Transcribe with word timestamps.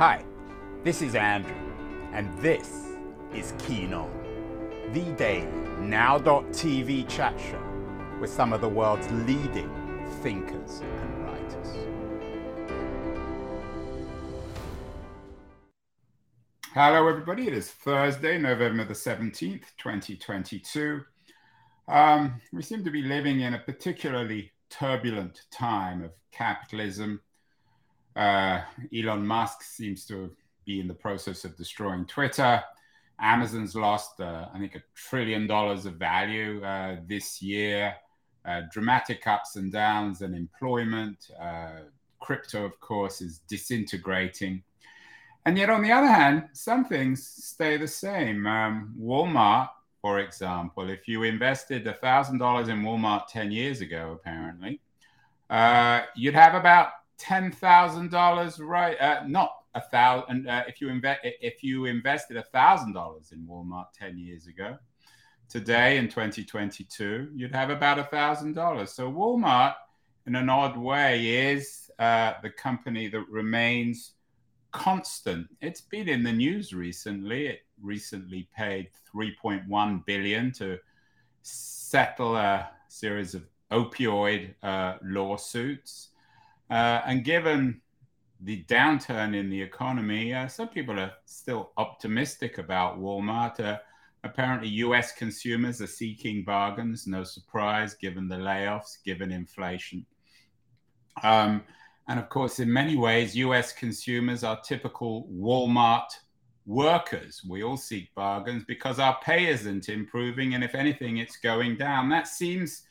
Hi, 0.00 0.24
this 0.82 1.02
is 1.02 1.14
Andrew, 1.14 1.52
and 2.14 2.32
this 2.38 2.86
is 3.34 3.52
Keen 3.58 3.92
On, 3.92 4.10
the 4.94 5.02
daily 5.12 5.46
now.tv 5.78 7.06
chat 7.06 7.38
show 7.38 7.62
with 8.18 8.30
some 8.30 8.54
of 8.54 8.62
the 8.62 8.68
world's 8.70 9.10
leading 9.10 9.68
thinkers 10.22 10.80
and 10.80 11.22
writers. 11.22 11.76
Hello, 16.72 17.06
everybody. 17.06 17.48
It 17.48 17.52
is 17.52 17.70
Thursday, 17.70 18.38
November 18.38 18.86
the 18.86 18.94
17th, 18.94 19.64
2022. 19.76 21.02
Um, 21.88 22.40
we 22.54 22.62
seem 22.62 22.82
to 22.84 22.90
be 22.90 23.02
living 23.02 23.40
in 23.40 23.52
a 23.52 23.58
particularly 23.58 24.50
turbulent 24.70 25.42
time 25.50 26.02
of 26.02 26.12
capitalism. 26.32 27.20
Uh, 28.16 28.60
Elon 28.94 29.26
Musk 29.26 29.62
seems 29.62 30.04
to 30.06 30.30
be 30.64 30.80
in 30.80 30.88
the 30.88 30.94
process 30.94 31.44
of 31.44 31.56
destroying 31.56 32.06
Twitter. 32.06 32.62
Amazon's 33.20 33.74
lost, 33.74 34.20
uh, 34.20 34.46
I 34.52 34.58
think, 34.58 34.74
a 34.74 34.82
trillion 34.94 35.46
dollars 35.46 35.86
of 35.86 35.94
value 35.94 36.64
uh, 36.64 36.96
this 37.06 37.42
year. 37.42 37.94
Uh, 38.44 38.62
dramatic 38.72 39.26
ups 39.26 39.56
and 39.56 39.70
downs 39.70 40.22
in 40.22 40.34
employment. 40.34 41.30
Uh, 41.40 41.82
crypto, 42.20 42.64
of 42.64 42.78
course, 42.80 43.20
is 43.20 43.40
disintegrating. 43.40 44.62
And 45.44 45.58
yet, 45.58 45.70
on 45.70 45.82
the 45.82 45.92
other 45.92 46.06
hand, 46.06 46.48
some 46.52 46.84
things 46.84 47.26
stay 47.26 47.76
the 47.76 47.88
same. 47.88 48.46
Um, 48.46 48.94
Walmart, 48.98 49.68
for 50.00 50.20
example, 50.20 50.88
if 50.88 51.06
you 51.06 51.22
invested 51.24 51.84
$1,000 51.84 52.68
in 52.68 52.82
Walmart 52.82 53.26
10 53.28 53.50
years 53.50 53.80
ago, 53.80 54.18
apparently, 54.20 54.80
uh, 55.50 56.02
you'd 56.14 56.34
have 56.34 56.54
about 56.54 56.90
$10,000, 57.20 58.60
right? 58.60 59.00
Uh, 59.00 59.22
not 59.26 59.52
a 59.74 59.80
thousand. 59.80 60.48
Uh, 60.48 60.64
if 60.66 60.80
you 60.80 60.88
invest, 60.88 61.20
if 61.22 61.62
you 61.62 61.84
invested 61.84 62.36
a 62.36 62.42
thousand 62.42 62.92
dollars 62.92 63.32
in 63.32 63.46
Walmart 63.46 63.86
ten 63.94 64.18
years 64.18 64.46
ago, 64.46 64.76
today 65.48 65.96
in 65.96 66.08
2022, 66.08 67.30
you'd 67.34 67.54
have 67.54 67.70
about 67.70 67.98
a 67.98 68.04
thousand 68.04 68.54
dollars. 68.54 68.92
So 68.92 69.10
Walmart, 69.10 69.74
in 70.26 70.34
an 70.34 70.48
odd 70.48 70.76
way, 70.76 71.52
is 71.52 71.90
uh, 71.98 72.34
the 72.42 72.50
company 72.50 73.08
that 73.08 73.28
remains 73.28 74.12
constant. 74.72 75.48
It's 75.60 75.80
been 75.80 76.08
in 76.08 76.22
the 76.22 76.32
news 76.32 76.72
recently. 76.72 77.46
It 77.46 77.60
recently 77.82 78.48
paid 78.56 78.88
3.1 79.14 80.06
billion 80.06 80.52
to 80.52 80.78
settle 81.42 82.36
a 82.36 82.70
series 82.88 83.34
of 83.34 83.44
opioid 83.72 84.54
uh, 84.62 84.94
lawsuits. 85.02 86.09
Uh, 86.70 87.02
and 87.04 87.24
given 87.24 87.80
the 88.40 88.64
downturn 88.64 89.36
in 89.36 89.50
the 89.50 89.60
economy, 89.60 90.32
uh, 90.32 90.46
some 90.46 90.68
people 90.68 90.98
are 90.98 91.12
still 91.26 91.72
optimistic 91.76 92.58
about 92.58 92.98
Walmart. 92.98 93.60
Uh, 93.60 93.78
apparently, 94.24 94.68
US 94.68 95.12
consumers 95.12 95.82
are 95.82 95.86
seeking 95.86 96.44
bargains, 96.44 97.06
no 97.06 97.24
surprise, 97.24 97.94
given 97.94 98.28
the 98.28 98.36
layoffs, 98.36 99.02
given 99.04 99.32
inflation. 99.32 100.06
Um, 101.22 101.64
and 102.08 102.18
of 102.18 102.28
course, 102.28 102.60
in 102.60 102.72
many 102.72 102.96
ways, 102.96 103.36
US 103.36 103.72
consumers 103.72 104.42
are 104.44 104.60
typical 104.60 105.28
Walmart 105.30 106.08
workers. 106.66 107.42
We 107.46 107.62
all 107.62 107.76
seek 107.76 108.14
bargains 108.14 108.64
because 108.66 108.98
our 108.98 109.18
pay 109.22 109.48
isn't 109.48 109.88
improving. 109.88 110.54
And 110.54 110.62
if 110.62 110.74
anything, 110.74 111.18
it's 111.18 111.36
going 111.36 111.76
down. 111.76 112.08
That 112.08 112.28
seems 112.28 112.84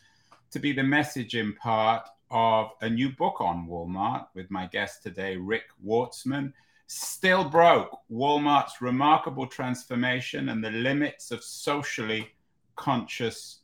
to 0.52 0.59
be 0.59 0.73
the 0.73 0.83
message 0.83 1.35
in 1.35 1.53
part 1.55 2.07
of 2.31 2.72
a 2.81 2.89
new 2.89 3.09
book 3.09 3.41
on 3.41 3.67
Walmart 3.67 4.27
with 4.35 4.49
my 4.52 4.67
guest 4.67 5.03
today, 5.03 5.35
Rick 5.35 5.63
Wartzman. 5.85 6.53
Still 6.88 7.44
broke 7.44 7.99
Walmart's 8.11 8.81
remarkable 8.81 9.47
transformation 9.47 10.50
and 10.50 10.63
the 10.63 10.72
limits 10.72 11.31
of 11.31 11.44
socially 11.44 12.29
conscious 12.75 13.59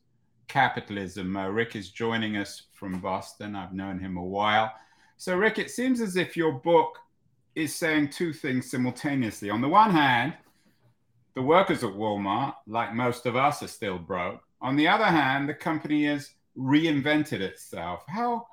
capitalism. 0.48 1.36
Uh, 1.36 1.48
Rick 1.50 1.76
is 1.76 1.90
joining 1.90 2.38
us 2.38 2.64
from 2.72 3.00
Boston. 3.00 3.56
I've 3.56 3.74
known 3.74 4.00
him 4.00 4.18
a 4.18 4.24
while. 4.24 4.72
So, 5.18 5.36
Rick, 5.36 5.60
it 5.60 5.72
seems 5.72 6.02
as 6.02 6.18
if 6.18 6.36
your 6.36 6.52
book 6.52 7.00
is 7.56 7.74
saying 7.74 8.10
two 8.10 8.34
things 8.34 8.70
simultaneously. 8.70 9.50
On 9.50 9.62
the 9.62 9.70
one 9.70 9.92
hand, 9.92 10.34
the 11.36 11.42
workers 11.42 11.84
at 11.84 11.92
Walmart, 11.92 12.56
like 12.68 12.94
most 12.94 13.26
of 13.26 13.36
us, 13.36 13.64
are 13.64 13.68
still 13.68 13.98
broke. 13.98 14.42
On 14.62 14.76
the 14.76 14.88
other 14.88 15.06
hand, 15.06 15.48
the 15.48 15.54
company 15.54 16.06
has 16.06 16.32
reinvented 16.58 17.42
itself. 17.42 18.04
How 18.08 18.48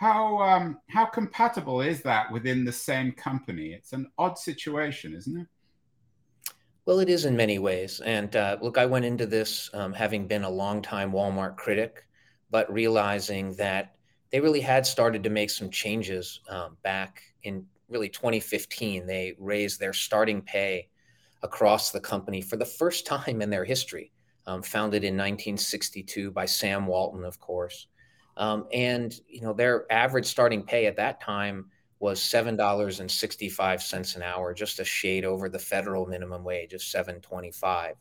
how 0.00 0.38
um, 0.38 0.78
how 0.88 1.04
compatible 1.04 1.82
is 1.82 2.00
that 2.00 2.32
within 2.32 2.64
the 2.64 2.72
same 2.72 3.12
company? 3.12 3.74
It's 3.74 3.92
an 3.92 4.10
odd 4.16 4.38
situation, 4.38 5.14
isn't 5.14 5.36
it? 5.36 5.46
Well, 6.86 7.00
it 7.00 7.10
is 7.10 7.26
in 7.26 7.36
many 7.36 7.58
ways. 7.58 8.00
And 8.00 8.34
uh, 8.34 8.56
look, 8.62 8.78
I 8.78 8.86
went 8.86 9.04
into 9.04 9.26
this 9.26 9.68
um, 9.74 9.92
having 9.92 10.26
been 10.26 10.44
a 10.44 10.48
longtime 10.48 11.12
Walmart 11.12 11.56
critic, 11.56 12.06
but 12.50 12.72
realizing 12.72 13.54
that 13.56 13.94
they 14.32 14.40
really 14.40 14.62
had 14.62 14.86
started 14.86 15.22
to 15.22 15.30
make 15.30 15.50
some 15.50 15.68
changes 15.68 16.40
um, 16.48 16.78
back 16.82 17.20
in 17.42 17.66
really 17.90 18.08
2015. 18.08 19.06
They 19.06 19.36
raised 19.38 19.78
their 19.78 19.92
starting 19.92 20.40
pay 20.40 20.88
across 21.42 21.90
the 21.90 22.00
company 22.00 22.40
for 22.40 22.56
the 22.56 22.64
first 22.64 23.04
time 23.14 23.42
in 23.42 23.50
their 23.50 23.66
history, 23.66 24.12
um, 24.46 24.62
founded 24.62 25.04
in 25.04 25.12
1962 25.12 26.30
by 26.30 26.46
Sam 26.46 26.86
Walton, 26.86 27.22
of 27.22 27.38
course. 27.38 27.86
Um, 28.40 28.66
and 28.72 29.14
you 29.28 29.42
know 29.42 29.52
their 29.52 29.84
average 29.92 30.26
starting 30.26 30.62
pay 30.62 30.86
at 30.86 30.96
that 30.96 31.20
time 31.20 31.66
was 31.98 32.22
seven 32.22 32.56
dollars 32.56 32.98
and 33.00 33.10
sixty-five 33.10 33.82
cents 33.82 34.16
an 34.16 34.22
hour, 34.22 34.54
just 34.54 34.80
a 34.80 34.84
shade 34.84 35.26
over 35.26 35.50
the 35.50 35.58
federal 35.58 36.06
minimum 36.06 36.42
wage 36.42 36.72
of 36.72 36.82
seven 36.82 37.20
twenty-five. 37.20 37.96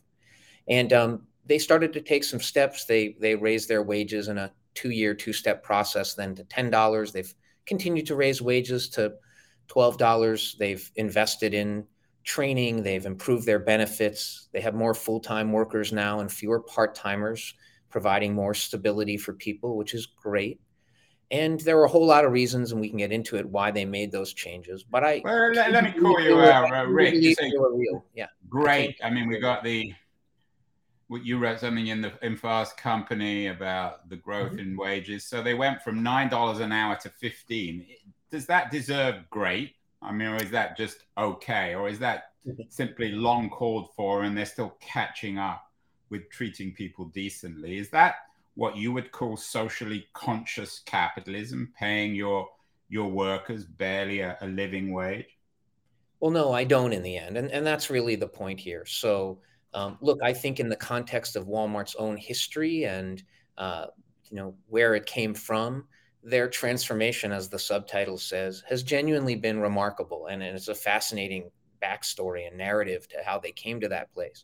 And 0.69 0.93
um, 0.93 1.27
they 1.45 1.59
started 1.59 1.91
to 1.93 2.01
take 2.01 2.23
some 2.23 2.39
steps. 2.39 2.85
They 2.85 3.17
they 3.19 3.35
raised 3.35 3.67
their 3.67 3.83
wages 3.83 4.29
in 4.29 4.37
a 4.37 4.51
two-year, 4.75 5.13
two-step 5.13 5.61
process, 5.61 6.13
then 6.13 6.35
to 6.35 6.45
ten 6.45 6.69
dollars. 6.69 7.11
They've 7.11 7.33
continued 7.65 8.07
to 8.07 8.15
raise 8.15 8.41
wages 8.41 8.87
to 8.91 9.15
twelve 9.67 9.97
dollars. 9.97 10.55
They've 10.57 10.89
invested 10.95 11.53
in 11.53 11.85
training. 12.23 12.83
They've 12.83 13.05
improved 13.05 13.45
their 13.45 13.59
benefits. 13.59 14.47
They 14.53 14.61
have 14.61 14.73
more 14.73 14.93
full-time 14.93 15.51
workers 15.51 15.91
now 15.91 16.21
and 16.21 16.31
fewer 16.31 16.61
part-timers 16.61 17.55
providing 17.89 18.33
more 18.33 18.53
stability 18.53 19.17
for 19.17 19.33
people, 19.33 19.77
which 19.77 19.93
is 19.93 20.05
great. 20.05 20.59
And 21.31 21.59
there 21.59 21.77
were 21.77 21.85
a 21.85 21.89
whole 21.89 22.07
lot 22.07 22.25
of 22.25 22.31
reasons, 22.31 22.71
and 22.71 22.81
we 22.81 22.89
can 22.89 22.97
get 22.97 23.11
into 23.11 23.35
it 23.35 23.47
why 23.47 23.69
they 23.69 23.85
made 23.85 24.11
those 24.11 24.33
changes. 24.33 24.83
But 24.83 25.03
I 25.03 25.21
well, 25.23 25.51
let, 25.53 25.71
let 25.71 25.83
me 25.83 25.91
call 26.01 26.19
you 26.19 26.39
out, 26.39 26.73
uh, 26.73 26.87
Rick. 26.87 27.15
You 27.15 27.35
say 27.35 27.51
real. 27.55 28.03
Yeah, 28.15 28.27
great. 28.49 28.99
I, 29.03 29.11
mean, 29.11 29.27
we 29.27 29.39
got 29.39 29.63
the 29.63 29.93
what 31.07 31.23
you 31.23 31.37
wrote 31.37 31.59
something 31.59 31.87
in 31.87 32.01
the 32.01 32.13
in 32.23 32.35
Fast 32.35 32.77
Company 32.77 33.47
about 33.47 34.09
the 34.09 34.15
growth 34.15 34.51
mm-hmm. 34.51 34.59
in 34.59 34.77
wages. 34.77 35.23
So 35.25 35.43
they 35.43 35.53
went 35.53 35.83
from 35.83 36.01
nine 36.01 36.29
dollars 36.29 36.59
an 36.59 36.71
hour 36.71 36.95
to 37.03 37.09
fifteen. 37.09 37.85
Does 38.31 38.47
that 38.47 38.71
deserve 38.71 39.29
great? 39.29 39.75
I 40.01 40.11
mean, 40.11 40.29
or 40.29 40.37
is 40.37 40.49
that 40.49 40.77
just 40.77 41.03
okay, 41.15 41.75
or 41.75 41.89
is 41.89 41.99
that 41.99 42.31
mm-hmm. 42.47 42.63
simply 42.69 43.11
long 43.11 43.51
called 43.51 43.89
for, 43.95 44.23
and 44.23 44.35
they're 44.35 44.45
still 44.45 44.77
catching 44.79 45.37
up? 45.37 45.68
With 46.09 46.29
treating 46.29 46.73
people 46.73 47.05
decently. 47.05 47.77
Is 47.77 47.89
that 47.89 48.15
what 48.55 48.75
you 48.75 48.91
would 48.91 49.11
call 49.11 49.37
socially 49.37 50.07
conscious 50.13 50.79
capitalism, 50.85 51.71
paying 51.77 52.13
your 52.15 52.47
your 52.89 53.09
workers 53.09 53.65
barely 53.65 54.21
a, 54.21 54.37
a 54.41 54.47
living 54.47 54.91
wage? 54.91 55.37
Well, 56.19 56.31
no, 56.31 56.51
I 56.51 56.63
don't 56.63 56.91
in 56.93 57.03
the 57.03 57.17
end, 57.17 57.37
and 57.37 57.49
and 57.51 57.65
that's 57.65 57.89
really 57.89 58.15
the 58.15 58.27
point 58.27 58.59
here. 58.59 58.85
So, 58.85 59.39
um, 59.73 59.97
look, 60.01 60.19
I 60.21 60.33
think 60.33 60.59
in 60.59 60.69
the 60.69 60.75
context 60.75 61.35
of 61.35 61.47
Walmart's 61.47 61.95
own 61.95 62.17
history 62.17 62.85
and 62.85 63.23
uh, 63.57 63.87
you 64.29 64.35
know 64.35 64.55
where 64.67 64.95
it 64.95 65.05
came 65.05 65.33
from, 65.33 65.85
their 66.23 66.49
transformation, 66.49 67.31
as 67.31 67.47
the 67.47 67.59
subtitle 67.59 68.17
says, 68.17 68.63
has 68.67 68.83
genuinely 68.83 69.35
been 69.35 69.59
remarkable, 69.59 70.27
and, 70.27 70.43
and 70.43 70.55
it's 70.55 70.67
a 70.67 70.75
fascinating 70.75 71.49
backstory 71.81 72.47
and 72.47 72.57
narrative 72.57 73.07
to 73.07 73.17
how 73.25 73.39
they 73.39 73.51
came 73.51 73.79
to 73.79 73.87
that 73.87 74.13
place. 74.13 74.43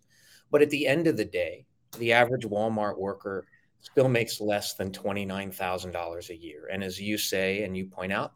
But 0.55 0.61
at 0.61 0.69
the 0.69 0.87
end 0.87 1.07
of 1.07 1.17
the 1.17 1.25
day, 1.25 1.65
the 1.97 2.13
average 2.13 2.45
Walmart 2.45 2.97
worker 2.97 3.45
still 3.81 4.07
makes 4.07 4.39
less 4.39 4.73
than 4.75 4.89
$29,000 4.89 6.29
a 6.29 6.35
year. 6.37 6.69
And 6.71 6.81
as 6.81 6.97
you 6.97 7.17
say, 7.17 7.63
and 7.63 7.75
you 7.75 7.87
point 7.87 8.13
out, 8.13 8.31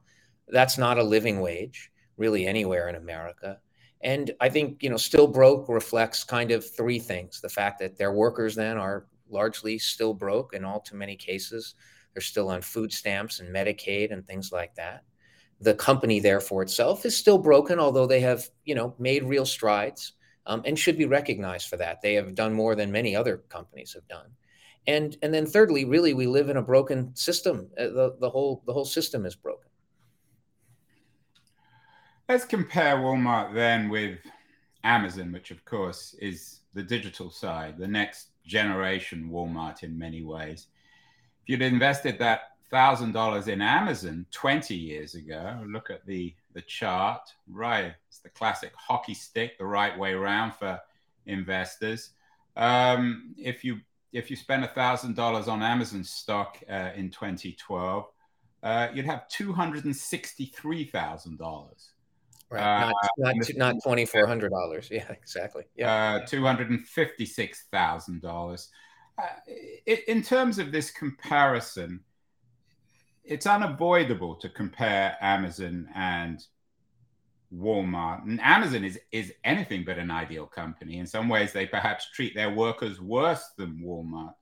that's 0.50 0.78
not 0.78 0.98
a 0.98 1.02
living 1.02 1.40
wage 1.40 1.90
really 2.18 2.46
anywhere 2.46 2.90
in 2.90 2.96
America. 2.96 3.62
And 4.02 4.32
I 4.42 4.50
think, 4.50 4.84
you 4.84 4.90
know, 4.90 4.98
still 4.98 5.28
broke 5.28 5.70
reflects 5.70 6.26
kind 6.26 6.52
of 6.52 6.70
three 6.70 7.00
things. 7.00 7.40
The 7.40 7.48
fact 7.48 7.80
that 7.80 7.98
their 7.98 8.12
workers 8.12 8.54
then 8.54 8.76
are 8.76 9.08
largely 9.30 9.78
still 9.78 10.14
broke 10.14 10.54
in 10.54 10.66
all 10.66 10.82
too 10.82 10.98
many 10.98 11.16
cases. 11.16 11.76
They're 12.14 12.22
still 12.22 12.50
on 12.50 12.62
food 12.62 12.92
stamps 12.92 13.40
and 13.40 13.48
Medicaid 13.48 14.12
and 14.12 14.28
things 14.28 14.52
like 14.52 14.76
that. 14.76 15.06
The 15.62 15.76
company, 15.76 16.20
therefore, 16.20 16.64
itself 16.64 17.06
is 17.06 17.16
still 17.16 17.38
broken, 17.38 17.80
although 17.80 18.08
they 18.08 18.20
have, 18.20 18.46
you 18.66 18.76
know, 18.76 18.94
made 19.00 19.24
real 19.24 19.46
strides 19.46 20.16
um, 20.46 20.62
and 20.66 20.78
should 20.78 20.98
be 20.98 21.06
recognized 21.06 21.68
for 21.68 21.78
that. 21.78 22.02
They 22.02 22.14
have 22.16 22.36
done 22.36 22.54
more 22.54 22.76
than 22.76 22.92
many 22.92 23.16
other 23.16 23.38
companies 23.50 23.94
have 23.94 24.08
done. 24.08 24.28
And 24.88 25.18
and 25.22 25.34
then 25.34 25.46
thirdly, 25.46 25.86
really, 25.86 26.14
we 26.14 26.26
live 26.26 26.50
in 26.50 26.58
a 26.58 26.62
broken 26.62 27.16
system. 27.16 27.70
Uh, 27.78 27.90
the 27.90 28.16
the 28.20 28.30
whole 28.30 28.64
the 28.66 28.74
whole 28.74 28.86
system 28.86 29.26
is 29.26 29.36
broken. 29.36 29.70
let's 32.30 32.46
compare 32.46 32.98
Walmart 32.98 33.54
then 33.54 33.90
with 33.90 34.20
Amazon, 34.84 35.32
which 35.32 35.52
of 35.52 35.66
course 35.66 36.16
is 36.20 36.62
the 36.74 36.84
digital 36.84 37.30
side, 37.30 37.78
the 37.78 37.88
next 37.88 38.30
generation 38.46 39.30
Walmart 39.32 39.84
in 39.84 39.98
many 39.98 40.24
ways. 40.24 40.68
If 41.44 41.50
you'd 41.50 41.62
invested 41.62 42.20
that 42.20 42.42
thousand 42.70 43.14
dollars 43.14 43.48
in 43.48 43.62
Amazon 43.62 44.26
20 44.32 44.76
years 44.76 45.16
ago, 45.16 45.62
look 45.66 45.90
at 45.90 46.06
the 46.06 46.34
the 46.54 46.62
chart, 46.62 47.22
right? 47.48 47.94
It's 48.08 48.20
the 48.20 48.30
classic 48.30 48.72
hockey 48.76 49.14
stick, 49.14 49.58
the 49.58 49.66
right 49.66 49.98
way 49.98 50.14
around 50.14 50.54
for 50.54 50.80
investors. 51.26 52.12
Um, 52.56 53.36
if 53.38 53.64
you 53.64 53.80
if 54.12 54.30
you 54.30 54.36
spend 54.36 54.64
a 54.64 54.68
thousand 54.68 55.16
dollars 55.16 55.48
on 55.48 55.62
Amazon 55.62 56.04
stock 56.04 56.58
uh, 56.70 56.90
in 56.96 57.10
2012, 57.12 58.06
uh, 58.64 58.88
you'd 58.94 59.06
have 59.06 59.28
two 59.30 59.54
hundred 59.54 59.86
and 59.86 59.96
sixty-three 59.96 60.86
thousand 60.86 61.38
dollars. 61.38 61.92
Right, 62.50 62.80
not 62.82 62.94
uh, 63.24 63.34
not, 63.34 63.56
not 63.56 63.76
twenty 63.84 64.06
four 64.06 64.26
hundred 64.26 64.50
dollars. 64.52 64.90
Yeah, 64.92 65.10
exactly. 65.12 65.64
Yeah, 65.76 66.16
uh, 66.16 66.26
two 66.26 66.44
hundred 66.44 66.72
and 66.72 66.86
fifty-six 66.86 67.66
thousand 67.72 68.22
dollars. 68.22 68.70
Uh, 69.18 69.54
in 70.08 70.24
terms 70.24 70.60
of 70.60 70.72
this 70.72 70.92
comparison, 70.92 72.00
it's 73.30 73.46
unavoidable 73.46 74.36
to 74.36 74.50
compare 74.50 75.16
Amazon 75.22 75.88
and 75.94 76.44
Walmart. 77.56 78.24
And 78.24 78.42
Amazon 78.42 78.84
is, 78.84 79.00
is 79.12 79.32
anything 79.44 79.84
but 79.86 80.00
an 80.00 80.10
ideal 80.10 80.48
company. 80.48 80.98
In 80.98 81.06
some 81.06 81.30
ways, 81.30 81.54
they 81.54 81.68
perhaps 81.68 82.10
treat 82.12 82.34
their 82.34 82.50
workers 82.50 83.00
worse 83.00 83.52
than 83.56 83.82
Walmart. 83.86 84.34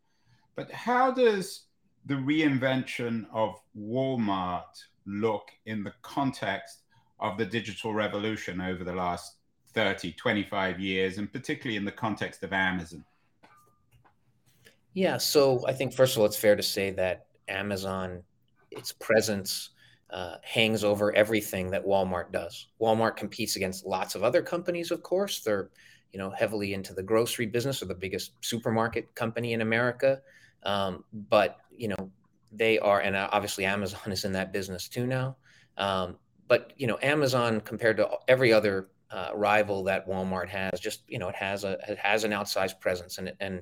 But 0.55 0.71
how 0.71 1.11
does 1.11 1.63
the 2.05 2.15
reinvention 2.15 3.25
of 3.33 3.59
Walmart 3.77 4.63
look 5.05 5.51
in 5.65 5.83
the 5.83 5.93
context 6.01 6.83
of 7.19 7.37
the 7.37 7.45
digital 7.45 7.93
revolution 7.93 8.61
over 8.61 8.85
the 8.85 8.95
last 8.95 9.35
30, 9.73 10.13
25 10.13 10.79
years, 10.79 11.17
and 11.17 11.31
particularly 11.31 11.75
in 11.75 11.83
the 11.83 11.91
context 11.91 12.41
of 12.41 12.53
Amazon? 12.53 13.03
Yeah, 14.93 15.17
so 15.17 15.65
I 15.67 15.73
think, 15.73 15.93
first 15.93 16.15
of 16.15 16.21
all, 16.21 16.25
it's 16.25 16.37
fair 16.37 16.55
to 16.55 16.63
say 16.63 16.91
that 16.91 17.25
Amazon, 17.49 18.23
its 18.77 18.91
presence, 18.93 19.71
uh, 20.09 20.37
hangs 20.41 20.83
over 20.83 21.13
everything 21.13 21.71
that 21.71 21.85
Walmart 21.85 22.31
does. 22.31 22.67
Walmart 22.81 23.17
competes 23.17 23.55
against 23.55 23.85
lots 23.85 24.15
of 24.15 24.23
other 24.23 24.41
companies, 24.41 24.91
of 24.91 25.03
course. 25.03 25.41
They're, 25.41 25.69
you 26.13 26.19
know, 26.19 26.29
heavily 26.29 26.73
into 26.73 26.93
the 26.93 27.03
grocery 27.03 27.45
business 27.45 27.81
or 27.81 27.85
the 27.85 27.95
biggest 27.95 28.31
supermarket 28.41 29.13
company 29.15 29.53
in 29.53 29.61
America. 29.61 30.21
Um, 30.63 31.03
but 31.11 31.57
you 31.71 31.89
know, 31.89 32.11
they 32.51 32.79
are, 32.79 33.01
and 33.01 33.15
obviously 33.15 33.65
Amazon 33.65 33.99
is 34.11 34.25
in 34.25 34.33
that 34.33 34.53
business 34.53 34.87
too 34.87 35.05
now. 35.05 35.37
Um, 35.77 36.17
but 36.47 36.73
you 36.77 36.87
know, 36.87 36.97
Amazon 37.01 37.61
compared 37.61 37.97
to 37.97 38.09
every 38.27 38.53
other 38.53 38.89
uh, 39.11 39.29
rival 39.35 39.83
that 39.83 40.07
Walmart 40.07 40.49
has, 40.49 40.79
just 40.79 41.01
you 41.07 41.19
know, 41.19 41.29
it 41.29 41.35
has 41.35 41.63
a 41.63 41.77
it 41.87 41.97
has 41.97 42.23
an 42.23 42.31
outsized 42.31 42.79
presence, 42.79 43.17
and 43.17 43.33
and 43.39 43.55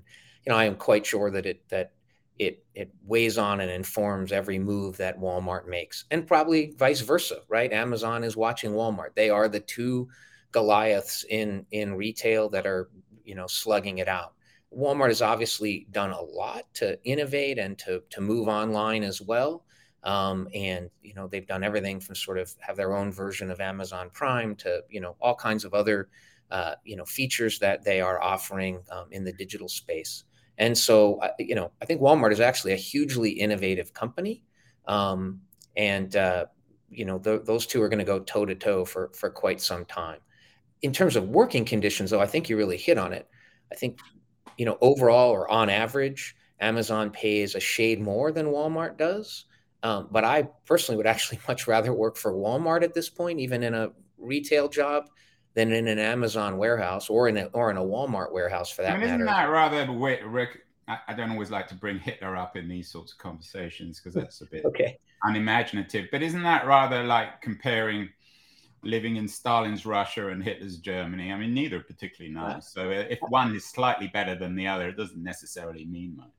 you 0.46 0.52
know, 0.52 0.56
I 0.56 0.66
am 0.66 0.76
quite 0.76 1.06
sure 1.06 1.32
that 1.32 1.46
it 1.46 1.68
that 1.70 1.92
it 2.38 2.66
it 2.74 2.92
weighs 3.06 3.38
on 3.38 3.62
and 3.62 3.72
informs 3.72 4.32
every 4.32 4.60
move 4.60 4.98
that 4.98 5.20
Walmart 5.20 5.68
makes, 5.68 6.06
and 6.12 6.28
probably 6.28 6.74
vice 6.78 7.02
versa, 7.02 7.42
right? 7.48 7.72
Amazon 7.72 8.24
is 8.24 8.36
watching 8.36 8.72
Walmart. 8.72 9.16
They 9.16 9.30
are 9.30 9.48
the 9.48 9.62
two 9.62 10.10
Goliaths 10.52 11.26
in 11.30 11.66
in 11.72 11.96
retail 11.96 12.50
that 12.50 12.66
are 12.66 12.90
you 13.24 13.36
know 13.36 13.48
slugging 13.48 14.00
it 14.00 14.08
out. 14.08 14.34
Walmart 14.76 15.08
has 15.08 15.22
obviously 15.22 15.88
done 15.92 16.12
a 16.12 16.22
lot 16.22 16.64
to 16.76 17.02
innovate 17.04 17.58
and 17.58 17.78
to 17.80 18.02
to 18.10 18.22
move 18.22 18.48
online 18.48 19.04
as 19.04 19.22
well. 19.22 19.64
Um, 20.04 20.48
and 20.54 20.90
you 21.02 21.14
know 21.14 21.28
they've 21.28 21.48
done 21.48 21.64
everything 21.64 22.00
from 22.00 22.16
sort 22.16 22.38
of 22.38 22.54
have 22.60 22.78
their 22.78 22.96
own 22.96 23.12
version 23.12 23.50
of 23.50 23.60
Amazon 23.60 24.10
Prime 24.14 24.56
to 24.58 24.84
you 24.90 25.02
know 25.02 25.16
all 25.20 25.36
kinds 25.36 25.66
of 25.66 25.74
other 25.74 26.10
uh, 26.52 26.76
you 26.84 26.96
know 26.96 27.06
features 27.06 27.60
that 27.60 27.84
they 27.84 28.02
are 28.02 28.22
offering 28.22 28.84
um, 28.92 29.08
in 29.12 29.24
the 29.24 29.34
digital 29.34 29.68
space. 29.68 30.26
And 30.58 30.78
so, 30.78 31.20
you 31.40 31.56
know, 31.56 31.72
I 31.82 31.86
think 31.86 32.02
Walmart 32.02 32.32
is 32.32 32.40
actually 32.40 32.74
a 32.74 32.78
hugely 32.78 33.32
innovative 33.32 33.94
company, 33.94 34.44
um, 34.88 35.42
and 35.76 36.16
uh, 36.16 36.46
you 36.90 37.06
know, 37.06 37.20
th- 37.20 37.42
those 37.44 37.66
two 37.66 37.82
are 37.82 37.90
going 37.90 38.00
to 38.00 38.06
go 38.06 38.20
toe 38.20 38.46
to 38.46 38.56
toe 38.56 38.86
for 38.86 39.12
for 39.14 39.30
quite 39.30 39.60
some 39.60 39.86
time. 39.86 40.20
In 40.82 40.94
terms 40.94 41.16
of 41.16 41.30
working 41.30 41.66
conditions, 41.66 42.12
though, 42.12 42.22
I 42.22 42.28
think 42.28 42.50
you 42.50 42.58
really 42.58 42.78
hit 42.78 42.98
on 42.98 43.12
it. 43.12 43.28
I 43.72 43.76
think, 43.76 44.00
you 44.58 44.66
know, 44.66 44.78
overall 44.82 45.32
or 45.32 45.50
on 45.50 45.70
average, 45.70 46.36
Amazon 46.60 47.10
pays 47.10 47.56
a 47.56 47.60
shade 47.60 48.00
more 48.00 48.32
than 48.32 48.48
Walmart 48.48 48.98
does. 48.98 49.46
Um, 49.84 50.08
but 50.12 50.24
I 50.24 50.50
personally 50.66 50.98
would 50.98 51.08
actually 51.14 51.40
much 51.48 51.68
rather 51.68 51.94
work 51.94 52.18
for 52.18 52.34
Walmart 52.34 52.84
at 52.84 52.94
this 52.94 53.10
point, 53.10 53.40
even 53.40 53.64
in 53.64 53.74
a 53.74 53.92
retail 54.18 54.70
job, 54.70 55.10
than 55.56 55.72
in 55.72 55.88
an 55.88 56.00
Amazon 56.00 56.58
warehouse 56.58 57.10
or 57.10 57.28
in 57.28 57.38
a 57.38 57.46
or 57.46 57.72
in 57.72 57.78
a 57.78 57.82
Walmart 57.82 58.32
warehouse 58.32 58.70
for 58.70 58.84
that 58.84 58.92
I 58.92 58.98
mean, 58.98 59.04
isn't 59.04 59.26
matter. 59.26 59.56
Isn't 59.56 59.72
that 59.72 59.88
rather 59.90 60.28
Rick? 60.28 60.62
I, 60.88 61.14
don't 61.16 61.32
always 61.32 61.50
like 61.50 61.68
to 61.70 61.76
bring 61.76 61.98
Hitler 61.98 62.36
up 62.36 62.56
in 62.56 62.68
these 62.68 62.92
sorts 62.92 63.12
of 63.12 63.18
conversations 63.18 64.00
because 64.00 64.14
that's 64.14 64.42
a 64.42 64.46
bit 64.46 64.66
okay. 64.66 65.00
unimaginative. 65.24 66.10
But 66.12 66.22
isn't 66.22 66.44
that 66.44 66.68
rather 66.68 67.04
like 67.04 67.42
comparing 67.42 68.10
living 68.84 69.16
in 69.16 69.28
Stalin's 69.28 69.84
Russia 69.86 70.28
and 70.28 70.44
Hitler's 70.44 70.78
Germany? 70.78 71.32
I 71.32 71.40
mean, 71.40 71.56
neither 71.56 71.78
are 71.78 71.84
particularly 71.84 72.36
nice. 72.36 72.72
So 72.72 72.92
uh, 72.92 73.06
if 73.10 73.18
one 73.30 73.56
is 73.56 73.66
slightly 73.66 74.10
better 74.10 74.36
than 74.36 74.56
the 74.56 74.68
other, 74.68 74.90
it 74.90 74.96
doesn't 74.96 75.24
necessarily 75.24 75.86
mean 75.86 76.18
much. 76.18 76.30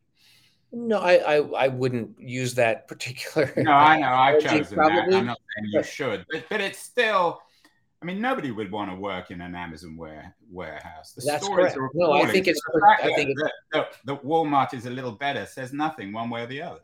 No, 0.71 0.99
I, 0.99 1.15
I, 1.15 1.37
I 1.65 1.69
wouldn't 1.69 2.21
use 2.21 2.55
that 2.55 2.87
particular. 2.89 3.53
No, 3.57 3.73
I 3.73 3.99
know 3.99 4.13
I've 4.13 4.41
chosen 4.41 4.77
probably. 4.77 5.11
that. 5.11 5.19
I'm 5.19 5.27
not 5.27 5.39
saying 5.57 5.73
you 5.73 5.83
should, 5.83 6.25
but 6.31 6.45
but 6.49 6.61
it's 6.61 6.79
still 6.79 7.41
I 8.03 8.05
mean, 8.05 8.21
nobody 8.21 8.51
would 8.51 8.71
want 8.71 8.91
to 8.91 8.97
work 8.97 9.31
in 9.31 9.41
an 9.41 9.55
Amazon 9.55 9.97
ware, 9.97 10.35
warehouse. 10.51 11.13
The 11.13 11.23
That's 11.25 11.49
correct. 11.49 11.79
no, 11.95 12.13
I 12.13 12.27
think 12.27 12.47
it's. 12.47 12.61
I 13.01 13.13
think 13.15 13.31
it's, 13.31 13.99
the, 14.05 14.17
Walmart 14.19 14.75
is 14.75 14.87
a 14.87 14.91
little 14.91 15.13
better. 15.13 15.47
Says 15.47 15.73
nothing 15.73 16.13
one 16.13 16.29
way 16.29 16.43
or 16.43 16.47
the 16.47 16.61
other. 16.63 16.81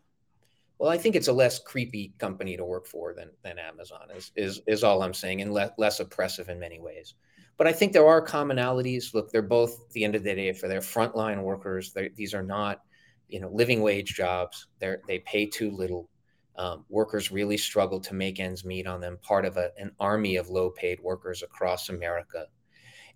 Well, 0.78 0.90
I 0.90 0.98
think 0.98 1.14
it's 1.14 1.28
a 1.28 1.32
less 1.32 1.60
creepy 1.60 2.12
company 2.18 2.56
to 2.56 2.64
work 2.64 2.86
for 2.86 3.14
than 3.14 3.30
than 3.44 3.58
Amazon 3.58 4.08
is 4.16 4.32
is 4.36 4.62
is 4.66 4.82
all 4.82 5.02
I'm 5.02 5.14
saying, 5.14 5.42
and 5.42 5.52
le- 5.52 5.72
less 5.78 6.00
oppressive 6.00 6.48
in 6.48 6.58
many 6.58 6.80
ways. 6.80 7.14
But 7.58 7.66
I 7.66 7.72
think 7.72 7.92
there 7.92 8.08
are 8.08 8.26
commonalities. 8.26 9.14
Look, 9.14 9.30
they're 9.30 9.42
both 9.42 9.80
at 9.80 9.90
the 9.90 10.04
end 10.04 10.14
of 10.14 10.24
the 10.24 10.34
day 10.34 10.52
for 10.52 10.66
their 10.66 10.80
frontline 10.80 11.42
workers. 11.42 11.94
These 12.16 12.34
are 12.34 12.42
not, 12.42 12.80
you 13.28 13.38
know, 13.38 13.50
living 13.52 13.82
wage 13.82 14.14
jobs. 14.14 14.66
They 14.80 14.96
they 15.06 15.18
pay 15.20 15.46
too 15.46 15.70
little. 15.70 16.08
Um, 16.56 16.84
workers 16.88 17.32
really 17.32 17.56
struggle 17.56 17.98
to 18.00 18.14
make 18.14 18.38
ends 18.38 18.64
meet 18.64 18.86
on 18.86 19.00
them, 19.00 19.18
part 19.22 19.44
of 19.44 19.56
a, 19.56 19.70
an 19.78 19.92
army 19.98 20.36
of 20.36 20.50
low 20.50 20.70
paid 20.70 21.00
workers 21.00 21.42
across 21.42 21.88
America. 21.88 22.46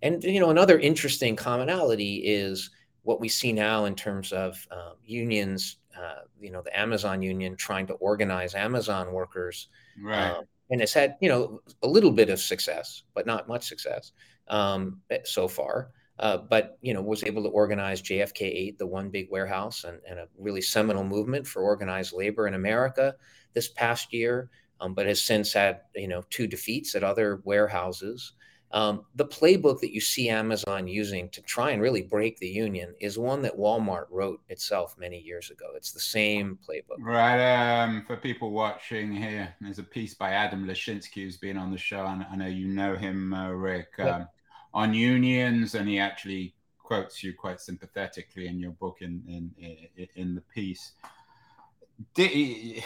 And, 0.01 0.23
you 0.23 0.39
know, 0.39 0.49
another 0.49 0.79
interesting 0.79 1.35
commonality 1.35 2.17
is 2.25 2.71
what 3.03 3.19
we 3.19 3.29
see 3.29 3.53
now 3.53 3.85
in 3.85 3.95
terms 3.95 4.33
of 4.33 4.67
um, 4.71 4.95
unions, 5.05 5.77
uh, 5.97 6.21
you 6.39 6.51
know, 6.51 6.61
the 6.61 6.77
Amazon 6.77 7.21
union 7.21 7.55
trying 7.55 7.87
to 7.87 7.93
organize 7.93 8.53
Amazon 8.53 9.13
workers. 9.13 9.69
Right. 10.03 10.31
Um, 10.31 10.45
and 10.69 10.81
it's 10.81 10.93
had, 10.93 11.15
you 11.21 11.29
know, 11.29 11.61
a 11.83 11.87
little 11.87 12.11
bit 12.11 12.29
of 12.29 12.39
success, 12.39 13.03
but 13.13 13.25
not 13.25 13.47
much 13.47 13.67
success 13.67 14.11
um, 14.47 15.01
so 15.23 15.47
far. 15.47 15.91
Uh, 16.19 16.37
but 16.37 16.77
you 16.81 16.93
know 16.93 17.01
was 17.01 17.23
able 17.23 17.43
to 17.43 17.49
organize 17.49 18.01
JFK 18.01 18.41
8, 18.41 18.79
the 18.79 18.87
one 18.87 19.09
big 19.09 19.29
warehouse, 19.29 19.83
and, 19.83 19.99
and, 20.09 20.17
a 20.19 20.27
really 20.37 20.61
seminal 20.61 21.03
movement 21.03 21.45
for 21.45 21.61
organized 21.61 22.11
labor 22.11 22.47
in 22.47 22.55
America 22.55 23.15
this 23.53 23.67
past 23.67 24.11
year. 24.11 24.49
Um, 24.79 24.93
but 24.93 25.07
has 25.07 25.21
since 25.21 25.53
had 25.53 25.81
you 25.95 26.07
know 26.07 26.23
two 26.29 26.47
defeats 26.47 26.95
at 26.95 27.03
other 27.03 27.41
warehouses. 27.43 28.33
Um, 28.71 29.05
the 29.15 29.25
playbook 29.25 29.79
that 29.79 29.93
you 29.93 30.01
see 30.01 30.27
Amazon 30.27 30.87
using 30.87 31.29
to 31.29 31.41
try 31.41 31.71
and 31.71 31.81
really 31.81 32.01
break 32.01 32.37
the 32.37 32.49
union 32.49 32.93
is 32.99 33.17
one 33.17 33.41
that 33.43 33.57
Walmart 33.57 34.07
wrote 34.09 34.41
itself 34.49 34.95
many 34.99 35.19
years 35.19 35.49
ago. 35.51 35.67
It's 35.75 35.93
the 35.93 36.01
same 36.01 36.59
playbook. 36.67 36.97
Right. 36.99 37.83
Um, 37.83 38.03
for 38.05 38.17
people 38.17 38.51
watching 38.51 39.13
here, 39.13 39.53
there's 39.61 39.79
a 39.79 39.83
piece 39.83 40.15
by 40.15 40.31
Adam 40.31 40.67
Lashinsky 40.67 41.23
who's 41.23 41.37
been 41.37 41.57
on 41.57 41.71
the 41.71 41.77
show, 41.77 42.05
and 42.05 42.25
I 42.29 42.35
know 42.35 42.47
you 42.47 42.67
know 42.67 42.95
him, 42.95 43.33
uh, 43.33 43.51
Rick. 43.51 43.97
Um, 43.99 44.27
on 44.73 44.93
unions, 44.93 45.75
and 45.75 45.87
he 45.87 45.99
actually 45.99 46.53
quotes 46.81 47.23
you 47.23 47.33
quite 47.33 47.59
sympathetically 47.59 48.47
in 48.47 48.59
your 48.59 48.71
book 48.71 48.97
in 49.01 49.21
in 49.27 50.07
in 50.15 50.35
the 50.35 50.41
piece. 50.41 50.93
Did, 52.13 52.83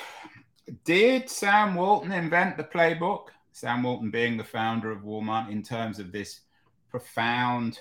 did 0.86 1.30
Sam 1.30 1.76
Walton 1.76 2.12
invent 2.12 2.58
the 2.58 2.64
playbook? 2.64 3.28
Sam 3.52 3.84
Walton 3.84 4.10
being 4.10 4.38
the 4.38 4.44
founder 4.44 4.92
of 4.92 5.02
Walmart 5.02 5.52
in 5.52 5.62
terms 5.62 6.00
of 6.00 6.12
this 6.12 6.42
profound 6.90 7.80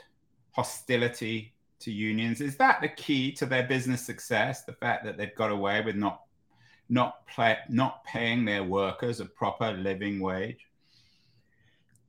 hostility 0.53 1.55
to 1.81 1.93
unions. 1.93 2.41
Is 2.41 2.57
that 2.57 2.81
the 2.81 2.89
key 2.89 3.33
to 3.33 3.47
their 3.47 3.63
business 3.63 4.05
success? 4.05 4.65
The 4.65 4.73
fact 4.73 5.05
that 5.05 5.17
they've 5.17 5.35
got 5.35 5.51
away 5.51 5.81
with 5.83 5.97
not 5.97 6.23
not 6.89 7.25
play, 7.29 7.57
not 7.69 8.05
paying 8.05 8.45
their 8.45 8.65
workers 8.65 9.21
a 9.21 9.25
proper 9.25 9.73
living 9.73 10.19
wage? 10.19 10.67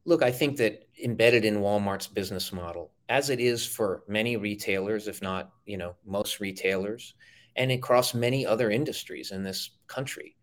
Look, 0.06 0.24
I 0.24 0.32
think 0.32 0.58
that 0.58 0.88
embedded 1.04 1.46
in 1.46 1.62
Walmart's 1.62 2.08
business 2.08 2.52
model, 2.52 2.92
as 3.10 3.30
it 3.30 3.40
is 3.40 3.66
for 3.66 4.04
many 4.08 4.36
retailers, 4.38 5.08
if 5.08 5.22
not, 5.22 5.52
you 5.66 5.78
know, 5.78 5.96
most 6.06 6.40
retailers, 6.40 7.14
and 7.56 7.72
across 7.72 8.14
many 8.14 8.46
other 8.46 8.72
industries 8.72 9.32
in 9.32 9.44
this 9.44 9.72
country, 9.88 10.36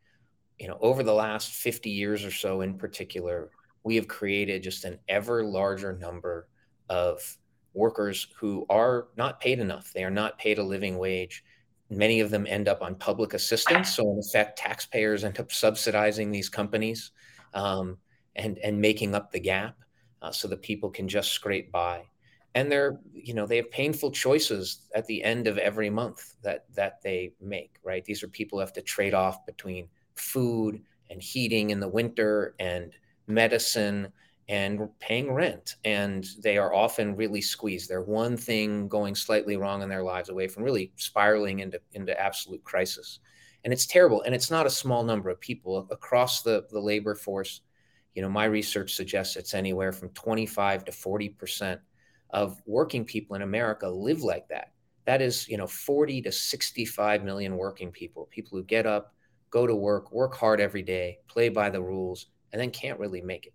you 0.58 0.68
know, 0.68 0.78
over 0.80 1.02
the 1.02 1.14
last 1.14 1.52
50 1.52 1.90
years 1.90 2.24
or 2.24 2.30
so 2.30 2.60
in 2.60 2.78
particular, 2.78 3.50
we 3.84 3.96
have 3.96 4.08
created 4.08 4.62
just 4.62 4.84
an 4.84 4.98
ever 5.08 5.44
larger 5.44 5.92
number 5.92 6.48
of 6.88 7.38
workers 7.74 8.26
who 8.38 8.66
are 8.68 9.08
not 9.16 9.40
paid 9.40 9.60
enough. 9.60 9.92
They 9.92 10.04
are 10.04 10.10
not 10.10 10.38
paid 10.38 10.58
a 10.58 10.62
living 10.62 10.98
wage. 10.98 11.44
Many 11.90 12.20
of 12.20 12.30
them 12.30 12.46
end 12.46 12.68
up 12.68 12.82
on 12.82 12.96
public 12.96 13.34
assistance. 13.34 13.94
So, 13.94 14.10
in 14.12 14.18
effect, 14.18 14.58
taxpayers 14.58 15.24
end 15.24 15.40
up 15.40 15.50
subsidizing 15.50 16.30
these 16.30 16.48
companies 16.48 17.12
um, 17.54 17.96
and, 18.38 18.58
and 18.58 18.80
making 18.80 19.14
up 19.14 19.30
the 19.30 19.40
gap 19.40 19.76
uh, 20.22 20.30
so 20.30 20.48
that 20.48 20.62
people 20.62 20.90
can 20.90 21.08
just 21.08 21.32
scrape 21.32 21.70
by. 21.70 22.04
And 22.54 22.72
they're, 22.72 22.98
you 23.12 23.34
know, 23.34 23.46
they 23.46 23.56
have 23.56 23.70
painful 23.70 24.10
choices 24.10 24.88
at 24.94 25.06
the 25.06 25.22
end 25.22 25.46
of 25.46 25.58
every 25.58 25.90
month 25.90 26.34
that 26.42 26.64
that 26.74 27.02
they 27.02 27.34
make, 27.40 27.76
right? 27.84 28.04
These 28.04 28.22
are 28.22 28.28
people 28.28 28.58
who 28.58 28.60
have 28.60 28.72
to 28.72 28.82
trade 28.82 29.14
off 29.14 29.44
between 29.44 29.88
food 30.14 30.82
and 31.10 31.22
heating 31.22 31.70
in 31.70 31.78
the 31.78 31.88
winter 31.88 32.54
and 32.58 32.92
medicine 33.26 34.12
and 34.48 34.88
paying 34.98 35.30
rent. 35.30 35.76
And 35.84 36.26
they 36.42 36.56
are 36.56 36.72
often 36.72 37.16
really 37.16 37.42
squeezed. 37.42 37.88
They're 37.88 38.00
one 38.00 38.36
thing 38.36 38.88
going 38.88 39.14
slightly 39.14 39.56
wrong 39.56 39.82
in 39.82 39.88
their 39.88 40.02
lives 40.02 40.30
away 40.30 40.48
from 40.48 40.62
really 40.62 40.90
spiraling 40.96 41.60
into, 41.60 41.80
into 41.92 42.18
absolute 42.18 42.64
crisis. 42.64 43.20
And 43.64 43.72
it's 43.72 43.86
terrible. 43.86 44.22
And 44.22 44.34
it's 44.34 44.50
not 44.50 44.66
a 44.66 44.70
small 44.70 45.04
number 45.04 45.28
of 45.28 45.40
people 45.40 45.86
across 45.90 46.42
the, 46.42 46.64
the 46.70 46.80
labor 46.80 47.14
force. 47.14 47.60
You 48.14 48.22
know, 48.22 48.28
my 48.28 48.44
research 48.44 48.94
suggests 48.94 49.36
it's 49.36 49.54
anywhere 49.54 49.92
from 49.92 50.10
25 50.10 50.84
to 50.86 50.92
40% 50.92 51.78
of 52.30 52.60
working 52.66 53.04
people 53.04 53.36
in 53.36 53.42
America 53.42 53.88
live 53.88 54.22
like 54.22 54.48
that. 54.48 54.72
That 55.06 55.22
is, 55.22 55.48
you 55.48 55.56
know, 55.56 55.66
40 55.66 56.22
to 56.22 56.32
65 56.32 57.24
million 57.24 57.56
working 57.56 57.90
people, 57.90 58.28
people 58.30 58.58
who 58.58 58.64
get 58.64 58.86
up, 58.86 59.14
go 59.50 59.66
to 59.66 59.74
work, 59.74 60.12
work 60.12 60.34
hard 60.34 60.60
every 60.60 60.82
day, 60.82 61.18
play 61.28 61.48
by 61.48 61.70
the 61.70 61.80
rules, 61.80 62.26
and 62.52 62.60
then 62.60 62.70
can't 62.70 62.98
really 62.98 63.22
make 63.22 63.46
it. 63.46 63.54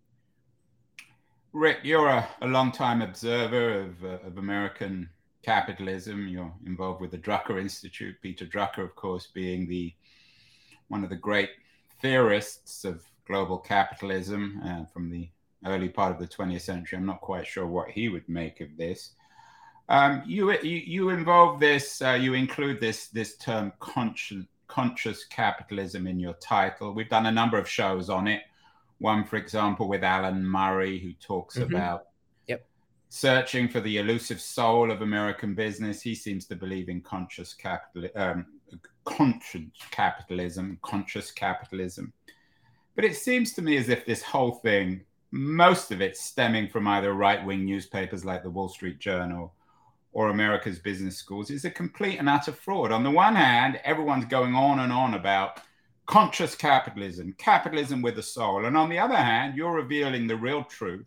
Rick, 1.52 1.80
you're 1.84 2.08
a, 2.08 2.28
a 2.42 2.48
long-time 2.48 3.04
observer 3.04 3.82
of, 3.82 4.04
uh, 4.04 4.28
of 4.28 4.40
American 4.40 5.08
capitalism. 5.44 6.28
You're 6.28 6.52
involved 6.66 7.02
with 7.02 7.12
the 7.12 7.18
Drucker 7.20 7.62
Institute. 7.62 8.16
Peter 8.22 8.46
Drucker, 8.46 8.84
of 8.84 8.96
course, 8.96 9.28
being 9.28 9.68
the 9.68 9.94
one 10.88 11.04
of 11.04 11.12
the 11.12 11.16
great 11.16 11.50
theorists 12.02 12.86
of 12.86 13.04
global 13.28 13.58
capitalism 13.58 14.62
uh, 14.66 14.86
from 14.86 15.10
the 15.10 15.30
early 15.66 15.90
part 15.90 16.12
of 16.12 16.20
the 16.20 16.28
20th 16.28 16.62
century. 16.62 16.98
I'm 16.98 17.06
not 17.06 17.22
quite 17.22 17.48
sure 17.48 17.66
what 17.66 17.90
he 17.90 18.10
would 18.10 18.28
make 18.28 18.62
of 18.62 18.76
this. 18.78 19.12
Um, 19.90 20.24
you, 20.26 20.52
you, 20.62 20.78
you 20.78 21.10
involve 21.10 21.60
this, 21.60 22.02
uh, 22.02 22.18
you 22.20 22.34
include 22.34 22.80
this 22.80 23.08
this 23.08 23.36
term 23.38 23.74
conscious 23.80 24.46
conscious 24.74 25.26
capitalism 25.26 26.08
in 26.08 26.20
your 26.20 26.34
title. 26.34 26.94
We've 26.94 27.10
done 27.10 27.28
a 27.28 27.32
number 27.32 27.60
of 27.60 27.70
shows 27.70 28.10
on 28.10 28.28
it. 28.28 28.42
One, 28.98 29.24
for 29.24 29.36
example, 29.36 29.88
with 29.88 30.04
Alan 30.04 30.44
Murray, 30.44 30.98
who 30.98 31.14
talks 31.14 31.58
mm-hmm. 31.58 31.76
about 31.76 32.08
yep. 32.48 32.66
searching 33.10 33.68
for 33.68 33.82
the 33.82 33.98
elusive 33.98 34.42
soul 34.42 34.90
of 34.90 35.04
American 35.04 35.54
business. 35.54 36.02
He 36.02 36.16
seems 36.16 36.46
to 36.48 36.56
believe 36.56 36.90
in 36.90 37.02
conscious 37.02 37.54
capital, 37.54 38.10
um, 38.16 38.48
conscious 39.06 39.62
capitalism, 39.92 40.80
conscious 40.82 41.30
capitalism. 41.30 42.12
But 42.96 43.06
it 43.06 43.16
seems 43.16 43.54
to 43.54 43.62
me 43.62 43.78
as 43.78 43.90
if 43.90 44.06
this 44.06 44.22
whole 44.22 44.56
thing, 44.56 45.02
most 45.32 45.92
of 45.92 46.02
it 46.02 46.16
stemming 46.16 46.70
from 46.70 46.88
either 46.88 47.14
right 47.14 47.44
wing 47.44 47.66
newspapers 47.66 48.24
like 48.24 48.44
the 48.44 48.50
Wall 48.50 48.70
Street 48.70 49.00
Journal 49.00 49.54
or 50.12 50.30
America's 50.30 50.78
business 50.78 51.18
schools 51.18 51.50
is 51.50 51.66
a 51.66 51.72
complete 51.72 52.20
and 52.20 52.30
utter 52.30 52.52
fraud. 52.52 52.92
On 52.92 53.04
the 53.04 53.10
one 53.10 53.36
hand, 53.36 53.80
everyone's 53.84 54.26
going 54.26 54.54
on 54.54 54.80
and 54.80 54.92
on 54.92 55.16
about 55.16 55.60
conscious 56.06 56.54
capitalism, 56.54 57.34
capitalism 57.38 58.02
with 58.02 58.20
a 58.20 58.24
soul. 58.24 58.66
And 58.66 58.78
on 58.78 58.90
the 58.90 59.00
other 59.00 59.16
hand, 59.16 59.56
you're 59.56 59.74
revealing 59.74 60.28
the 60.28 60.36
real 60.36 60.64
truth 60.64 61.06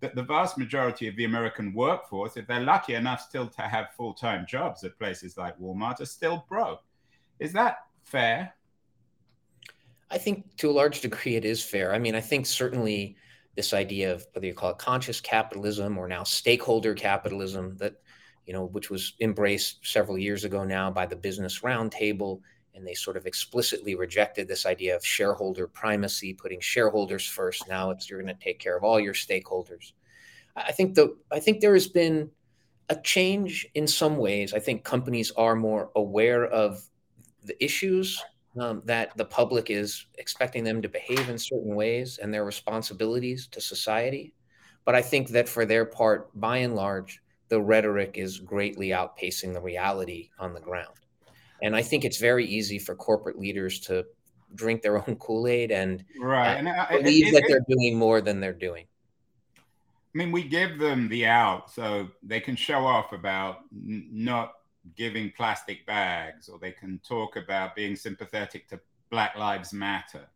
that 0.00 0.14
the 0.14 0.22
vast 0.22 0.58
majority 0.58 1.08
of 1.08 1.16
the 1.16 1.24
American 1.24 1.72
workforce, 1.72 2.36
if 2.36 2.46
they're 2.46 2.60
lucky 2.60 2.94
enough 2.94 3.20
still 3.20 3.48
to 3.48 3.62
have 3.62 3.94
full 3.96 4.14
time 4.14 4.46
jobs 4.48 4.84
at 4.84 4.98
places 4.98 5.36
like 5.36 5.58
Walmart, 5.58 6.00
are 6.00 6.06
still 6.06 6.44
broke. 6.48 6.82
Is 7.38 7.52
that 7.52 7.78
fair? 8.04 8.54
I 10.10 10.18
think 10.18 10.56
to 10.56 10.70
a 10.70 10.72
large 10.72 11.00
degree 11.00 11.36
it 11.36 11.44
is 11.44 11.62
fair. 11.62 11.94
I 11.94 11.98
mean, 11.98 12.14
I 12.14 12.20
think 12.20 12.46
certainly 12.46 13.16
this 13.56 13.72
idea 13.74 14.12
of 14.12 14.26
whether 14.32 14.46
you 14.46 14.54
call 14.54 14.70
it 14.70 14.78
conscious 14.78 15.20
capitalism 15.20 15.98
or 15.98 16.08
now 16.08 16.22
stakeholder 16.22 16.94
capitalism 16.94 17.76
that 17.78 17.94
you 18.48 18.54
know, 18.54 18.64
which 18.64 18.88
was 18.88 19.12
embraced 19.20 19.86
several 19.86 20.16
years 20.16 20.42
ago 20.44 20.64
now 20.64 20.90
by 20.90 21.04
the 21.04 21.14
Business 21.14 21.60
Roundtable. 21.60 22.40
And 22.74 22.86
they 22.86 22.94
sort 22.94 23.18
of 23.18 23.26
explicitly 23.26 23.94
rejected 23.94 24.48
this 24.48 24.64
idea 24.64 24.96
of 24.96 25.04
shareholder 25.04 25.66
primacy, 25.68 26.32
putting 26.32 26.58
shareholders 26.60 27.26
first. 27.26 27.68
Now 27.68 27.90
it's 27.90 28.08
you're 28.08 28.22
going 28.22 28.34
to 28.34 28.42
take 28.42 28.58
care 28.58 28.74
of 28.74 28.84
all 28.84 28.98
your 28.98 29.12
stakeholders. 29.12 29.92
I 30.56 30.72
think 30.72 30.94
the 30.94 31.14
I 31.30 31.40
think 31.40 31.60
there 31.60 31.74
has 31.74 31.88
been 31.88 32.30
a 32.88 32.96
change 32.96 33.66
in 33.74 33.86
some 33.86 34.16
ways. 34.16 34.54
I 34.54 34.60
think 34.60 34.82
companies 34.82 35.30
are 35.32 35.54
more 35.54 35.90
aware 35.94 36.46
of 36.46 36.82
the 37.44 37.62
issues 37.62 38.18
um, 38.60 38.82
that 38.84 39.16
the 39.16 39.24
public 39.24 39.70
is 39.70 40.06
expecting 40.18 40.64
them 40.64 40.82
to 40.82 40.88
behave 40.88 41.28
in 41.28 41.38
certain 41.38 41.74
ways 41.74 42.18
and 42.18 42.32
their 42.32 42.44
responsibilities 42.44 43.46
to 43.48 43.60
society. 43.60 44.34
But 44.84 44.94
I 44.94 45.02
think 45.02 45.28
that 45.30 45.48
for 45.48 45.66
their 45.66 45.84
part, 45.84 46.30
by 46.38 46.58
and 46.58 46.74
large, 46.74 47.20
the 47.48 47.60
rhetoric 47.60 48.12
is 48.14 48.38
greatly 48.38 48.88
outpacing 48.88 49.52
the 49.52 49.60
reality 49.60 50.30
on 50.38 50.54
the 50.54 50.60
ground. 50.60 50.94
And 51.62 51.74
I 51.74 51.82
think 51.82 52.04
it's 52.04 52.18
very 52.18 52.46
easy 52.46 52.78
for 52.78 52.94
corporate 52.94 53.38
leaders 53.38 53.80
to 53.80 54.06
drink 54.54 54.82
their 54.82 54.96
own 55.08 55.16
Kool 55.16 55.46
Aid 55.46 55.70
and, 55.70 56.04
right. 56.20 56.54
and 56.54 56.68
I, 56.68 57.02
believe 57.02 57.28
it, 57.28 57.32
that 57.34 57.44
they're 57.48 57.64
doing 57.68 57.98
more 57.98 58.20
than 58.20 58.40
they're 58.40 58.52
doing. 58.52 58.86
I 60.14 60.18
mean, 60.18 60.32
we 60.32 60.42
give 60.42 60.78
them 60.78 61.08
the 61.08 61.26
out 61.26 61.70
so 61.70 62.08
they 62.22 62.40
can 62.40 62.56
show 62.56 62.86
off 62.86 63.12
about 63.12 63.58
n- 63.72 64.08
not 64.10 64.54
giving 64.96 65.32
plastic 65.36 65.86
bags, 65.86 66.48
or 66.48 66.58
they 66.58 66.72
can 66.72 67.00
talk 67.06 67.36
about 67.36 67.74
being 67.74 67.96
sympathetic 67.96 68.68
to 68.68 68.80
Black 69.10 69.36
Lives 69.36 69.72
Matter 69.72 70.28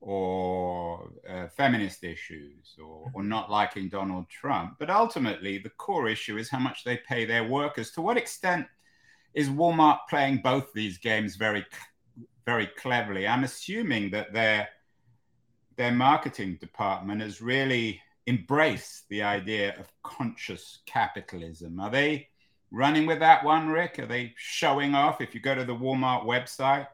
or 0.00 1.10
uh, 1.28 1.48
feminist 1.48 2.04
issues 2.04 2.76
or, 2.82 3.10
or 3.14 3.22
not 3.22 3.50
liking 3.50 3.88
Donald 3.88 4.28
Trump. 4.28 4.76
But 4.78 4.90
ultimately, 4.90 5.58
the 5.58 5.70
core 5.70 6.08
issue 6.08 6.36
is 6.36 6.48
how 6.48 6.60
much 6.60 6.84
they 6.84 6.98
pay 6.98 7.24
their 7.24 7.44
workers. 7.44 7.90
To 7.92 8.02
what 8.02 8.16
extent 8.16 8.66
is 9.34 9.48
Walmart 9.48 9.98
playing 10.08 10.40
both 10.42 10.72
these 10.72 10.98
games 10.98 11.36
very, 11.36 11.64
very 12.46 12.68
cleverly? 12.78 13.26
I'm 13.26 13.44
assuming 13.44 14.10
that 14.12 14.32
their 14.32 14.68
their 15.76 15.92
marketing 15.92 16.58
department 16.60 17.20
has 17.20 17.40
really 17.40 18.00
embraced 18.26 19.08
the 19.08 19.22
idea 19.22 19.78
of 19.78 19.92
conscious 20.02 20.80
capitalism. 20.86 21.78
Are 21.78 21.90
they 21.90 22.28
running 22.70 23.06
with 23.06 23.20
that 23.20 23.44
one, 23.44 23.68
Rick? 23.68 23.98
Are 23.98 24.06
they 24.06 24.34
showing 24.36 24.94
off? 24.94 25.20
If 25.20 25.34
you 25.34 25.40
go 25.40 25.54
to 25.54 25.64
the 25.64 25.74
Walmart 25.74 26.24
website, 26.24 26.86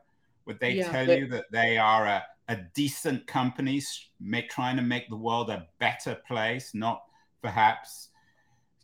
would 0.47 0.61
they 0.61 0.75
yeah, 0.75 0.91
tell 0.91 1.09
you 1.09 1.27
that 1.29 1.47
they 1.51 1.79
are 1.79 2.07
a 2.07 2.25
a 2.49 2.57
decent 2.75 3.27
company 3.27 3.83
make, 4.21 4.51
trying 4.51 4.77
to 4.77 4.83
make 4.83 5.09
the 5.09 5.17
world 5.17 5.51
a 5.51 5.67
better 5.79 6.15
place, 6.27 6.75
not 6.75 7.05
perhaps 7.43 8.09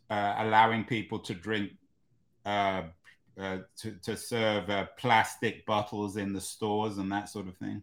uh, 0.08 0.36
allowing 0.38 0.84
people 0.84 1.18
to 1.18 1.34
drink, 1.34 1.72
uh, 2.46 2.82
uh, 3.38 3.58
to, 3.76 3.92
to 4.02 4.16
serve 4.16 4.70
uh, 4.70 4.86
plastic 4.96 5.66
bottles 5.66 6.16
in 6.16 6.32
the 6.32 6.40
stores 6.40 6.98
and 6.98 7.12
that 7.12 7.28
sort 7.28 7.48
of 7.48 7.56
thing? 7.56 7.82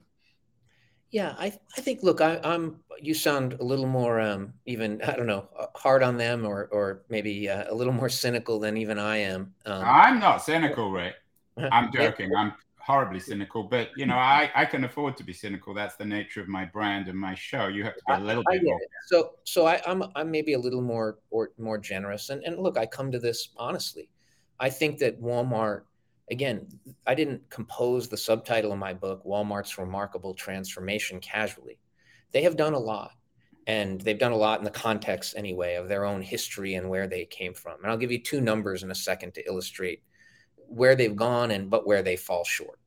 Yeah, 1.12 1.36
I, 1.38 1.54
I 1.78 1.82
think, 1.82 2.04
look, 2.04 2.20
I, 2.20 2.40
am 2.44 2.82
you 3.02 3.14
sound 3.14 3.54
a 3.54 3.64
little 3.64 3.88
more, 3.88 4.20
um, 4.20 4.54
even, 4.66 5.02
I 5.04 5.16
don't 5.16 5.28
know, 5.28 5.48
uh, 5.58 5.68
hard 5.76 6.04
on 6.04 6.18
them 6.18 6.46
or, 6.46 6.68
or 6.72 7.04
maybe 7.10 7.50
uh, 7.50 7.72
a 7.72 7.74
little 7.74 7.94
more 7.94 8.10
cynical 8.10 8.60
than 8.60 8.76
even 8.78 9.00
I 9.00 9.18
am. 9.18 9.54
Um, 9.66 9.84
I'm 9.86 10.20
not 10.20 10.44
cynical, 10.44 10.92
Rick. 10.92 11.16
I'm 11.72 11.92
joking. 11.94 12.36
I'm 12.36 12.54
horribly 12.88 13.20
cynical, 13.20 13.64
but 13.64 13.90
you 13.98 14.06
know, 14.06 14.16
I, 14.16 14.50
I 14.56 14.64
can 14.64 14.86
afford 14.86 15.18
to 15.18 15.24
be 15.24 15.34
cynical. 15.34 15.74
That's 15.74 15.98
the 15.98 16.06
nature 16.06 16.40
of 16.40 16.48
my 16.48 16.64
brand 16.64 17.10
and 17.10 17.20
my 17.20 17.36
show. 17.36 17.68
You 17.68 17.84
have 17.84 17.96
to 17.96 18.02
be 18.08 18.14
a 18.14 18.20
little 18.20 18.44
I, 18.50 18.54
bit 18.54 18.62
I 18.62 18.64
more. 18.64 18.80
So, 19.08 19.32
so 19.44 19.66
I, 19.66 19.82
I'm 19.86 20.04
I'm 20.16 20.32
maybe 20.32 20.54
a 20.54 20.60
little 20.60 20.82
more 20.82 21.20
or 21.30 21.52
more 21.58 21.78
generous. 21.78 22.30
And 22.30 22.42
and 22.44 22.58
look, 22.58 22.78
I 22.78 22.86
come 22.86 23.12
to 23.12 23.20
this 23.20 23.50
honestly. 23.58 24.10
I 24.60 24.70
think 24.70 25.00
that 25.00 25.22
Walmart, 25.22 25.82
again, 26.30 26.68
I 27.06 27.16
didn't 27.16 27.50
compose 27.50 28.08
the 28.08 28.18
subtitle 28.18 28.72
of 28.72 28.80
my 28.80 28.94
book, 28.94 29.24
Walmart's 29.26 29.78
Remarkable 29.78 30.34
Transformation, 30.34 31.20
casually. 31.20 31.80
They 32.32 32.44
have 32.44 32.58
done 32.58 32.74
a 32.74 32.80
lot. 32.80 33.12
And 33.68 34.00
they've 34.00 34.18
done 34.18 34.32
a 34.32 34.38
lot 34.38 34.60
in 34.60 34.64
the 34.64 34.72
context, 34.72 35.34
anyway, 35.36 35.76
of 35.76 35.90
their 35.90 36.06
own 36.06 36.22
history 36.22 36.76
and 36.76 36.90
where 36.90 37.06
they 37.06 37.26
came 37.26 37.54
from. 37.54 37.78
And 37.82 37.92
I'll 37.92 37.98
give 37.98 38.14
you 38.14 38.24
two 38.24 38.40
numbers 38.40 38.82
in 38.82 38.92
a 38.92 38.96
second 38.96 39.34
to 39.34 39.46
illustrate 39.46 40.04
where 40.56 40.96
they've 40.96 41.16
gone 41.16 41.52
and 41.52 41.70
but 41.70 41.86
where 41.86 42.02
they 42.02 42.16
fall 42.16 42.46
short. 42.46 42.80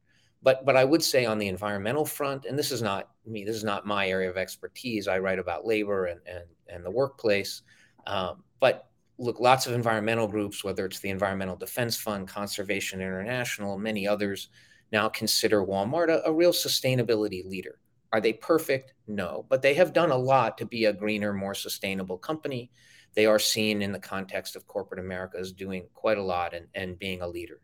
But 0.43 0.65
but 0.65 0.77
I 0.77 0.85
would 0.85 1.03
say 1.03 1.27
on 1.27 1.39
the 1.39 1.49
environmental 1.49 2.07
front, 2.07 2.47
and 2.47 2.59
this 2.59 2.73
is 2.73 2.81
not 2.81 3.11
me, 3.27 3.45
this 3.45 3.57
is 3.57 3.65
not 3.65 3.87
my 3.87 4.09
area 4.09 4.31
of 4.31 4.39
expertise. 4.39 5.07
I 5.07 5.19
write 5.19 5.39
about 5.39 5.67
labor 5.67 6.07
and 6.07 6.21
and, 6.27 6.45
and 6.69 6.85
the 6.85 6.91
workplace. 6.91 7.61
Um, 8.07 8.43
but 8.59 8.90
look, 9.21 9.39
lots 9.39 9.67
of 9.67 9.75
environmental 9.75 10.27
groups, 10.27 10.65
whether 10.65 10.87
it's 10.87 10.99
the 10.99 11.11
Environmental 11.11 11.55
Defense 11.55 11.97
Fund, 11.97 12.27
Conservation 12.27 13.01
International, 13.01 13.79
many 13.79 14.09
others, 14.09 14.49
now 14.93 15.09
consider 15.11 15.65
Walmart 15.65 16.09
a, 16.09 16.27
a 16.27 16.33
real 16.33 16.53
sustainability 16.53 17.47
leader. 17.47 17.79
Are 18.13 18.21
they 18.21 18.33
perfect? 18.33 18.95
No, 19.07 19.45
but 19.49 19.63
they 19.63 19.75
have 19.75 19.93
done 19.93 20.11
a 20.11 20.17
lot 20.17 20.59
to 20.59 20.67
be 20.67 20.87
a 20.87 20.93
greener, 20.93 21.33
more 21.33 21.55
sustainable 21.55 22.19
company. 22.19 22.73
They 23.15 23.27
are 23.27 23.39
seen 23.39 23.83
in 23.83 23.93
the 23.93 24.01
context 24.01 24.57
of 24.57 24.67
corporate 24.67 25.01
America 25.01 25.39
as 25.39 25.53
doing 25.53 25.87
quite 25.95 26.19
a 26.19 26.23
lot 26.23 26.55
and, 26.55 26.67
and 26.75 26.99
being 26.99 27.21
a 27.21 27.29
leader. 27.29 27.61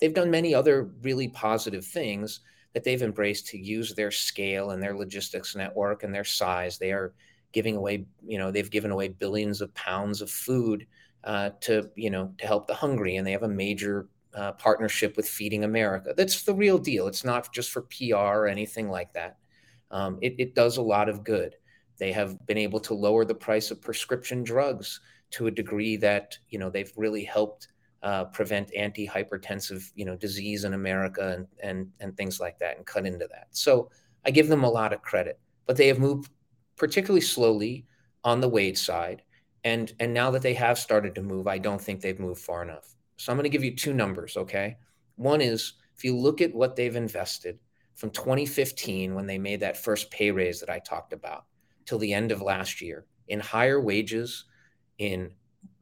They've 0.00 0.14
done 0.14 0.30
many 0.30 0.54
other 0.54 0.90
really 1.02 1.28
positive 1.28 1.84
things 1.84 2.40
that 2.72 2.84
they've 2.84 3.02
embraced 3.02 3.48
to 3.48 3.58
use 3.58 3.94
their 3.94 4.12
scale 4.12 4.70
and 4.70 4.82
their 4.82 4.96
logistics 4.96 5.56
network 5.56 6.04
and 6.04 6.14
their 6.14 6.24
size. 6.24 6.78
They 6.78 6.92
are 6.92 7.14
giving 7.52 7.76
away, 7.76 8.06
you 8.24 8.38
know, 8.38 8.50
they've 8.50 8.70
given 8.70 8.92
away 8.92 9.08
billions 9.08 9.60
of 9.60 9.74
pounds 9.74 10.22
of 10.22 10.30
food 10.30 10.86
uh, 11.24 11.50
to, 11.60 11.90
you 11.96 12.10
know, 12.10 12.32
to 12.38 12.46
help 12.46 12.66
the 12.66 12.74
hungry, 12.74 13.16
and 13.16 13.26
they 13.26 13.32
have 13.32 13.42
a 13.42 13.48
major 13.48 14.08
uh, 14.34 14.52
partnership 14.52 15.16
with 15.16 15.28
Feeding 15.28 15.64
America. 15.64 16.14
That's 16.16 16.42
the 16.44 16.54
real 16.54 16.78
deal. 16.78 17.06
It's 17.06 17.24
not 17.24 17.52
just 17.52 17.70
for 17.70 17.82
PR 17.82 18.14
or 18.14 18.46
anything 18.46 18.88
like 18.88 19.12
that. 19.14 19.36
Um, 19.90 20.18
it, 20.22 20.34
it 20.38 20.54
does 20.54 20.76
a 20.76 20.82
lot 20.82 21.08
of 21.08 21.24
good. 21.24 21.56
They 21.98 22.12
have 22.12 22.46
been 22.46 22.58
able 22.58 22.80
to 22.80 22.94
lower 22.94 23.24
the 23.24 23.34
price 23.34 23.70
of 23.70 23.82
prescription 23.82 24.42
drugs 24.42 25.00
to 25.32 25.46
a 25.46 25.50
degree 25.50 25.96
that 25.96 26.36
you 26.48 26.58
know 26.58 26.70
they've 26.70 26.92
really 26.96 27.24
helped 27.24 27.68
uh, 28.02 28.24
prevent 28.24 28.74
anti-hypertensive 28.74 29.90
you 29.94 30.04
know 30.04 30.16
disease 30.16 30.64
in 30.64 30.74
America 30.74 31.36
and 31.36 31.46
and 31.62 31.88
and 32.00 32.16
things 32.16 32.40
like 32.40 32.58
that 32.58 32.76
and 32.76 32.86
cut 32.86 33.06
into 33.06 33.26
that. 33.28 33.48
So 33.50 33.90
I 34.24 34.30
give 34.30 34.48
them 34.48 34.64
a 34.64 34.70
lot 34.70 34.92
of 34.92 35.02
credit, 35.02 35.38
but 35.66 35.76
they 35.76 35.88
have 35.88 35.98
moved 35.98 36.30
particularly 36.76 37.20
slowly 37.20 37.86
on 38.24 38.40
the 38.40 38.48
wage 38.48 38.78
side, 38.78 39.22
and 39.64 39.92
and 40.00 40.14
now 40.14 40.30
that 40.30 40.42
they 40.42 40.54
have 40.54 40.78
started 40.78 41.14
to 41.14 41.22
move, 41.22 41.46
I 41.46 41.58
don't 41.58 41.80
think 41.80 42.00
they've 42.00 42.18
moved 42.18 42.40
far 42.40 42.62
enough. 42.62 42.94
So 43.16 43.30
I'm 43.30 43.36
going 43.36 43.44
to 43.44 43.50
give 43.50 43.64
you 43.64 43.76
two 43.76 43.92
numbers. 43.92 44.36
Okay, 44.36 44.76
one 45.16 45.40
is 45.40 45.74
if 45.96 46.04
you 46.04 46.16
look 46.16 46.40
at 46.40 46.54
what 46.54 46.76
they've 46.76 46.96
invested 46.96 47.58
from 47.94 48.10
2015 48.10 49.14
when 49.14 49.26
they 49.26 49.38
made 49.38 49.60
that 49.60 49.76
first 49.76 50.10
pay 50.10 50.30
raise 50.30 50.60
that 50.60 50.70
I 50.70 50.78
talked 50.78 51.12
about 51.12 51.44
till 51.84 51.98
the 51.98 52.14
end 52.14 52.32
of 52.32 52.40
last 52.40 52.80
year 52.80 53.04
in 53.28 53.40
higher 53.40 53.80
wages, 53.80 54.46
in 54.98 55.30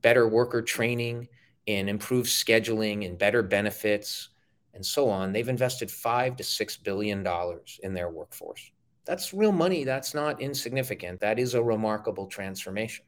better 0.02 0.28
worker 0.28 0.62
training, 0.62 1.28
in 1.66 1.88
improved 1.88 2.28
scheduling, 2.28 3.04
in 3.04 3.16
better 3.16 3.42
benefits, 3.42 4.30
and 4.74 4.84
so 4.84 5.08
on. 5.08 5.32
They've 5.32 5.48
invested 5.48 5.90
five 5.90 6.36
to 6.36 6.44
six 6.44 6.76
billion 6.76 7.22
dollars 7.22 7.78
in 7.82 7.94
their 7.94 8.10
workforce. 8.10 8.70
That's 9.04 9.32
real 9.32 9.52
money. 9.52 9.84
That's 9.84 10.14
not 10.14 10.40
insignificant. 10.40 11.20
That 11.20 11.38
is 11.38 11.54
a 11.54 11.62
remarkable 11.62 12.26
transformation. 12.26 13.04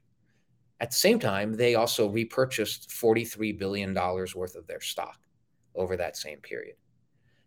At 0.81 0.91
the 0.91 0.97
same 0.97 1.19
time, 1.19 1.55
they 1.55 1.75
also 1.75 2.09
repurchased 2.09 2.89
$43 2.89 3.59
billion 3.59 3.95
worth 3.95 4.57
of 4.57 4.67
their 4.67 4.81
stock 4.81 5.19
over 5.75 5.97
that 5.97 6.17
same 6.17 6.39
period. 6.39 6.77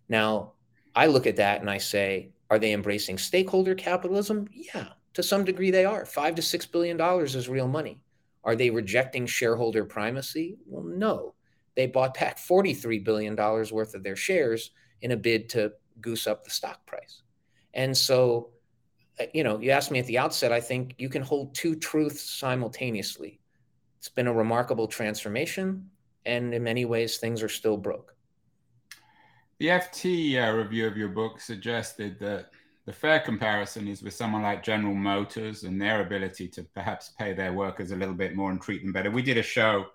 Now, 0.07 0.53
I 0.95 1.07
look 1.07 1.25
at 1.25 1.37
that 1.37 1.61
and 1.61 1.69
I 1.69 1.79
say, 1.79 2.31
are 2.49 2.59
they 2.59 2.73
embracing 2.73 3.17
stakeholder 3.17 3.73
capitalism? 3.73 4.47
Yeah, 4.53 4.89
to 5.15 5.23
some 5.23 5.43
degree, 5.43 5.71
they 5.71 5.85
are. 5.85 6.05
Five 6.05 6.35
to 6.35 6.41
six 6.41 6.65
billion 6.67 6.97
dollars 6.97 7.35
is 7.35 7.49
real 7.49 7.67
money. 7.67 7.99
Are 8.43 8.55
they 8.55 8.69
rejecting 8.69 9.25
shareholder 9.25 9.85
primacy? 9.85 10.57
Well, 10.67 10.83
no. 10.83 11.33
They 11.75 11.87
bought 11.87 12.13
back 12.13 12.37
$43 12.37 13.03
billion 13.03 13.35
worth 13.35 13.95
of 13.95 14.03
their 14.03 14.15
shares 14.15 14.71
in 15.01 15.11
a 15.11 15.17
bid 15.17 15.49
to 15.49 15.73
goose 16.01 16.27
up 16.27 16.43
the 16.43 16.51
stock 16.51 16.85
price. 16.85 17.23
And 17.73 17.97
so, 17.97 18.51
you 19.33 19.43
know, 19.43 19.59
you 19.59 19.71
asked 19.71 19.91
me 19.91 19.99
at 19.99 20.05
the 20.07 20.17
outset, 20.17 20.51
I 20.51 20.59
think 20.59 20.95
you 20.97 21.09
can 21.09 21.21
hold 21.21 21.53
two 21.53 21.75
truths 21.75 22.21
simultaneously. 22.21 23.39
It's 23.97 24.09
been 24.09 24.27
a 24.27 24.33
remarkable 24.33 24.87
transformation, 24.87 25.89
and 26.25 26.53
in 26.53 26.63
many 26.63 26.85
ways, 26.85 27.17
things 27.17 27.41
are 27.41 27.49
still 27.49 27.77
broke. 27.77 28.15
The 29.59 29.67
FT 29.67 30.35
uh, 30.35 30.51
review 30.53 30.87
of 30.87 30.97
your 30.97 31.09
book 31.09 31.39
suggested 31.39 32.19
that 32.19 32.49
the 32.85 32.91
fair 32.91 33.19
comparison 33.19 33.87
is 33.87 34.03
with 34.03 34.13
someone 34.13 34.41
like 34.41 34.61
General 34.61 34.93
Motors 34.93 35.63
and 35.63 35.81
their 35.81 36.01
ability 36.01 36.49
to 36.49 36.63
perhaps 36.63 37.11
pay 37.17 37.33
their 37.33 37.53
workers 37.53 37.91
a 37.91 37.95
little 37.95 38.13
bit 38.13 38.35
more 38.35 38.51
and 38.51 38.61
treat 38.61 38.83
them 38.83 38.91
better. 38.91 39.09
We 39.09 39.21
did 39.21 39.37
a 39.37 39.43
show 39.43 39.85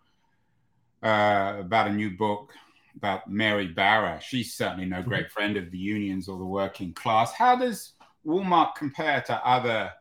uh, 1.02 1.57
about 1.59 1.88
a 1.88 1.92
new 1.92 2.16
book 2.16 2.54
about 2.96 3.31
Mary 3.31 3.68
Barra. 3.68 4.20
She's 4.20 4.54
certainly 4.54 4.87
no 4.87 5.02
great 5.02 5.26
mm-hmm. 5.26 5.33
friend 5.33 5.57
of 5.57 5.70
the 5.70 5.78
unions 5.78 6.28
or 6.28 6.38
the 6.38 6.44
working 6.44 6.94
class. 6.94 7.33
How 7.33 7.54
does 7.54 7.92
Walmart 8.26 8.74
compare 8.74 9.22
to 9.22 9.46
other 9.46 9.92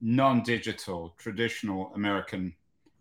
non 0.00 0.42
digital, 0.42 1.14
traditional 1.18 1.92
American 1.94 2.54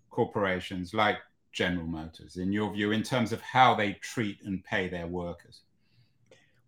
corporations 0.09 0.93
like 0.93 1.17
General 1.51 1.87
Motors, 1.87 2.37
in 2.37 2.51
your 2.51 2.71
view, 2.73 2.91
in 2.91 3.03
terms 3.03 3.31
of 3.31 3.41
how 3.41 3.73
they 3.75 3.93
treat 3.93 4.37
and 4.45 4.63
pay 4.63 4.87
their 4.87 5.07
workers? 5.07 5.61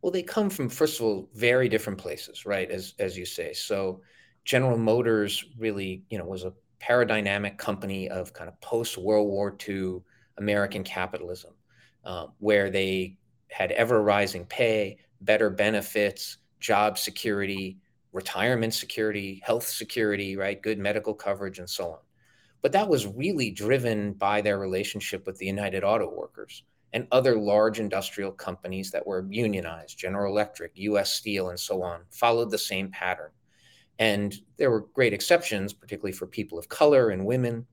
Well, 0.02 0.12
they 0.12 0.24
come 0.24 0.50
from, 0.50 0.70
first 0.70 1.00
of 1.00 1.06
all, 1.06 1.30
very 1.34 1.68
different 1.68 2.00
places, 2.00 2.46
right? 2.46 2.70
As 2.72 2.94
as 3.00 3.18
you 3.18 3.26
say. 3.26 3.54
So 3.54 4.02
General 4.46 4.78
Motors 4.78 5.46
really, 5.58 6.04
you 6.10 6.18
know, 6.18 6.26
was 6.26 6.44
a 6.44 6.54
paradigmatic 6.80 7.58
company 7.58 8.10
of 8.10 8.34
kind 8.34 8.48
of 8.48 8.60
post 8.62 8.98
World 8.98 9.28
War 9.28 9.56
II 9.68 10.02
American 10.38 10.84
capitalism, 10.84 11.54
uh, 12.06 12.28
where 12.40 12.70
they 12.70 13.18
had 13.50 13.72
ever 13.74 14.02
rising 14.02 14.46
pay, 14.46 14.98
better 15.22 15.50
benefits, 15.50 16.38
job 16.60 16.98
security, 16.98 17.78
retirement 18.12 18.74
security, 18.74 19.42
health 19.44 19.68
security, 19.68 20.36
right? 20.36 20.62
Good 20.62 20.80
medical 20.80 21.14
coverage, 21.14 21.60
and 21.60 21.70
so 21.70 21.92
on. 21.92 22.00
But 22.62 22.72
that 22.74 22.90
was 22.90 23.08
really 23.08 23.52
driven 23.52 24.14
by 24.14 24.42
their 24.42 24.60
relationship 24.60 25.26
with 25.26 25.38
the 25.38 25.46
United 25.46 25.84
Auto 25.84 26.14
Workers 26.14 26.64
and 26.92 27.08
other 27.12 27.38
large 27.38 27.80
industrial 27.80 28.32
companies 28.32 28.92
that 28.92 29.06
were 29.06 29.26
unionized, 29.30 29.98
General 29.98 30.32
Electric, 30.32 30.72
US 30.76 31.14
Steel, 31.14 31.50
and 31.50 31.60
so 31.60 31.84
on, 31.84 32.02
followed 32.10 32.50
the 32.50 32.58
same 32.58 32.90
pattern. 32.90 33.30
And 34.00 34.34
there 34.58 34.72
were 34.72 34.88
great 34.94 35.14
exceptions, 35.14 35.74
particularly 35.74 36.14
for 36.14 36.26
people 36.26 36.58
of 36.58 36.70
color 36.70 37.10
and 37.10 37.26
women. 37.26 37.68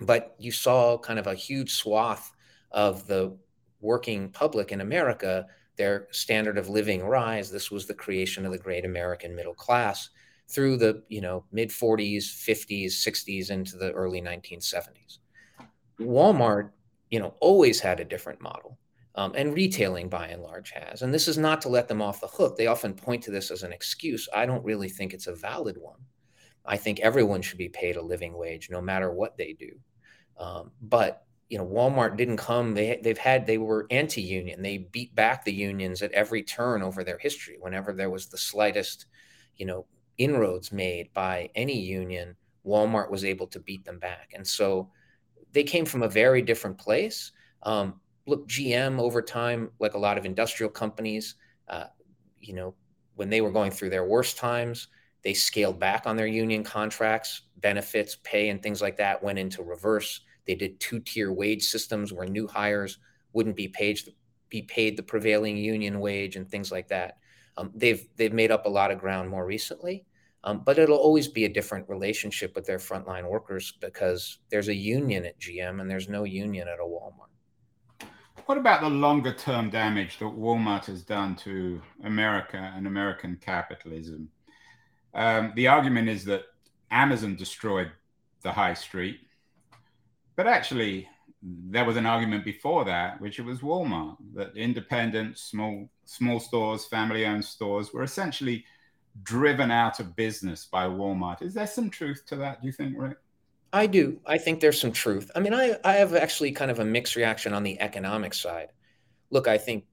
But 0.00 0.34
you 0.38 0.50
saw 0.50 0.98
kind 0.98 1.18
of 1.18 1.26
a 1.26 1.34
huge 1.34 1.74
swath 1.74 2.32
of 2.70 3.06
the 3.06 3.36
working 3.80 4.30
public 4.30 4.72
in 4.72 4.80
America, 4.80 5.46
their 5.76 6.08
standard 6.10 6.58
of 6.58 6.68
living 6.68 7.02
rise. 7.02 7.50
This 7.50 7.70
was 7.70 7.86
the 7.86 7.94
creation 7.94 8.44
of 8.44 8.52
the 8.52 8.58
great 8.58 8.84
American 8.84 9.34
middle 9.34 9.54
class 9.54 10.10
through 10.48 10.76
the 10.76 11.02
you 11.08 11.20
know 11.20 11.44
mid 11.52 11.70
40s, 11.70 12.24
50s, 12.24 12.92
60s 12.92 13.50
into 13.50 13.76
the 13.76 13.92
early 13.92 14.20
1970s. 14.20 15.18
Walmart 16.00 16.70
you 17.12 17.20
know, 17.20 17.34
always 17.40 17.78
had 17.78 18.00
a 18.00 18.04
different 18.04 18.40
model. 18.40 18.78
Um, 19.14 19.34
and 19.36 19.52
retailing 19.52 20.08
by 20.08 20.28
and 20.28 20.42
large 20.42 20.70
has. 20.70 21.02
And 21.02 21.12
this 21.12 21.28
is 21.28 21.36
not 21.36 21.60
to 21.60 21.68
let 21.68 21.86
them 21.86 22.00
off 22.00 22.22
the 22.22 22.26
hook. 22.26 22.56
They 22.56 22.66
often 22.66 22.94
point 22.94 23.22
to 23.24 23.30
this 23.30 23.50
as 23.50 23.62
an 23.62 23.70
excuse. 23.70 24.26
I 24.34 24.46
don't 24.46 24.64
really 24.64 24.88
think 24.88 25.12
it's 25.12 25.26
a 25.26 25.34
valid 25.34 25.76
one. 25.78 25.98
I 26.64 26.78
think 26.78 27.00
everyone 27.00 27.42
should 27.42 27.58
be 27.58 27.68
paid 27.68 27.96
a 27.96 28.02
living 28.02 28.32
wage, 28.32 28.70
no 28.70 28.80
matter 28.80 29.12
what 29.12 29.36
they 29.36 29.52
do. 29.52 29.72
Um, 30.38 30.70
but 30.80 31.26
you 31.52 31.58
know, 31.58 31.66
Walmart 31.66 32.16
didn't 32.16 32.38
come. 32.38 32.72
They 32.72 32.98
they've 33.02 33.18
had 33.18 33.46
they 33.46 33.58
were 33.58 33.86
anti-union. 33.90 34.62
They 34.62 34.78
beat 34.78 35.14
back 35.14 35.44
the 35.44 35.52
unions 35.52 36.00
at 36.00 36.10
every 36.12 36.42
turn 36.42 36.82
over 36.82 37.04
their 37.04 37.18
history. 37.18 37.58
Whenever 37.60 37.92
there 37.92 38.08
was 38.08 38.28
the 38.28 38.38
slightest, 38.38 39.04
you 39.56 39.66
know, 39.66 39.84
inroads 40.16 40.72
made 40.72 41.12
by 41.12 41.50
any 41.54 41.78
union, 41.78 42.36
Walmart 42.66 43.10
was 43.10 43.22
able 43.22 43.46
to 43.48 43.60
beat 43.60 43.84
them 43.84 43.98
back. 43.98 44.32
And 44.34 44.46
so 44.46 44.90
they 45.52 45.62
came 45.62 45.84
from 45.84 46.02
a 46.02 46.08
very 46.08 46.40
different 46.40 46.78
place. 46.78 47.32
Um, 47.64 48.00
look, 48.26 48.48
GM 48.48 48.98
over 48.98 49.20
time, 49.20 49.72
like 49.78 49.92
a 49.92 49.98
lot 49.98 50.16
of 50.16 50.24
industrial 50.24 50.70
companies, 50.70 51.34
uh, 51.68 51.88
you 52.40 52.54
know, 52.54 52.74
when 53.16 53.28
they 53.28 53.42
were 53.42 53.52
going 53.52 53.72
through 53.72 53.90
their 53.90 54.06
worst 54.06 54.38
times, 54.38 54.88
they 55.22 55.34
scaled 55.34 55.78
back 55.78 56.06
on 56.06 56.16
their 56.16 56.26
union 56.26 56.64
contracts, 56.64 57.42
benefits, 57.58 58.16
pay, 58.24 58.48
and 58.48 58.62
things 58.62 58.80
like 58.80 58.96
that 58.96 59.22
went 59.22 59.38
into 59.38 59.62
reverse. 59.62 60.22
They 60.46 60.54
did 60.54 60.80
two-tier 60.80 61.32
wage 61.32 61.64
systems 61.64 62.12
where 62.12 62.26
new 62.26 62.46
hires 62.46 62.98
wouldn't 63.32 63.56
be 63.56 63.68
paid 63.68 64.00
be 64.48 64.62
paid 64.62 64.96
the 64.98 65.02
prevailing 65.02 65.56
union 65.56 65.98
wage 65.98 66.36
and 66.36 66.48
things 66.48 66.70
like 66.70 66.88
that. 66.88 67.16
Um, 67.56 67.70
they've 67.74 68.06
they've 68.16 68.32
made 68.32 68.50
up 68.50 68.66
a 68.66 68.68
lot 68.68 68.90
of 68.90 68.98
ground 68.98 69.30
more 69.30 69.46
recently, 69.46 70.04
um, 70.44 70.62
but 70.64 70.78
it'll 70.78 70.98
always 70.98 71.28
be 71.28 71.44
a 71.44 71.48
different 71.48 71.88
relationship 71.88 72.54
with 72.54 72.66
their 72.66 72.78
frontline 72.78 73.28
workers 73.28 73.72
because 73.80 74.38
there's 74.50 74.68
a 74.68 74.74
union 74.74 75.24
at 75.24 75.40
GM 75.40 75.80
and 75.80 75.90
there's 75.90 76.08
no 76.08 76.24
union 76.24 76.68
at 76.68 76.80
a 76.80 76.82
Walmart. 76.82 77.32
What 78.46 78.58
about 78.58 78.80
the 78.80 78.90
longer 78.90 79.32
term 79.32 79.70
damage 79.70 80.18
that 80.18 80.24
Walmart 80.24 80.86
has 80.86 81.02
done 81.02 81.36
to 81.36 81.80
America 82.04 82.72
and 82.76 82.86
American 82.86 83.38
capitalism? 83.40 84.28
Um, 85.14 85.52
the 85.54 85.68
argument 85.68 86.08
is 86.08 86.24
that 86.24 86.42
Amazon 86.90 87.36
destroyed 87.36 87.92
the 88.42 88.50
high 88.52 88.74
street, 88.74 89.20
but 90.42 90.50
actually, 90.50 91.08
there 91.40 91.84
was 91.84 91.96
an 91.96 92.04
argument 92.04 92.44
before 92.44 92.84
that, 92.84 93.20
which 93.20 93.38
it 93.38 93.44
was 93.44 93.60
Walmart, 93.60 94.16
that 94.34 94.56
independent 94.56 95.38
small 95.38 95.88
small 96.04 96.40
stores, 96.40 96.84
family 96.84 97.24
owned 97.24 97.44
stores 97.44 97.92
were 97.92 98.02
essentially 98.02 98.64
driven 99.22 99.70
out 99.70 100.00
of 100.00 100.16
business 100.16 100.64
by 100.64 100.86
Walmart. 100.86 101.42
Is 101.42 101.54
there 101.54 101.68
some 101.68 101.88
truth 101.90 102.24
to 102.26 102.34
that, 102.36 102.60
do 102.60 102.66
you 102.66 102.72
think, 102.72 102.96
Rick? 102.98 103.18
I 103.72 103.86
do. 103.86 104.18
I 104.26 104.36
think 104.36 104.58
there's 104.58 104.80
some 104.80 104.90
truth. 104.90 105.30
I 105.36 105.38
mean, 105.38 105.54
I, 105.54 105.78
I 105.84 105.92
have 105.92 106.12
actually 106.16 106.50
kind 106.50 106.72
of 106.72 106.80
a 106.80 106.84
mixed 106.84 107.14
reaction 107.14 107.52
on 107.54 107.62
the 107.62 107.80
economic 107.80 108.34
side. 108.34 108.72
Look, 109.30 109.46
I 109.46 109.58
think, 109.58 109.84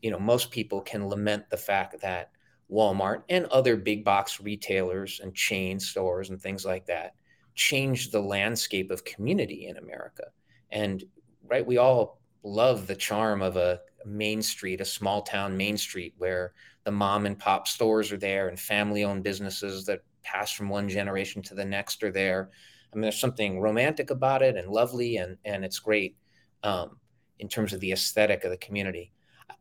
you 0.00 0.10
know, 0.10 0.18
most 0.18 0.50
people 0.50 0.80
can 0.80 1.06
lament 1.06 1.50
the 1.50 1.56
fact 1.56 2.00
that 2.00 2.32
Walmart 2.68 3.22
and 3.28 3.46
other 3.46 3.76
big 3.76 4.04
box 4.04 4.40
retailers 4.40 5.20
and 5.22 5.32
chain 5.32 5.78
stores 5.78 6.30
and 6.30 6.42
things 6.42 6.64
like 6.64 6.86
that 6.86 7.14
changed 7.54 8.12
the 8.12 8.20
landscape 8.20 8.90
of 8.90 9.04
community 9.04 9.66
in 9.66 9.76
America. 9.76 10.24
And 10.70 11.04
right, 11.46 11.66
we 11.66 11.78
all 11.78 12.20
love 12.42 12.86
the 12.86 12.94
charm 12.94 13.42
of 13.42 13.56
a 13.56 13.80
main 14.04 14.42
street, 14.42 14.80
a 14.80 14.84
small 14.84 15.22
town 15.22 15.56
main 15.56 15.76
street 15.76 16.14
where 16.18 16.54
the 16.84 16.90
mom 16.90 17.26
and 17.26 17.38
pop 17.38 17.68
stores 17.68 18.10
are 18.10 18.16
there 18.16 18.48
and 18.48 18.58
family 18.58 19.04
owned 19.04 19.22
businesses 19.22 19.84
that 19.86 20.02
pass 20.22 20.52
from 20.52 20.68
one 20.68 20.88
generation 20.88 21.42
to 21.42 21.54
the 21.54 21.64
next 21.64 22.02
are 22.02 22.12
there. 22.12 22.50
I 22.92 22.96
mean, 22.96 23.02
there's 23.02 23.20
something 23.20 23.60
romantic 23.60 24.10
about 24.10 24.42
it 24.42 24.56
and 24.56 24.68
lovely, 24.68 25.16
and, 25.16 25.36
and 25.44 25.64
it's 25.64 25.78
great 25.78 26.16
um, 26.62 26.96
in 27.38 27.48
terms 27.48 27.72
of 27.72 27.80
the 27.80 27.92
aesthetic 27.92 28.44
of 28.44 28.50
the 28.50 28.56
community. 28.58 29.12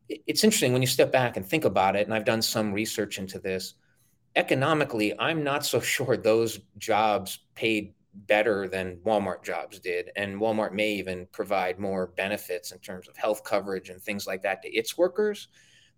It's 0.10 0.44
interesting 0.44 0.74
when 0.74 0.82
you 0.82 0.88
step 0.88 1.12
back 1.12 1.38
and 1.38 1.46
think 1.46 1.66
about 1.66 1.96
it, 1.96 2.06
and 2.06 2.14
I've 2.14 2.26
done 2.26 2.42
some 2.42 2.74
research 2.74 3.20
into 3.20 3.40
this. 3.40 3.76
Economically, 4.36 5.18
I'm 5.20 5.44
not 5.44 5.66
so 5.66 5.80
sure 5.82 6.18
those 6.18 6.60
jobs 6.78 7.40
paid 7.56 7.94
better 8.14 8.68
than 8.68 8.98
Walmart 9.06 9.44
jobs 9.44 9.80
did. 9.80 10.10
And 10.16 10.40
Walmart 10.40 10.74
may 10.74 10.94
even 10.94 11.28
provide 11.32 11.80
more 11.80 12.08
benefits 12.08 12.72
in 12.72 12.80
terms 12.80 13.08
of 13.08 13.16
health 13.16 13.44
coverage 13.44 13.90
and 13.90 14.02
things 14.02 14.28
like 14.28 14.44
that 14.44 14.62
to 14.64 14.70
its 14.70 14.98
workers 14.98 15.48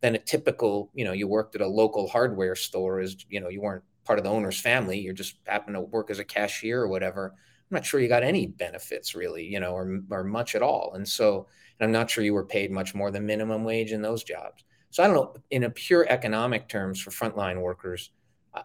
than 0.01 0.15
a 0.15 0.19
typical, 0.19 0.91
you 0.93 1.05
know, 1.05 1.13
you 1.13 1.27
worked 1.27 1.55
at 1.55 1.61
a 1.61 1.67
local 1.67 2.07
hardware 2.07 2.55
store 2.55 2.99
as, 2.99 3.15
you 3.29 3.39
know, 3.39 3.49
you 3.49 3.61
weren't 3.61 3.83
part 4.05 4.19
of 4.19 4.25
the 4.25 4.31
owner's 4.31 4.59
family, 4.59 4.99
You're 4.99 5.13
just 5.13 5.37
happen 5.45 5.73
to 5.73 5.81
work 5.81 6.09
as 6.09 6.19
a 6.19 6.25
cashier 6.25 6.81
or 6.81 6.87
whatever. 6.87 7.33
I'm 7.35 7.75
not 7.75 7.85
sure 7.85 7.99
you 7.99 8.09
got 8.09 8.23
any 8.23 8.47
benefits 8.47 9.15
really, 9.15 9.45
you 9.45 9.59
know, 9.59 9.71
or, 9.71 10.01
or 10.11 10.23
much 10.23 10.55
at 10.55 10.61
all. 10.61 10.93
And 10.95 11.07
so, 11.07 11.47
and 11.79 11.85
I'm 11.85 11.91
not 11.91 12.09
sure 12.09 12.23
you 12.23 12.33
were 12.33 12.45
paid 12.45 12.69
much 12.69 12.93
more 12.93 13.11
than 13.11 13.25
minimum 13.25 13.63
wage 13.63 13.91
in 13.91 14.01
those 14.01 14.23
jobs. 14.23 14.65
So 14.91 15.03
I 15.03 15.07
don't 15.07 15.15
know, 15.15 15.35
in 15.49 15.63
a 15.63 15.69
pure 15.69 16.05
economic 16.07 16.67
terms 16.67 16.99
for 16.99 17.09
frontline 17.09 17.61
workers, 17.61 18.11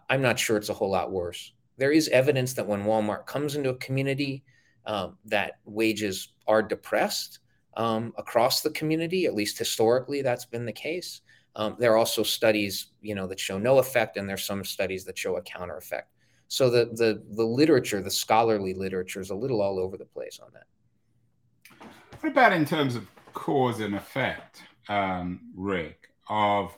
I'm 0.09 0.21
not 0.21 0.39
sure 0.39 0.57
it's 0.57 0.69
a 0.69 0.73
whole 0.73 0.91
lot 0.91 1.11
worse 1.11 1.51
there 1.79 1.91
is 1.91 2.09
evidence 2.09 2.53
that 2.53 2.67
when 2.67 2.83
Walmart 2.83 3.25
comes 3.25 3.55
into 3.55 3.69
a 3.69 3.75
community, 3.75 4.43
um, 4.85 5.17
that 5.25 5.59
wages 5.65 6.33
are 6.45 6.61
depressed 6.61 7.39
um, 7.77 8.13
across 8.17 8.61
the 8.61 8.69
community. 8.71 9.25
At 9.25 9.33
least 9.33 9.57
historically, 9.57 10.21
that's 10.21 10.45
been 10.45 10.65
the 10.65 10.73
case. 10.73 11.21
Um, 11.55 11.77
there 11.79 11.93
are 11.93 11.97
also 11.97 12.21
studies, 12.21 12.87
you 13.01 13.15
know, 13.15 13.27
that 13.27 13.39
show 13.39 13.57
no 13.57 13.79
effect, 13.79 14.17
and 14.17 14.29
there's 14.29 14.43
some 14.43 14.63
studies 14.63 15.05
that 15.05 15.17
show 15.17 15.37
a 15.37 15.41
counter 15.41 15.77
effect. 15.77 16.11
So 16.49 16.69
the 16.69 16.85
the 16.93 17.23
the 17.35 17.45
literature, 17.45 18.01
the 18.01 18.11
scholarly 18.11 18.73
literature, 18.73 19.21
is 19.21 19.29
a 19.29 19.35
little 19.35 19.61
all 19.61 19.79
over 19.79 19.97
the 19.97 20.05
place 20.05 20.39
on 20.43 20.49
that. 20.53 21.87
What 22.19 22.31
about 22.31 22.53
in 22.53 22.65
terms 22.65 22.95
of 22.95 23.07
cause 23.33 23.79
and 23.79 23.95
effect, 23.95 24.63
um, 24.89 25.39
Rick, 25.55 26.09
of 26.27 26.77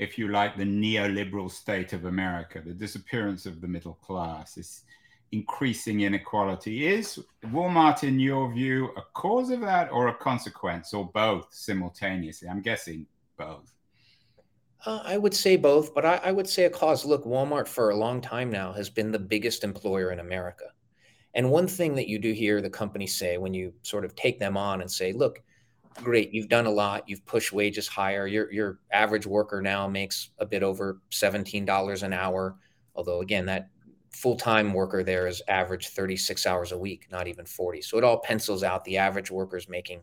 if 0.00 0.16
you 0.16 0.28
like, 0.28 0.56
the 0.56 0.64
neoliberal 0.64 1.50
state 1.50 1.92
of 1.92 2.06
America, 2.06 2.62
the 2.64 2.72
disappearance 2.72 3.44
of 3.44 3.60
the 3.60 3.68
middle 3.68 3.92
class, 3.94 4.54
this 4.54 4.84
increasing 5.30 6.00
inequality. 6.00 6.86
Is 6.86 7.18
Walmart, 7.44 8.02
in 8.02 8.18
your 8.18 8.50
view, 8.50 8.88
a 8.96 9.02
cause 9.12 9.50
of 9.50 9.60
that 9.60 9.92
or 9.92 10.08
a 10.08 10.14
consequence, 10.14 10.94
or 10.94 11.04
both 11.12 11.48
simultaneously? 11.50 12.48
I'm 12.48 12.62
guessing 12.62 13.06
both. 13.36 13.70
Uh, 14.86 15.02
I 15.04 15.18
would 15.18 15.34
say 15.34 15.56
both, 15.56 15.94
but 15.94 16.06
I, 16.06 16.16
I, 16.24 16.32
would 16.32 16.48
say 16.48 16.64
a 16.64 16.70
cause. 16.70 17.04
Look, 17.04 17.26
Walmart 17.26 17.68
for 17.68 17.90
a 17.90 17.96
long 17.96 18.22
time 18.22 18.50
now 18.50 18.72
has 18.72 18.88
been 18.88 19.12
the 19.12 19.18
biggest 19.18 19.64
employer 19.64 20.12
in 20.12 20.20
America. 20.20 20.64
And 21.34 21.50
one 21.50 21.68
thing 21.68 21.94
that 21.96 22.08
you 22.08 22.18
do 22.18 22.32
hear 22.32 22.62
the 22.62 22.70
company 22.70 23.06
say 23.06 23.36
when 23.36 23.52
you 23.52 23.74
sort 23.82 24.06
of 24.06 24.16
take 24.16 24.38
them 24.38 24.56
on 24.56 24.80
and 24.80 24.90
say, 24.90 25.12
look, 25.12 25.42
great 25.96 26.32
you've 26.32 26.48
done 26.48 26.66
a 26.66 26.70
lot 26.70 27.08
you've 27.08 27.24
pushed 27.26 27.52
wages 27.52 27.88
higher 27.88 28.26
your 28.26 28.50
your 28.52 28.78
average 28.92 29.26
worker 29.26 29.60
now 29.60 29.86
makes 29.88 30.30
a 30.38 30.46
bit 30.46 30.62
over 30.62 31.00
$17 31.10 32.02
an 32.02 32.12
hour 32.12 32.56
although 32.94 33.20
again 33.20 33.46
that 33.46 33.68
full-time 34.10 34.72
worker 34.72 35.02
there 35.02 35.26
is 35.26 35.42
average 35.48 35.88
36 35.88 36.46
hours 36.46 36.72
a 36.72 36.78
week 36.78 37.06
not 37.10 37.26
even 37.26 37.44
40 37.44 37.82
so 37.82 37.98
it 37.98 38.04
all 38.04 38.18
pencils 38.18 38.62
out 38.62 38.84
the 38.84 38.96
average 38.98 39.30
worker 39.30 39.56
is 39.56 39.68
making 39.68 40.00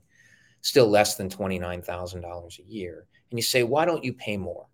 still 0.62 0.88
less 0.88 1.16
than 1.16 1.30
$29000 1.30 2.60
a 2.60 2.64
year 2.64 3.06
and 3.32 3.40
you 3.40 3.44
say 3.44 3.64
why 3.64 3.86
don't 3.86 4.04
you 4.04 4.14
pay 4.14 4.38
more? 4.38 4.68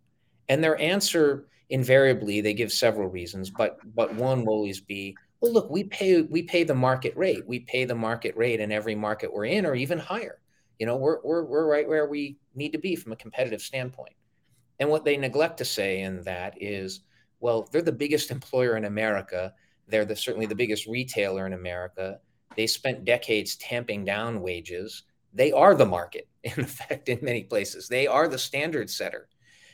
And 0.50 0.64
their 0.64 0.80
answer 0.80 1.48
invariably 1.70 2.42
they 2.42 2.54
give 2.54 2.72
several 2.72 3.08
reasons 3.08 3.50
but 3.50 3.78
but 3.96 4.14
one 4.16 4.46
will 4.46 4.54
always 4.54 4.82
be 4.82 5.16
well 5.40 5.52
look 5.52 5.70
we 5.70 5.86
pay 5.86 6.22
we 6.22 6.44
pay 6.44 6.64
the 6.64 6.76
market 6.76 7.16
rate 7.16 7.48
we 7.48 7.62
pay 7.62 7.86
the 7.86 7.96
market 7.96 8.36
rate 8.36 8.60
in 8.60 8.72
every 8.72 8.94
market 8.94 9.34
we're 9.34 9.46
in 9.46 9.66
or 9.66 9.74
even 9.74 9.98
higher 9.98 10.40
you 10.80 10.86
know, 10.86 10.96
we're, 10.96 11.20
we're, 11.24 11.44
we're 11.44 11.68
right 11.68 11.88
where 11.88 12.08
we 12.08 12.38
need 12.56 12.72
to 12.72 12.78
be 12.78 12.96
from 12.96 13.12
a 13.12 13.18
competitive 13.18 13.62
standpoint. 13.62 14.16
And 14.80 14.90
what 14.90 15.06
they 15.06 15.18
neglect 15.18 15.58
to 15.60 15.66
say 15.66 16.02
in 16.02 16.22
that 16.24 16.56
is, 16.62 17.02
well, 17.40 17.68
they're 17.72 17.82
the 17.82 17.92
biggest 17.92 18.32
employer 18.32 18.76
in 18.78 18.86
America. 18.86 19.54
They're 19.88 20.06
the, 20.06 20.16
certainly 20.16 20.46
the 20.46 20.56
biggest 20.56 20.88
retailer 20.88 21.46
in 21.46 21.54
America. 21.54 22.20
They 22.56 22.68
spent 22.68 23.06
decades 23.06 23.56
tamping 23.58 24.06
down 24.06 24.42
wages. 24.42 25.04
They 25.34 25.52
are 25.52 25.76
the 25.76 25.86
market, 25.86 26.28
in 26.44 26.60
effect, 26.60 27.10
in 27.10 27.20
many 27.22 27.44
places. 27.44 27.88
They 27.88 28.08
are 28.08 28.28
the 28.28 28.38
standard 28.38 28.90
setter. 28.90 29.28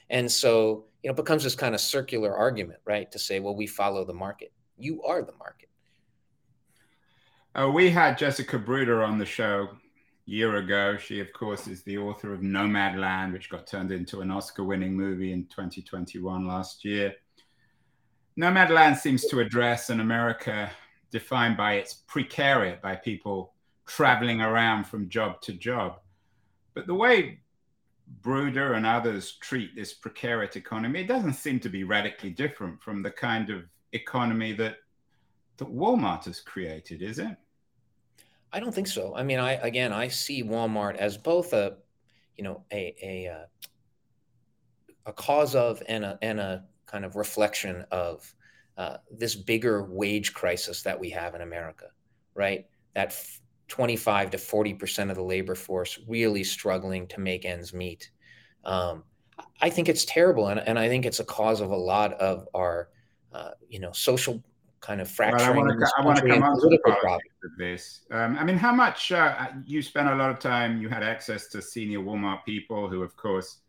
And 0.10 0.30
so, 0.32 0.86
you 1.04 1.10
know, 1.10 1.14
it 1.14 1.18
becomes 1.18 1.44
this 1.44 1.56
kind 1.56 1.76
of 1.76 1.82
circular 1.82 2.36
argument, 2.36 2.80
right? 2.86 3.12
To 3.12 3.20
say, 3.20 3.40
well, 3.40 3.56
we 3.56 3.68
follow 3.68 4.04
the 4.04 4.14
market. 4.14 4.52
You 4.78 5.04
are 5.04 5.22
the 5.22 5.34
market. 5.38 5.70
Uh, 7.56 7.70
we 7.70 7.90
had 7.90 8.18
Jessica 8.18 8.58
Bruder 8.58 9.04
on 9.04 9.18
the 9.18 9.26
show 9.26 9.70
year 10.30 10.58
ago. 10.58 10.96
She, 10.98 11.20
of 11.20 11.34
course, 11.34 11.68
is 11.68 11.82
the 11.84 11.98
author 11.98 12.34
of 12.34 12.42
Nomadland, 12.42 13.34
which 13.34 13.50
got 13.50 13.66
turned 13.66 13.92
into 13.92 14.22
an 14.22 14.30
Oscar 14.30 14.64
winning 14.64 14.96
movie 14.96 15.34
in 15.34 15.46
2021 15.46 16.48
last 16.48 16.86
year. 16.86 17.16
Nomadland 18.40 18.98
seems 18.98 19.26
to 19.26 19.40
address 19.40 19.90
an 19.90 20.00
America 20.00 20.70
defined 21.12 21.58
by 21.58 21.74
its 21.74 22.04
precariat, 22.08 22.80
by 22.82 22.96
people 22.96 23.54
traveling 23.88 24.42
around 24.42 24.86
from 24.86 25.10
job 25.10 25.42
to 25.42 25.54
job. 25.54 26.00
But 26.76 26.86
the 26.86 26.94
way 26.94 27.40
Bruder 28.22 28.74
and 28.74 28.86
others 28.86 29.34
treat 29.42 29.76
this 29.76 29.98
precariat 29.98 30.56
economy, 30.56 31.02
it 31.02 31.08
doesn't 31.08 31.34
seem 31.34 31.60
to 31.62 31.70
be 31.70 31.84
radically 31.84 32.30
different 32.30 32.82
from 32.82 33.02
the 33.02 33.12
kind 33.12 33.50
of 33.50 33.64
economy 33.94 34.54
that, 34.54 34.78
that 35.58 35.68
Walmart 35.68 36.26
has 36.26 36.40
created, 36.40 37.02
is 37.02 37.18
it? 37.18 37.36
I 38.52 38.60
don't 38.60 38.74
think 38.74 38.88
so. 38.88 39.14
I 39.16 39.24
mean, 39.24 39.40
I 39.40 39.54
again, 39.54 39.94
I 39.94 40.08
see 40.08 40.44
Walmart 40.44 40.96
as 40.96 41.18
both 41.18 41.54
a, 41.54 41.78
you 42.36 42.44
know, 42.44 42.64
a 42.72 42.96
a 43.02 43.28
uh, 43.28 43.46
a 45.06 45.14
cause 45.14 45.56
of 45.56 45.84
and 45.88 46.04
a 46.04 46.18
and 46.22 46.40
a 46.40 46.66
kind 46.86 47.06
of 47.06 47.16
reflection 47.16 47.86
of 47.92 48.34
uh, 48.78 48.98
this 49.12 49.36
bigger 49.36 49.84
wage 49.84 50.34
crisis 50.34 50.82
that 50.84 51.00
we 51.00 51.10
have 51.12 51.36
in 51.36 51.42
America, 51.42 51.88
right? 52.34 52.66
That 52.96 53.16
25 53.68 54.32
to 54.32 54.38
40 54.38 54.74
percent 54.74 55.10
of 55.12 55.18
the 55.18 55.24
labor 55.24 55.56
force 55.56 56.00
really 56.08 56.44
struggling 56.44 57.08
to 57.08 57.20
make 57.20 57.46
ends 57.46 57.74
meet. 57.74 58.10
Um, 58.66 59.04
I 59.62 59.70
think 59.70 59.90
it's 59.90 60.06
terrible, 60.06 60.48
and, 60.48 60.60
and 60.60 60.80
I 60.80 60.90
think 60.90 61.06
it's 61.06 61.20
a 61.20 61.26
cause 61.26 61.62
of 61.62 61.72
a 61.72 61.78
lot 61.78 62.14
of 62.14 62.48
our, 62.54 62.90
uh, 63.32 63.52
you 63.68 63.80
know, 63.80 63.92
social 63.92 64.44
kind 64.82 65.02
of 65.02 65.10
fracturing. 65.10 65.66
Well, 65.66 65.66
I 65.98 66.06
want 66.06 66.20
to 66.20 66.28
come 66.28 66.44
on 66.44 66.60
to 66.60 66.68
the 66.68 67.20
of 67.44 67.58
this. 67.58 68.02
Um, 68.12 68.38
I 68.38 68.44
mean, 68.44 68.58
how 68.58 68.74
much 68.74 69.12
uh, 69.12 69.48
you 69.66 69.82
spent 69.82 70.10
a 70.10 70.16
lot 70.16 70.30
of 70.30 70.40
time. 70.40 70.82
You 70.82 70.90
had 70.90 71.04
access 71.04 71.48
to 71.48 71.62
senior 71.62 72.00
Walmart 72.00 72.46
people 72.46 72.90
who, 72.90 73.04
of 73.04 73.16
course, 73.16 73.60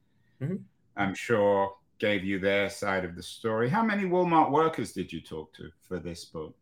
mm-hmm. 0.40 0.56
I'm 0.96 1.14
sure 1.14 1.72
gave 1.98 2.24
you 2.24 2.38
their 2.38 2.70
side 2.70 3.04
of 3.04 3.14
the 3.14 3.22
story. 3.22 3.68
How 3.68 3.82
many 3.82 4.04
Walmart 4.04 4.50
workers 4.50 4.92
did 4.92 5.12
you 5.12 5.20
talk 5.20 5.52
to 5.54 5.70
for 5.86 5.98
this 5.98 6.24
book? 6.24 6.54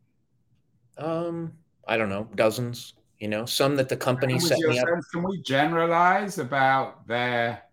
Um, 0.97 1.53
I 1.87 1.97
don't 1.97 2.09
know, 2.09 2.27
dozens. 2.35 2.93
You 3.19 3.27
know, 3.27 3.45
some 3.45 3.75
that 3.77 3.89
the 3.89 3.97
company 3.97 4.39
set 4.39 4.59
me 4.59 4.79
up. 4.79 4.87
Can 5.11 5.23
we 5.23 5.41
generalize 5.41 6.37
about 6.39 7.07
their 7.07 7.63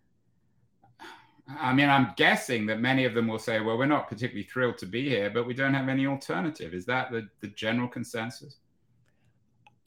I 1.48 1.72
mean, 1.72 1.88
I'm 1.88 2.12
guessing 2.16 2.66
that 2.66 2.80
many 2.80 3.04
of 3.04 3.14
them 3.14 3.28
will 3.28 3.38
say, 3.38 3.60
well, 3.60 3.78
we're 3.78 3.86
not 3.86 4.08
particularly 4.08 4.42
thrilled 4.42 4.78
to 4.78 4.86
be 4.86 5.08
here, 5.08 5.30
but 5.30 5.46
we 5.46 5.54
don't 5.54 5.74
have 5.74 5.88
any 5.88 6.06
alternative. 6.06 6.74
Is 6.74 6.84
that 6.86 7.12
the, 7.12 7.28
the 7.40 7.48
general 7.48 7.88
consensus? 7.88 8.56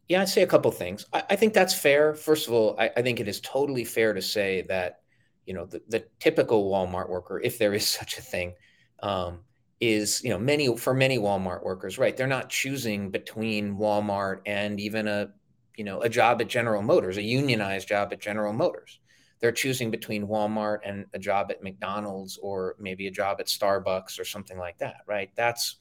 Yeah, 0.07 0.21
I'd 0.21 0.29
say 0.29 0.41
a 0.41 0.47
couple 0.47 0.71
things. 0.71 1.05
I, 1.11 1.23
I, 1.31 1.35
think 1.35 1.53
that's 1.53 1.73
fair. 1.73 2.13
First 2.15 2.47
of 2.47 2.53
all, 2.53 2.75
I, 2.79 2.89
I, 2.95 3.01
think 3.01 3.19
it 3.19 3.27
is 3.27 3.41
totally 3.41 3.83
fair 3.83 4.13
to 4.13 4.21
say 4.21 4.63
that, 4.69 5.01
you 5.45 5.53
know, 5.53 5.65
the, 5.65 5.81
the 5.89 6.05
typical 6.19 6.71
Walmart 6.71 7.09
worker, 7.09 7.41
if 7.41 7.57
there 7.57 7.73
is 7.73 7.87
such 7.99 8.17
a 8.17 8.21
thing, 8.21 8.53
um, 9.03 9.39
is, 9.81 10.23
you 10.23 10.29
know, 10.29 10.39
many 10.39 10.75
for 10.77 10.93
many 10.93 11.17
Walmart 11.17 11.63
workers, 11.63 11.97
right? 11.97 12.15
They're 12.15 12.27
not 12.27 12.49
choosing 12.49 13.11
between 13.11 13.77
Walmart 13.77 14.41
and 14.45 14.79
even 14.79 15.07
a, 15.07 15.31
you 15.75 15.83
know, 15.83 16.01
a 16.01 16.09
job 16.09 16.41
at 16.41 16.47
General 16.47 16.81
Motors, 16.81 17.17
a 17.17 17.21
unionized 17.21 17.87
job 17.87 18.13
at 18.13 18.19
General 18.19 18.53
Motors 18.53 18.99
they're 19.39 19.51
choosing 19.51 19.89
between 19.89 20.27
Walmart 20.27 20.79
and 20.85 21.05
a 21.13 21.19
job 21.19 21.49
at 21.49 21.63
McDonald's 21.63 22.37
or 22.41 22.75
maybe 22.79 23.07
a 23.07 23.11
job 23.11 23.37
at 23.39 23.47
Starbucks 23.47 24.19
or 24.19 24.25
something 24.25 24.57
like 24.57 24.77
that, 24.79 24.97
right? 25.07 25.29
That's 25.35 25.77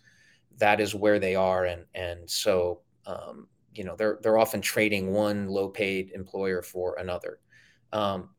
that 0.58 0.80
is 0.80 0.94
where 0.94 1.18
they 1.18 1.34
are, 1.34 1.64
and 1.64 1.84
and 1.94 2.28
so 2.28 2.82
um, 3.06 3.48
you 3.74 3.84
know 3.84 3.96
they're 3.96 4.18
they're 4.22 4.38
often 4.38 4.60
trading 4.60 5.12
one 5.12 5.48
low 5.48 5.68
paid 5.68 6.10
employer 6.12 6.62
for 6.62 6.96
another. 6.98 7.40
Um, 7.92 8.30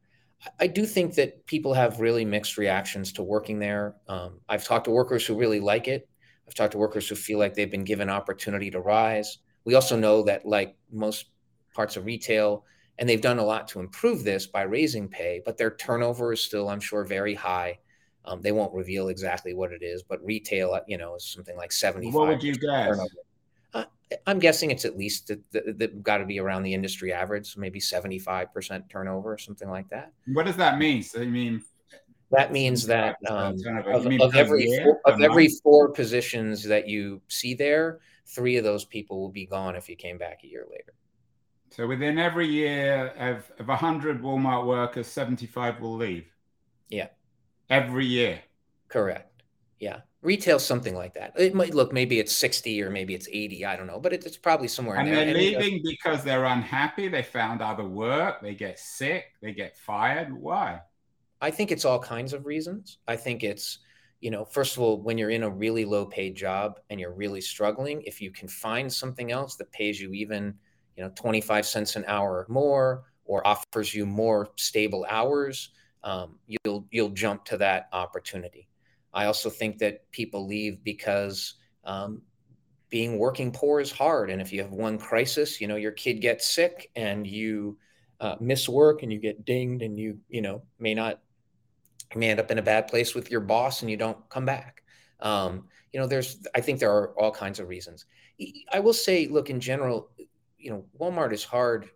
I 0.60 0.68
do 0.68 0.86
think 0.86 1.16
that 1.16 1.46
people 1.48 1.74
have 1.74 2.00
really 2.00 2.24
mixed 2.24 2.58
reactions 2.58 3.12
to 3.14 3.24
working 3.24 3.60
there. 3.60 3.96
Um, 4.08 4.40
I've 4.48 4.64
talked 4.64 4.86
to 4.86 4.92
workers 4.92 5.26
who 5.26 5.36
really 5.38 5.60
like 5.60 5.88
it. 5.88 6.08
I've 6.48 6.54
talked 6.54 6.72
to 6.72 6.78
workers 6.78 7.10
who 7.10 7.16
feel 7.16 7.40
like 7.40 7.54
they've 7.54 7.70
been 7.70 7.84
given 7.84 8.10
opportunity 8.10 8.72
to 8.72 8.80
rise. 8.80 9.40
We 9.66 9.76
also 9.76 9.98
know 9.98 10.24
that, 10.24 10.46
like 10.46 10.78
most 10.92 11.26
parts 11.74 11.98
of 11.98 12.06
retail, 12.06 12.66
and 13.00 13.08
they've 13.08 13.22
done 13.22 13.40
a 13.40 13.44
lot 13.44 13.68
to 13.70 13.80
improve 13.80 14.24
this 14.26 14.46
by 14.46 14.64
raising 14.64 15.08
pay, 15.08 15.42
but 15.44 15.58
their 15.58 15.72
turnover 15.72 16.34
is 16.34 16.42
still, 16.42 16.70
I'm 16.70 16.82
sure, 16.82 17.06
very 17.06 17.34
high. 17.34 17.80
Um, 18.26 18.42
they 18.42 18.52
won't 18.52 18.74
reveal 18.74 19.08
exactly 19.08 19.54
what 19.54 19.72
it 19.72 19.82
is, 19.82 20.04
but 20.04 20.24
retail, 20.24 20.78
you 20.86 20.98
know, 20.98 21.16
is 21.16 21.24
something 21.24 21.56
like 21.56 21.72
75. 21.72 22.14
What 22.14 22.28
would 22.28 22.44
you 22.44 22.56
guess? 22.56 23.00
Uh, 23.74 23.86
I'm 24.28 24.38
guessing 24.38 24.70
it's 24.70 24.84
at 24.84 24.98
least 24.98 25.32
that, 25.52 26.04
got 26.04 26.18
to 26.18 26.26
be 26.26 26.42
around 26.42 26.64
the 26.64 26.74
industry 26.74 27.14
average, 27.14 27.56
maybe 27.56 27.80
75% 27.80 28.90
turnover, 28.90 29.34
or 29.34 29.38
something 29.38 29.70
like 29.70 29.90
that. 29.90 30.12
What 30.28 30.46
does 30.46 30.58
that 30.58 30.78
mean? 30.78 31.02
So 31.02 31.22
you 31.22 31.30
mean 31.30 31.64
that 32.32 32.52
means 32.52 32.86
that 32.88 33.16
um, 33.28 33.56
of, 33.88 34.06
of 34.06 34.36
every 34.36 34.68
four, 34.84 35.02
of 35.06 35.22
every 35.22 35.48
four 35.64 35.90
positions 35.90 36.64
that 36.66 36.88
you 36.88 37.22
see 37.30 37.54
there, 37.54 38.00
three 38.28 38.58
of 38.58 38.64
those 38.66 38.84
people 38.84 39.20
will 39.20 39.32
be 39.32 39.46
gone 39.46 39.76
if 39.76 39.90
you 39.90 39.96
came 39.96 40.18
back 40.18 40.42
a 40.44 40.48
year 40.48 40.66
later. 40.70 40.94
So 41.72 41.86
within 41.88 42.18
every 42.18 42.48
year 42.48 43.08
of, 43.18 43.52
of 43.60 43.68
100 43.68 44.22
Walmart 44.22 44.66
workers, 44.66 45.08
75 45.08 45.80
will 45.80 45.96
leave. 45.96 46.26
Yeah. 46.90 47.08
Every 47.70 48.06
year. 48.06 48.42
Correct. 48.88 49.44
Yeah. 49.80 50.02
Retail, 50.22 50.60
something 50.60 50.96
like 50.96 51.14
that. 51.14 51.34
It 51.38 51.54
might 51.54 51.74
look, 51.74 51.94
maybe 51.94 52.20
it's 52.20 52.36
60 52.36 52.82
or 52.82 52.90
maybe 52.90 53.14
it's 53.14 53.28
80. 53.32 53.66
I 53.66 53.76
don't 53.76 53.88
know, 53.88 54.00
but 54.00 54.12
it, 54.14 54.26
it's 54.26 54.36
probably 54.36 54.68
somewhere 54.68 54.98
and 54.98 55.08
they're 55.08 55.34
leaving 55.34 55.82
because 55.84 56.24
they're 56.24 56.46
unhappy. 56.46 57.08
They 57.08 57.24
found 57.24 57.62
other 57.62 57.86
work. 57.86 58.42
They 58.42 58.56
get 58.56 58.80
sick. 58.80 59.26
They 59.42 59.54
get 59.54 59.78
fired. 59.78 60.34
Why? 60.34 60.82
I 61.40 61.52
think 61.52 61.72
it's 61.72 61.86
all 61.86 62.00
kinds 62.00 62.34
of 62.34 62.46
reasons. 62.46 62.98
I 63.08 63.16
think 63.16 63.44
it's, 63.44 63.80
you 64.20 64.32
know, 64.32 64.44
first 64.44 64.76
of 64.76 64.82
all, 64.82 65.02
when 65.02 65.18
you're 65.18 65.30
in 65.30 65.44
a 65.44 65.50
really 65.50 65.86
low 65.86 66.06
paid 66.06 66.36
job 66.36 66.80
and 66.90 67.00
you're 67.00 67.14
really 67.14 67.40
struggling, 67.40 68.02
if 68.02 68.20
you 68.20 68.32
can 68.32 68.50
find 68.50 68.92
something 68.92 69.32
else 69.32 69.56
that 69.58 69.72
pays 69.72 70.02
you 70.02 70.14
even– 70.14 70.56
you 71.00 71.06
know 71.06 71.12
25 71.16 71.66
cents 71.66 71.96
an 71.96 72.04
hour 72.08 72.46
more 72.50 73.06
or 73.24 73.46
offers 73.48 73.96
you 73.96 74.06
more 74.06 74.50
stable 74.58 75.06
hours 75.10 75.70
um, 76.04 76.36
you'll 76.46 76.86
you'll 76.92 77.10
jump 77.10 77.46
to 77.46 77.58
that 77.58 77.88
opportunity. 77.94 78.68
I 79.14 79.26
also 79.26 79.50
think 79.50 79.80
that 79.80 80.10
people 80.12 80.46
leave 80.46 80.84
because 80.84 81.56
um, 81.86 82.22
being 82.90 83.18
working 83.18 83.52
poor 83.52 83.80
is 83.80 83.94
hard 83.94 84.30
and 84.30 84.42
if 84.42 84.52
you 84.52 84.62
have 84.62 84.72
one 84.72 84.98
crisis 84.98 85.62
you 85.62 85.68
know 85.68 85.78
your 85.78 85.94
kid 85.94 86.16
gets 86.16 86.46
sick 86.46 86.92
and 86.98 87.26
you 87.26 87.78
uh, 88.20 88.36
miss 88.42 88.68
work 88.68 89.02
and 89.02 89.12
you 89.12 89.20
get 89.20 89.46
dinged 89.46 89.82
and 89.82 89.98
you 89.98 90.18
you 90.28 90.42
know 90.42 90.62
may 90.80 90.94
not 90.94 91.22
you 92.14 92.20
may 92.20 92.30
end 92.30 92.42
up 92.42 92.52
in 92.52 92.58
a 92.58 92.62
bad 92.62 92.90
place 92.90 93.16
with 93.16 93.32
your 93.32 93.42
boss 93.42 93.82
and 93.82 93.90
you 93.90 93.96
don't 93.96 94.28
come 94.30 94.46
back. 94.46 94.84
Um, 95.22 95.66
you 95.94 96.00
know 96.00 96.08
there's 96.08 96.40
i 96.54 96.62
think 96.62 96.80
there 96.80 96.92
are 96.92 97.10
all 97.20 97.32
kinds 97.32 97.60
of 97.60 97.68
reasons. 97.68 98.06
I 98.72 98.80
will 98.80 98.94
say 98.94 99.28
look 99.28 99.50
in 99.50 99.60
general 99.60 100.10
you 100.60 100.72
know, 100.72 100.86
Walmart 101.00 101.34
is 101.34 101.44
hard. 101.44 101.90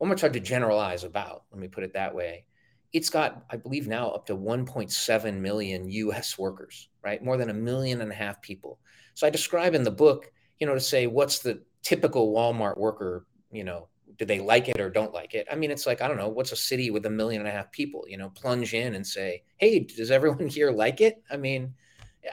Walmart's 0.00 0.20
hard 0.20 0.32
to 0.34 0.40
generalize 0.40 1.04
about. 1.04 1.44
Let 1.50 1.60
me 1.60 1.68
put 1.68 1.84
it 1.84 1.94
that 1.94 2.14
way. 2.14 2.44
It's 2.92 3.10
got, 3.10 3.44
I 3.50 3.56
believe, 3.56 3.86
now 3.86 4.10
up 4.10 4.26
to 4.26 4.36
1.7 4.36 5.40
million 5.40 5.88
U.S. 5.90 6.38
workers, 6.38 6.88
right? 7.04 7.22
More 7.22 7.36
than 7.36 7.50
a 7.50 7.54
million 7.54 8.00
and 8.00 8.10
a 8.10 8.14
half 8.14 8.40
people. 8.40 8.78
So 9.14 9.26
I 9.26 9.30
describe 9.30 9.74
in 9.74 9.82
the 9.82 9.90
book, 9.90 10.30
you 10.58 10.66
know, 10.66 10.74
to 10.74 10.80
say 10.80 11.06
what's 11.06 11.40
the 11.40 11.62
typical 11.82 12.32
Walmart 12.32 12.78
worker, 12.78 13.26
you 13.50 13.64
know, 13.64 13.88
do 14.18 14.24
they 14.24 14.40
like 14.40 14.68
it 14.68 14.80
or 14.80 14.90
don't 14.90 15.14
like 15.14 15.34
it? 15.34 15.46
I 15.50 15.54
mean, 15.54 15.70
it's 15.70 15.86
like, 15.86 16.00
I 16.00 16.08
don't 16.08 16.16
know, 16.16 16.28
what's 16.28 16.52
a 16.52 16.56
city 16.56 16.90
with 16.90 17.06
a 17.06 17.10
million 17.10 17.40
and 17.40 17.48
a 17.48 17.52
half 17.52 17.70
people, 17.70 18.04
you 18.08 18.16
know, 18.16 18.30
plunge 18.30 18.74
in 18.74 18.94
and 18.94 19.06
say, 19.06 19.42
hey, 19.58 19.80
does 19.80 20.10
everyone 20.10 20.46
here 20.48 20.70
like 20.70 21.00
it? 21.00 21.22
I 21.30 21.36
mean, 21.36 21.74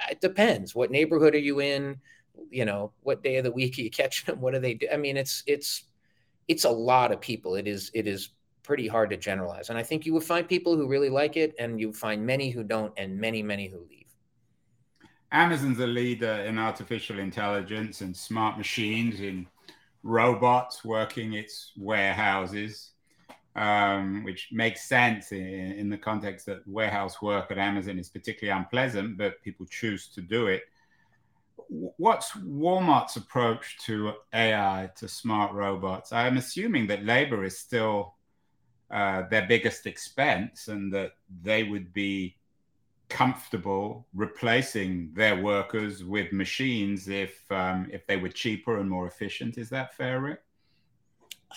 it 0.09 0.21
depends. 0.21 0.73
What 0.73 0.91
neighborhood 0.91 1.35
are 1.35 1.39
you 1.39 1.61
in? 1.61 1.99
You 2.49 2.65
know 2.65 2.91
what 3.01 3.23
day 3.23 3.37
of 3.37 3.43
the 3.43 3.51
week 3.51 3.77
are 3.77 3.81
you 3.87 3.89
catching 3.89 4.25
them 4.25 4.41
what 4.41 4.53
do 4.53 4.59
they 4.59 4.75
do? 4.75 4.87
I 4.91 4.97
mean 4.97 5.17
it's 5.17 5.43
it's 5.47 5.83
it's 6.47 6.65
a 6.65 6.69
lot 6.69 7.11
of 7.11 7.19
people. 7.21 7.55
It 7.55 7.67
is 7.67 7.91
it 7.93 8.07
is 8.07 8.29
pretty 8.63 8.87
hard 8.87 9.11
to 9.11 9.17
generalize. 9.17 9.69
And 9.69 9.77
i 9.77 9.83
think 9.83 10.05
you 10.05 10.13
would 10.13 10.23
find 10.23 10.47
people 10.47 10.75
who 10.75 10.87
really 10.87 11.09
like 11.09 11.37
it 11.37 11.53
and 11.59 11.79
you 11.79 11.93
find 11.93 12.25
many 12.25 12.49
who 12.49 12.63
don't 12.63 12.93
and 12.97 13.17
many 13.19 13.43
many 13.43 13.67
who 13.67 13.79
leave. 13.89 14.05
Amazon's 15.31 15.79
a 15.79 15.87
leader 15.87 16.31
in 16.47 16.57
artificial 16.57 17.19
intelligence 17.19 18.01
and 18.01 18.15
smart 18.15 18.57
machines 18.57 19.19
in 19.19 19.47
robots 20.03 20.85
working 20.85 21.33
its 21.33 21.71
warehouses 21.77 22.91
um, 23.55 24.23
which 24.23 24.49
makes 24.51 24.87
sense 24.87 25.31
in, 25.31 25.39
in 25.39 25.89
the 25.89 25.97
context 25.97 26.45
that 26.45 26.67
warehouse 26.67 27.21
work 27.21 27.49
at 27.49 27.57
amazon 27.57 27.97
is 27.97 28.09
particularly 28.09 28.57
unpleasant 28.57 29.17
but 29.17 29.41
people 29.41 29.65
choose 29.65 30.07
to 30.09 30.21
do 30.21 30.45
it 30.45 30.63
what's 31.69 32.31
Walmart's 32.31 33.15
approach 33.15 33.77
to 33.85 34.13
AI, 34.33 34.89
to 34.97 35.07
smart 35.07 35.53
robots? 35.53 36.11
I'm 36.11 36.37
assuming 36.37 36.87
that 36.87 37.05
labor 37.05 37.43
is 37.43 37.59
still 37.59 38.15
uh, 38.91 39.23
their 39.29 39.47
biggest 39.47 39.85
expense 39.85 40.67
and 40.67 40.93
that 40.93 41.13
they 41.41 41.63
would 41.63 41.91
be 41.93 42.37
comfortable 43.09 44.07
replacing 44.13 45.11
their 45.13 45.41
workers 45.41 46.03
with 46.03 46.31
machines 46.31 47.07
if 47.07 47.39
um, 47.51 47.87
if 47.91 48.05
they 48.07 48.17
were 48.17 48.29
cheaper 48.29 48.79
and 48.79 48.89
more 48.89 49.07
efficient. 49.07 49.57
Is 49.57 49.69
that 49.69 49.95
fair, 49.95 50.21
Rick? 50.21 50.41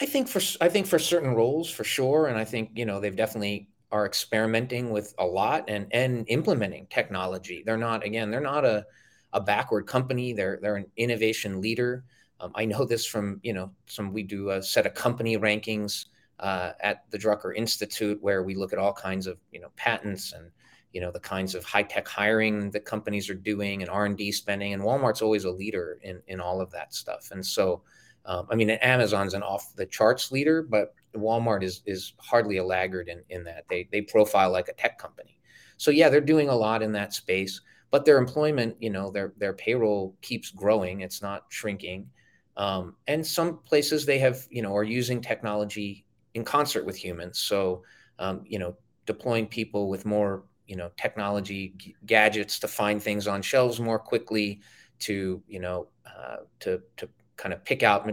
I 0.01 0.07
think 0.07 0.29
for 0.29 0.41
I 0.61 0.69
think 0.69 0.87
for 0.87 0.99
certain 0.99 1.35
roles 1.35 1.71
for 1.71 1.85
sure, 1.85 2.27
and 2.27 2.39
I 2.39 2.45
think 2.45 2.71
you 2.75 2.85
know 2.85 3.01
they've 3.01 3.17
definitely 3.17 3.69
are 3.91 4.05
experimenting 4.05 4.91
with 4.91 5.15
a 5.19 5.25
lot 5.25 5.65
and 5.69 5.87
and 5.93 6.25
implementing 6.29 6.87
technology. 6.91 7.63
They're 7.65 7.77
not 7.77 8.05
again 8.05 8.31
they're 8.31 8.41
not 8.41 8.65
a 8.65 8.87
a 9.33 9.41
backward 9.41 9.87
company. 9.87 10.33
They're 10.33 10.59
they're 10.61 10.77
an 10.77 10.91
innovation 10.97 11.61
leader. 11.61 12.05
Um, 12.41 12.53
I 12.55 12.65
know 12.65 12.85
this 12.85 13.07
from 13.07 13.41
you 13.43 13.53
know 13.53 13.71
some 13.87 14.13
we 14.13 14.23
do 14.23 14.51
a 14.51 14.63
set 14.63 14.87
of 14.87 14.95
company 14.95 15.37
rankings 15.37 16.07
uh, 16.41 16.73
at 16.81 17.11
the 17.11 17.19
Drucker 17.19 17.57
Institute 17.57 18.19
where 18.23 18.43
we 18.43 18.55
look 18.55 18.73
at 18.73 18.79
all 18.79 18.93
kinds 18.93 19.27
of 19.27 19.39
you 19.53 19.61
know 19.61 19.69
patents 19.77 20.33
and 20.33 20.51
you 20.93 21.01
know 21.01 21.11
the 21.11 21.21
kinds 21.21 21.55
of 21.55 21.65
high 21.65 21.83
tech 21.83 22.09
hiring 22.09 22.71
that 22.71 22.85
companies 22.85 23.29
are 23.29 23.35
doing 23.35 23.83
and 23.83 23.91
R 23.91 24.07
and 24.07 24.17
D 24.17 24.33
spending. 24.33 24.73
And 24.73 24.83
Walmart's 24.83 25.23
always 25.23 25.45
a 25.45 25.51
leader 25.51 25.99
in 26.03 26.23
in 26.29 26.41
all 26.41 26.61
of 26.61 26.71
that 26.71 26.95
stuff. 26.95 27.29
And 27.33 27.45
so, 27.45 27.83
um, 28.25 28.47
I 28.51 28.55
mean, 28.55 28.71
Amazon's 28.71 29.35
an 29.35 29.43
off 29.43 29.75
the 29.77 29.87
charts 29.87 30.33
leader, 30.33 30.63
but 30.63 30.95
Walmart 31.15 31.63
is 31.63 31.83
is 31.87 32.15
hardly 32.19 32.59
a 32.59 32.65
laggard 32.65 33.09
in 33.09 33.23
in 33.29 33.45
that 33.45 33.65
they 33.69 33.89
they 33.91 34.03
profile 34.03 34.51
like 34.51 34.69
a 34.69 34.75
tech 34.75 34.99
company. 34.99 35.39
So 35.77 35.91
yeah, 35.91 36.09
they're 36.09 36.21
doing 36.21 36.49
a 36.49 36.55
lot 36.55 36.83
in 36.83 36.93
that 36.93 37.13
space 37.13 37.61
but 37.91 38.05
their 38.05 38.19
employment, 38.19 38.77
you 38.81 38.91
know, 38.91 39.11
their 39.11 39.33
their 39.39 39.53
payroll 39.53 40.17
keeps 40.23 40.51
growing; 40.51 41.01
it's 41.01 41.23
not 41.23 41.45
shrinking. 41.49 42.11
Um, 42.57 42.97
and 43.07 43.25
some 43.27 43.59
places 43.59 44.05
they 44.05 44.19
have, 44.19 44.47
you 44.51 44.63
know, 44.63 44.75
are 44.77 44.83
using 44.85 45.21
technology 45.21 46.05
in 46.35 46.45
concert 46.45 46.85
with 46.85 46.97
humans. 46.97 47.39
So, 47.39 47.85
um, 48.19 48.43
you 48.45 48.59
know, 48.59 48.77
deploying 49.07 49.47
people 49.47 49.89
with 49.89 50.05
more, 50.05 50.43
you 50.67 50.75
know, 50.77 50.91
technology 50.97 51.75
g- 51.77 51.95
gadgets 52.05 52.59
to 52.61 52.69
find 52.69 53.01
things 53.01 53.29
on 53.29 53.43
shelves 53.43 53.79
more 53.81 53.99
quickly, 53.99 54.61
to 55.01 55.43
you 55.47 55.61
know, 55.61 55.89
uh, 56.07 56.39
to 56.61 56.83
to 56.97 57.09
kind 57.37 57.55
of 57.55 57.65
pick 57.65 57.83
out 57.83 58.11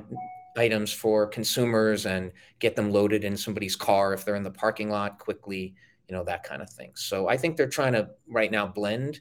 items 0.57 0.91
for 0.93 1.27
consumers 1.27 2.05
and 2.05 2.31
get 2.59 2.75
them 2.75 2.91
loaded 2.91 3.23
in 3.23 3.35
somebody's 3.35 3.75
car 3.75 4.13
if 4.13 4.23
they're 4.23 4.35
in 4.35 4.43
the 4.43 4.51
parking 4.51 4.89
lot 4.89 5.19
quickly, 5.19 5.75
you 6.07 6.15
know, 6.15 6.23
that 6.23 6.43
kind 6.43 6.61
of 6.61 6.69
thing. 6.69 6.91
So 6.95 7.27
I 7.27 7.35
think 7.35 7.57
they're 7.57 7.67
trying 7.67 7.93
to 7.93 8.09
right 8.27 8.51
now 8.51 8.65
blend 8.67 9.19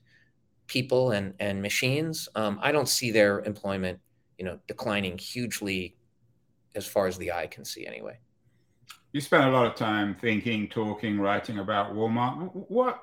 people 0.66 1.12
and 1.12 1.34
and 1.40 1.60
machines, 1.62 2.28
um, 2.34 2.58
I 2.62 2.72
don't 2.72 2.88
see 2.88 3.10
their 3.10 3.40
employment, 3.40 4.00
you 4.38 4.44
know, 4.44 4.58
declining 4.66 5.18
hugely 5.18 5.96
as 6.74 6.86
far 6.86 7.06
as 7.06 7.16
the 7.18 7.32
eye 7.32 7.46
can 7.46 7.64
see. 7.64 7.86
Anyway. 7.86 8.18
You 9.12 9.20
spent 9.20 9.44
a 9.44 9.50
lot 9.50 9.66
of 9.66 9.76
time 9.76 10.16
thinking, 10.20 10.66
talking, 10.68 11.20
writing 11.20 11.60
about 11.60 11.94
Walmart. 11.94 12.50
What 12.68 13.00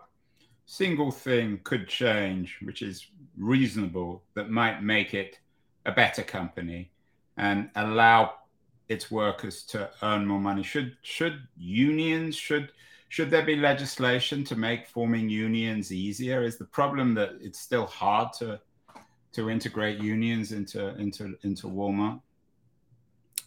single 0.65 1.09
thing 1.09 1.61
could 1.63 1.87
change, 1.87 2.57
which 2.63 2.81
is 2.81 3.07
reasonable, 3.37 4.23
that 4.33 4.49
might 4.49 4.83
make 4.83 5.13
it 5.13 5.39
a 5.85 5.91
better 5.91 6.21
company 6.21 6.91
and 7.37 7.69
allow 7.75 8.33
its 8.89 9.09
workers 9.09 9.63
to 9.63 9.89
earn 10.03 10.25
more 10.25 10.39
money? 10.39 10.63
Should 10.63 10.97
should 11.01 11.47
unions 11.57 12.35
should 12.35 12.73
should 13.11 13.29
there 13.29 13.43
be 13.43 13.57
legislation 13.57 14.41
to 14.45 14.55
make 14.55 14.87
forming 14.87 15.27
unions 15.27 15.91
easier? 15.91 16.43
Is 16.43 16.57
the 16.57 16.63
problem 16.63 17.13
that 17.15 17.31
it's 17.41 17.59
still 17.59 17.85
hard 17.85 18.31
to 18.39 18.57
to 19.33 19.49
integrate 19.49 19.99
unions 19.99 20.53
into 20.53 20.95
into 20.97 21.37
into 21.43 21.67
Walmart? 21.67 22.21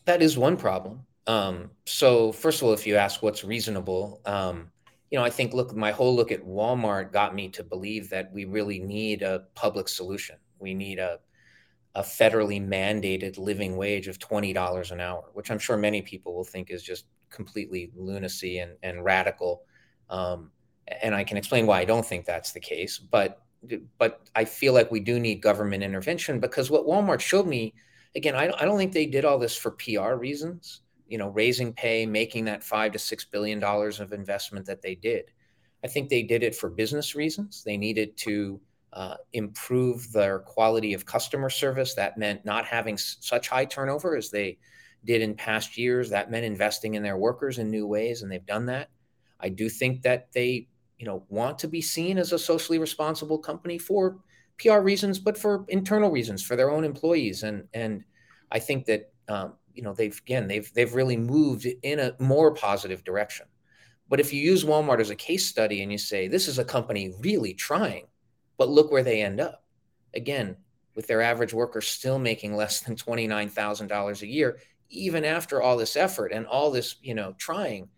That 0.05 0.21
is 0.21 0.37
one 0.37 0.59
problem. 0.59 1.07
Um, 1.27 1.71
so 1.87 2.31
first 2.31 2.61
of 2.61 2.69
all, 2.69 2.75
if 2.75 2.87
you 2.87 2.97
ask 2.97 3.23
what's 3.23 3.43
reasonable, 3.43 4.21
um, 4.27 4.71
you 5.11 5.19
know, 5.19 5.25
I 5.25 5.31
think 5.31 5.55
look, 5.55 5.75
my 5.75 5.93
whole 5.93 6.15
look 6.15 6.31
at 6.31 6.45
Walmart 6.45 7.11
got 7.11 7.35
me 7.35 7.49
to 7.49 7.65
believe 7.65 8.11
that 8.11 8.31
we 8.35 8.45
really 8.45 8.81
need 8.81 9.23
a 9.23 9.45
public 9.55 9.89
solution. 9.89 10.37
We 10.59 10.75
need 10.75 10.99
a 10.99 11.21
a 11.95 12.03
federally 12.03 12.61
mandated 12.61 13.39
living 13.39 13.79
wage 13.79 14.09
of 14.09 14.19
$20 14.19 14.91
an 14.91 15.01
hour, 15.01 15.25
which 15.33 15.51
I'm 15.51 15.61
sure 15.61 15.79
many 15.79 16.03
people 16.03 16.35
will 16.35 16.45
think 16.45 16.71
is 16.71 16.83
just 16.83 17.07
completely 17.31 17.91
lunacy 17.95 18.59
and, 18.59 18.73
and 18.83 19.05
radical. 19.05 19.63
Um, 20.11 20.51
and 21.03 21.15
I 21.15 21.25
can 21.25 21.37
explain 21.37 21.67
why 21.67 21.81
I 21.81 21.85
don't 21.85 22.05
think 22.05 22.25
that's 22.25 22.53
the 22.53 22.61
case. 22.61 22.99
But 22.99 23.41
but 23.99 24.21
I 24.35 24.45
feel 24.45 24.75
like 24.75 24.91
we 24.91 25.01
do 25.01 25.19
need 25.19 25.37
government 25.37 25.83
intervention 25.83 26.39
because 26.39 26.71
what 26.71 26.87
Walmart 26.87 27.21
showed 27.21 27.47
me, 27.47 27.73
again, 28.15 28.35
I, 28.35 28.53
I 28.59 28.67
don't 28.67 28.77
think 28.77 28.93
they 28.93 29.07
did 29.07 29.25
all 29.25 29.39
this 29.39 29.57
for 29.57 29.71
PR 29.71 30.15
reasons. 30.17 30.83
You 31.09 31.19
know, 31.19 31.29
raising 31.29 31.73
pay, 31.73 32.07
making 32.07 32.47
that 32.47 32.63
five 32.65 32.93
to 32.93 32.99
six 32.99 33.25
billion 33.25 33.61
dollars 33.61 34.01
of 34.01 34.13
investment 34.13 34.67
that 34.67 34.83
they 34.83 34.95
did. 34.95 35.31
I 35.83 35.87
think 35.87 36.09
they 36.09 36.23
did 36.23 36.43
it 36.43 36.55
for 36.55 36.71
business 36.71 37.15
reasons. 37.15 37.63
They 37.63 37.77
needed 37.77 38.17
to 38.19 38.61
uh, 38.95 39.17
improve 39.33 40.11
their 40.13 40.39
quality 40.39 40.95
of 40.95 41.05
customer 41.05 41.51
service. 41.51 41.95
That 41.95 42.17
meant 42.17 42.45
not 42.45 42.65
having 42.65 42.95
s- 42.95 43.19
such 43.21 43.49
high 43.49 43.67
turnover 43.67 44.17
as 44.17 44.31
they 44.31 44.59
did 45.05 45.23
in 45.23 45.35
past 45.35 45.77
years. 45.77 46.11
That 46.11 46.31
meant 46.31 46.45
investing 46.45 46.95
in 46.95 47.03
their 47.03 47.17
workers 47.17 47.59
in 47.59 47.71
new 47.71 47.87
ways, 47.87 48.23
and 48.23 48.31
they've 48.31 48.45
done 48.45 48.67
that. 48.67 48.91
I 49.41 49.49
do 49.49 49.69
think 49.69 50.03
that 50.03 50.33
they, 50.33 50.69
you 50.99 51.07
know, 51.07 51.25
want 51.29 51.59
to 51.61 51.69
be 51.69 51.81
seen 51.81 52.19
as 52.19 52.33
a 52.33 52.39
socially 52.39 52.79
responsible 52.79 53.39
company 53.39 53.79
for 53.79 54.19
PR 54.59 54.79
reasons, 54.79 55.19
but 55.19 55.37
for 55.37 55.65
internal 55.69 56.11
reasons 56.11 56.43
for 56.43 56.57
their 56.57 56.71
own 56.71 56.85
employees. 56.85 57.43
And 57.43 57.65
and 57.75 58.05
I 58.51 58.59
think 58.59 58.87
that 58.87 59.13
um, 59.29 59.55
you 59.75 59.83
know 59.83 59.93
they've 59.93 60.19
again 60.19 60.47
they've 60.47 60.73
they've 60.75 60.95
really 60.95 61.17
moved 61.17 61.67
in 61.83 61.99
a 61.99 62.15
more 62.19 62.55
positive 62.55 63.05
direction. 63.05 63.47
But 64.09 64.21
if 64.21 64.33
you 64.33 64.41
use 64.41 64.65
Walmart 64.65 65.01
as 65.01 65.11
a 65.11 65.17
case 65.17 65.47
study 65.47 65.83
and 65.83 65.91
you 65.91 65.99
say 65.99 66.29
this 66.29 66.47
is 66.47 66.59
a 66.59 66.65
company 66.65 67.15
really 67.21 67.55
trying 67.55 68.07
but 68.57 68.69
look 68.69 68.91
where 68.91 69.03
they 69.03 69.23
end 69.23 69.41
up. 69.41 69.65
Again, 70.15 70.57
with 70.95 71.07
their 71.07 71.23
average 71.23 71.53
worker 71.53 71.81
still 71.81 72.19
making 72.19 72.55
less 72.55 72.81
than 72.81 72.97
$29,000 72.97 74.23
a 74.23 74.27
year, 74.27 74.59
even 74.95 75.25
after 75.25 75.61
all 75.61 75.77
this 75.77 75.97
effort 75.97 76.33
and 76.33 76.47
all 76.47 76.71
this, 76.71 76.97
you 77.03 77.15
know, 77.15 77.35
trying. 77.39 77.89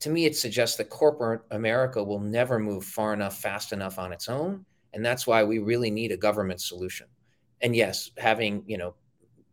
To 0.00 0.10
me, 0.10 0.24
it 0.24 0.36
suggests 0.36 0.76
that 0.76 0.88
corporate 0.88 1.42
America 1.50 2.02
will 2.02 2.20
never 2.20 2.58
move 2.58 2.84
far 2.84 3.12
enough, 3.12 3.38
fast 3.38 3.72
enough 3.72 3.98
on 3.98 4.12
its 4.12 4.28
own. 4.28 4.64
And 4.92 5.04
that's 5.04 5.26
why 5.26 5.44
we 5.44 5.58
really 5.58 5.90
need 5.90 6.12
a 6.12 6.16
government 6.16 6.60
solution. 6.60 7.06
And 7.60 7.76
yes, 7.76 8.10
having, 8.16 8.64
you 8.66 8.78
know, 8.78 8.94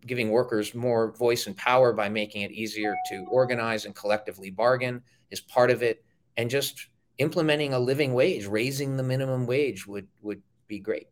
giving 0.06 0.30
workers 0.30 0.74
more 0.74 1.12
voice 1.18 1.48
and 1.48 1.58
power 1.58 1.92
by 1.92 2.08
making 2.10 2.44
it 2.44 2.52
easier 2.52 2.96
to 3.10 3.26
organize 3.30 3.86
and 3.86 3.94
collectively 3.94 4.50
bargain 4.50 5.02
is 5.32 5.42
part 5.42 5.70
of 5.70 5.84
it. 5.84 6.04
And 6.38 6.50
just 6.50 6.88
implementing 7.18 7.74
a 7.74 7.80
living 7.80 8.14
wage, 8.14 8.46
raising 8.46 8.96
the 8.96 9.04
minimum 9.04 9.46
wage 9.46 9.86
would 9.88 10.08
would 10.22 10.42
be 10.68 10.80
great. 10.80 11.08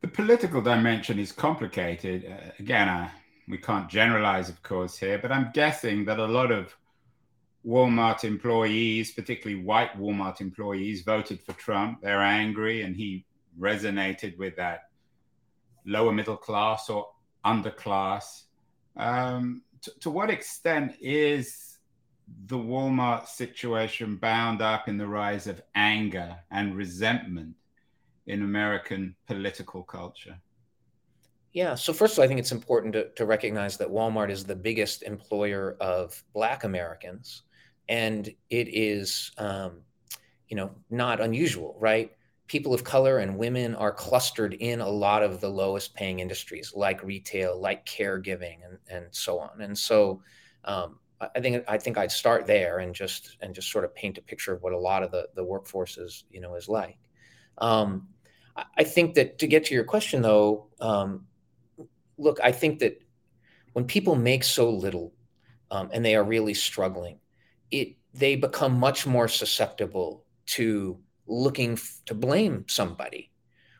The 0.00 0.08
political 0.08 0.60
dimension 0.60 1.18
is 1.18 1.32
complicated. 1.32 2.26
Uh, 2.26 2.50
again, 2.58 2.88
uh, 2.88 3.08
we 3.48 3.58
can't 3.58 3.88
generalize, 3.88 4.48
of 4.48 4.62
course, 4.62 4.96
here, 4.96 5.18
but 5.18 5.32
I'm 5.32 5.50
guessing 5.52 6.04
that 6.06 6.18
a 6.18 6.26
lot 6.26 6.50
of 6.50 6.74
Walmart 7.66 8.24
employees, 8.24 9.12
particularly 9.12 9.62
white 9.62 9.98
Walmart 9.98 10.40
employees, 10.40 11.02
voted 11.02 11.40
for 11.40 11.52
Trump. 11.54 12.00
They're 12.02 12.22
angry, 12.22 12.82
and 12.82 12.94
he 12.94 13.24
resonated 13.58 14.36
with 14.38 14.56
that 14.56 14.88
lower 15.86 16.12
middle 16.12 16.36
class 16.36 16.90
or 16.90 17.08
underclass. 17.44 18.42
Um, 18.96 19.62
to 20.00 20.10
what 20.10 20.30
extent 20.30 20.96
is 21.00 21.78
the 22.46 22.56
Walmart 22.56 23.26
situation 23.26 24.16
bound 24.16 24.62
up 24.62 24.88
in 24.88 24.96
the 24.96 25.06
rise 25.06 25.46
of 25.46 25.60
anger 25.74 26.36
and 26.50 26.74
resentment 26.74 27.54
in 28.26 28.42
American 28.42 29.14
political 29.26 29.82
culture? 29.82 30.36
Yeah. 31.54 31.76
So 31.76 31.92
first 31.92 32.14
of 32.14 32.18
all, 32.18 32.24
I 32.24 32.28
think 32.28 32.40
it's 32.40 32.50
important 32.52 32.92
to, 32.94 33.10
to 33.10 33.24
recognize 33.24 33.76
that 33.76 33.88
Walmart 33.88 34.28
is 34.28 34.44
the 34.44 34.56
biggest 34.56 35.04
employer 35.04 35.76
of 35.80 36.22
Black 36.34 36.64
Americans, 36.64 37.42
and 37.88 38.26
it 38.50 38.68
is, 38.74 39.30
um, 39.38 39.82
you 40.48 40.56
know, 40.56 40.72
not 40.90 41.20
unusual, 41.20 41.76
right? 41.78 42.10
People 42.48 42.74
of 42.74 42.82
color 42.82 43.18
and 43.18 43.38
women 43.38 43.76
are 43.76 43.92
clustered 43.92 44.54
in 44.54 44.80
a 44.80 44.88
lot 44.88 45.22
of 45.22 45.40
the 45.40 45.48
lowest 45.48 45.94
paying 45.94 46.18
industries, 46.18 46.72
like 46.74 47.04
retail, 47.04 47.58
like 47.58 47.86
caregiving, 47.86 48.58
and 48.66 48.78
and 48.90 49.06
so 49.12 49.38
on. 49.38 49.60
And 49.60 49.78
so, 49.78 50.22
um, 50.64 50.98
I 51.20 51.40
think 51.40 51.64
I 51.68 51.78
think 51.78 51.96
I'd 51.96 52.10
start 52.10 52.48
there 52.48 52.80
and 52.80 52.92
just 52.92 53.36
and 53.40 53.54
just 53.54 53.70
sort 53.70 53.84
of 53.84 53.94
paint 53.94 54.18
a 54.18 54.22
picture 54.22 54.52
of 54.52 54.62
what 54.64 54.72
a 54.72 54.78
lot 54.78 55.04
of 55.04 55.12
the 55.12 55.28
the 55.36 55.44
workforce 55.44 55.98
is 55.98 56.24
you 56.30 56.40
know 56.40 56.56
is 56.56 56.68
like. 56.68 56.98
Um, 57.58 58.08
I 58.76 58.84
think 58.84 59.14
that 59.14 59.38
to 59.38 59.46
get 59.46 59.64
to 59.66 59.74
your 59.74 59.84
question 59.84 60.20
though, 60.22 60.66
um, 60.80 61.26
look, 62.18 62.38
I 62.42 62.52
think 62.52 62.80
that 62.80 63.00
when 63.72 63.84
people 63.86 64.14
make 64.14 64.44
so 64.44 64.70
little 64.70 65.12
um, 65.70 65.90
and 65.92 66.04
they 66.04 66.14
are 66.14 66.24
really 66.24 66.54
struggling, 66.54 67.18
it 67.70 67.96
they 68.12 68.36
become 68.36 68.78
much 68.78 69.06
more 69.06 69.26
susceptible 69.26 70.24
to 70.46 70.98
looking 71.26 71.72
f- 71.72 72.00
to 72.06 72.14
blame 72.14 72.64
somebody, 72.68 73.30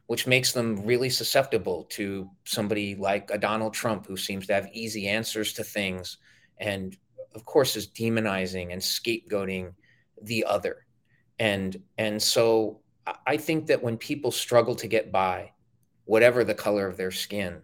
which 0.07 0.27
makes 0.27 0.53
them 0.53 0.85
really 0.85 1.11
susceptible 1.11 1.85
to 1.91 2.29
somebody 2.45 2.97
like 2.97 3.31
a 3.31 3.39
Donald 3.39 3.75
Trump 3.75 4.07
who 4.07 4.17
seems 4.17 4.47
to 4.47 4.55
have 4.55 4.69
easy 4.73 5.09
answers 5.09 5.53
to 5.53 5.63
things 5.63 6.19
and 6.59 6.97
of 7.35 7.45
course, 7.45 7.77
is 7.77 7.89
demonizing 7.89 8.73
and 8.73 8.81
scapegoating 8.81 9.75
the 10.23 10.45
other. 10.45 10.87
And 11.39 11.77
and 11.99 12.23
so 12.23 12.81
I 13.27 13.37
think 13.37 13.67
that 13.67 13.83
when 13.83 13.99
people 13.99 14.31
struggle 14.31 14.77
to 14.77 14.87
get 14.87 15.13
by, 15.13 15.53
whatever 16.05 16.45
the 16.45 16.55
color 16.55 16.87
of 16.87 16.97
their 16.97 17.11
skin, 17.11 17.63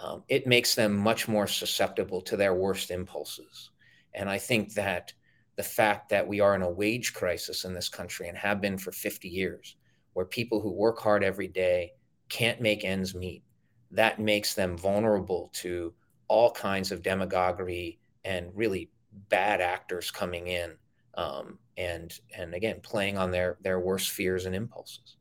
um, 0.00 0.22
it 0.28 0.46
makes 0.46 0.74
them 0.74 0.96
much 0.96 1.28
more 1.28 1.46
susceptible 1.46 2.20
to 2.22 2.36
their 2.36 2.54
worst 2.54 2.90
impulses. 2.90 3.70
And 4.14 4.28
I 4.28 4.38
think 4.38 4.74
that 4.74 5.12
the 5.56 5.62
fact 5.62 6.10
that 6.10 6.26
we 6.26 6.40
are 6.40 6.54
in 6.54 6.62
a 6.62 6.70
wage 6.70 7.14
crisis 7.14 7.64
in 7.64 7.72
this 7.72 7.88
country 7.88 8.28
and 8.28 8.36
have 8.36 8.60
been 8.60 8.76
for 8.76 8.92
50 8.92 9.28
years, 9.28 9.76
where 10.12 10.26
people 10.26 10.60
who 10.60 10.70
work 10.70 10.98
hard 10.98 11.24
every 11.24 11.48
day 11.48 11.92
can't 12.28 12.60
make 12.60 12.84
ends 12.84 13.14
meet, 13.14 13.42
that 13.90 14.18
makes 14.18 14.54
them 14.54 14.76
vulnerable 14.76 15.50
to 15.54 15.94
all 16.28 16.50
kinds 16.50 16.92
of 16.92 17.02
demagoguery 17.02 17.98
and 18.24 18.50
really 18.54 18.90
bad 19.28 19.60
actors 19.60 20.10
coming 20.10 20.48
in 20.48 20.72
um, 21.14 21.58
and 21.76 22.20
and 22.36 22.54
again 22.54 22.80
playing 22.82 23.16
on 23.16 23.30
their 23.30 23.56
their 23.62 23.80
worst 23.80 24.10
fears 24.10 24.46
and 24.46 24.54
impulses. 24.54 25.16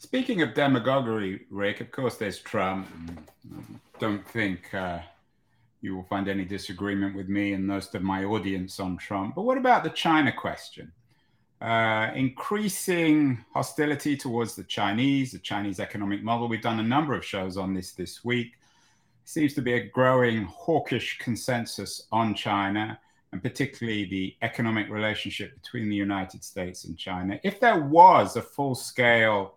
Speaking 0.00 0.40
of 0.40 0.54
demagoguery, 0.54 1.42
Rick, 1.50 1.82
of 1.82 1.90
course 1.90 2.16
there's 2.16 2.38
Trump. 2.38 2.88
Don't 3.98 4.26
think 4.26 4.72
uh, 4.72 5.00
you 5.82 5.94
will 5.94 6.04
find 6.04 6.26
any 6.26 6.46
disagreement 6.46 7.14
with 7.14 7.28
me 7.28 7.52
and 7.52 7.66
most 7.66 7.94
of 7.94 8.02
my 8.02 8.24
audience 8.24 8.80
on 8.80 8.96
Trump. 8.96 9.34
But 9.34 9.42
what 9.42 9.58
about 9.58 9.84
the 9.84 9.90
China 9.90 10.32
question? 10.32 10.90
Uh, 11.60 12.12
increasing 12.14 13.44
hostility 13.52 14.16
towards 14.16 14.56
the 14.56 14.64
Chinese, 14.64 15.32
the 15.32 15.38
Chinese 15.38 15.78
economic 15.78 16.22
model. 16.22 16.48
We've 16.48 16.62
done 16.62 16.80
a 16.80 16.82
number 16.82 17.12
of 17.12 17.22
shows 17.22 17.58
on 17.58 17.74
this 17.74 17.92
this 17.92 18.24
week. 18.24 18.54
Seems 19.26 19.52
to 19.52 19.60
be 19.60 19.74
a 19.74 19.86
growing 19.86 20.44
hawkish 20.44 21.18
consensus 21.18 22.06
on 22.10 22.34
China 22.34 22.98
and 23.32 23.42
particularly 23.42 24.06
the 24.06 24.34
economic 24.40 24.88
relationship 24.88 25.54
between 25.62 25.90
the 25.90 25.94
United 25.94 26.42
States 26.42 26.84
and 26.84 26.96
China. 26.96 27.38
If 27.42 27.60
there 27.60 27.80
was 27.80 28.36
a 28.36 28.42
full 28.42 28.74
scale 28.74 29.56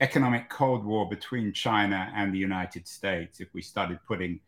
economic 0.00 0.48
Cold 0.48 0.84
War 0.84 1.08
between 1.08 1.52
China 1.52 2.12
and 2.14 2.32
the 2.32 2.38
United 2.38 2.88
States, 2.88 3.40
if 3.40 3.52
we 3.54 3.62
started 3.62 3.98
putting 4.06 4.40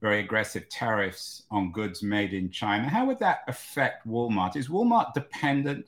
very 0.00 0.20
aggressive 0.20 0.68
tariffs 0.68 1.42
on 1.50 1.72
goods 1.72 2.02
made 2.02 2.32
in 2.32 2.50
China, 2.50 2.88
how 2.88 3.06
would 3.06 3.18
that 3.18 3.40
affect 3.48 4.06
Walmart? 4.06 4.56
Is 4.56 4.68
Walmart 4.68 5.12
dependent 5.14 5.86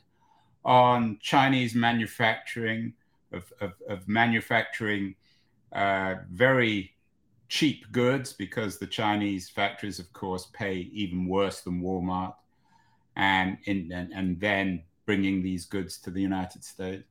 on 0.64 1.18
Chinese 1.20 1.74
manufacturing, 1.74 2.92
of, 3.32 3.52
of, 3.60 3.72
of 3.88 4.08
manufacturing 4.08 5.14
uh, 5.72 6.16
very 6.30 6.94
cheap 7.48 7.90
goods 7.92 8.32
because 8.32 8.78
the 8.78 8.86
Chinese 8.86 9.48
factories, 9.48 9.98
of 9.98 10.12
course, 10.12 10.48
pay 10.52 10.88
even 10.92 11.26
worse 11.26 11.60
than 11.60 11.82
Walmart, 11.82 12.34
and 13.16 13.58
and, 13.66 13.92
and 13.92 14.40
then 14.40 14.83
bringing 15.06 15.42
these 15.42 15.66
goods 15.66 15.98
to 15.98 16.10
the 16.10 16.20
United 16.20 16.64
States. 16.64 17.04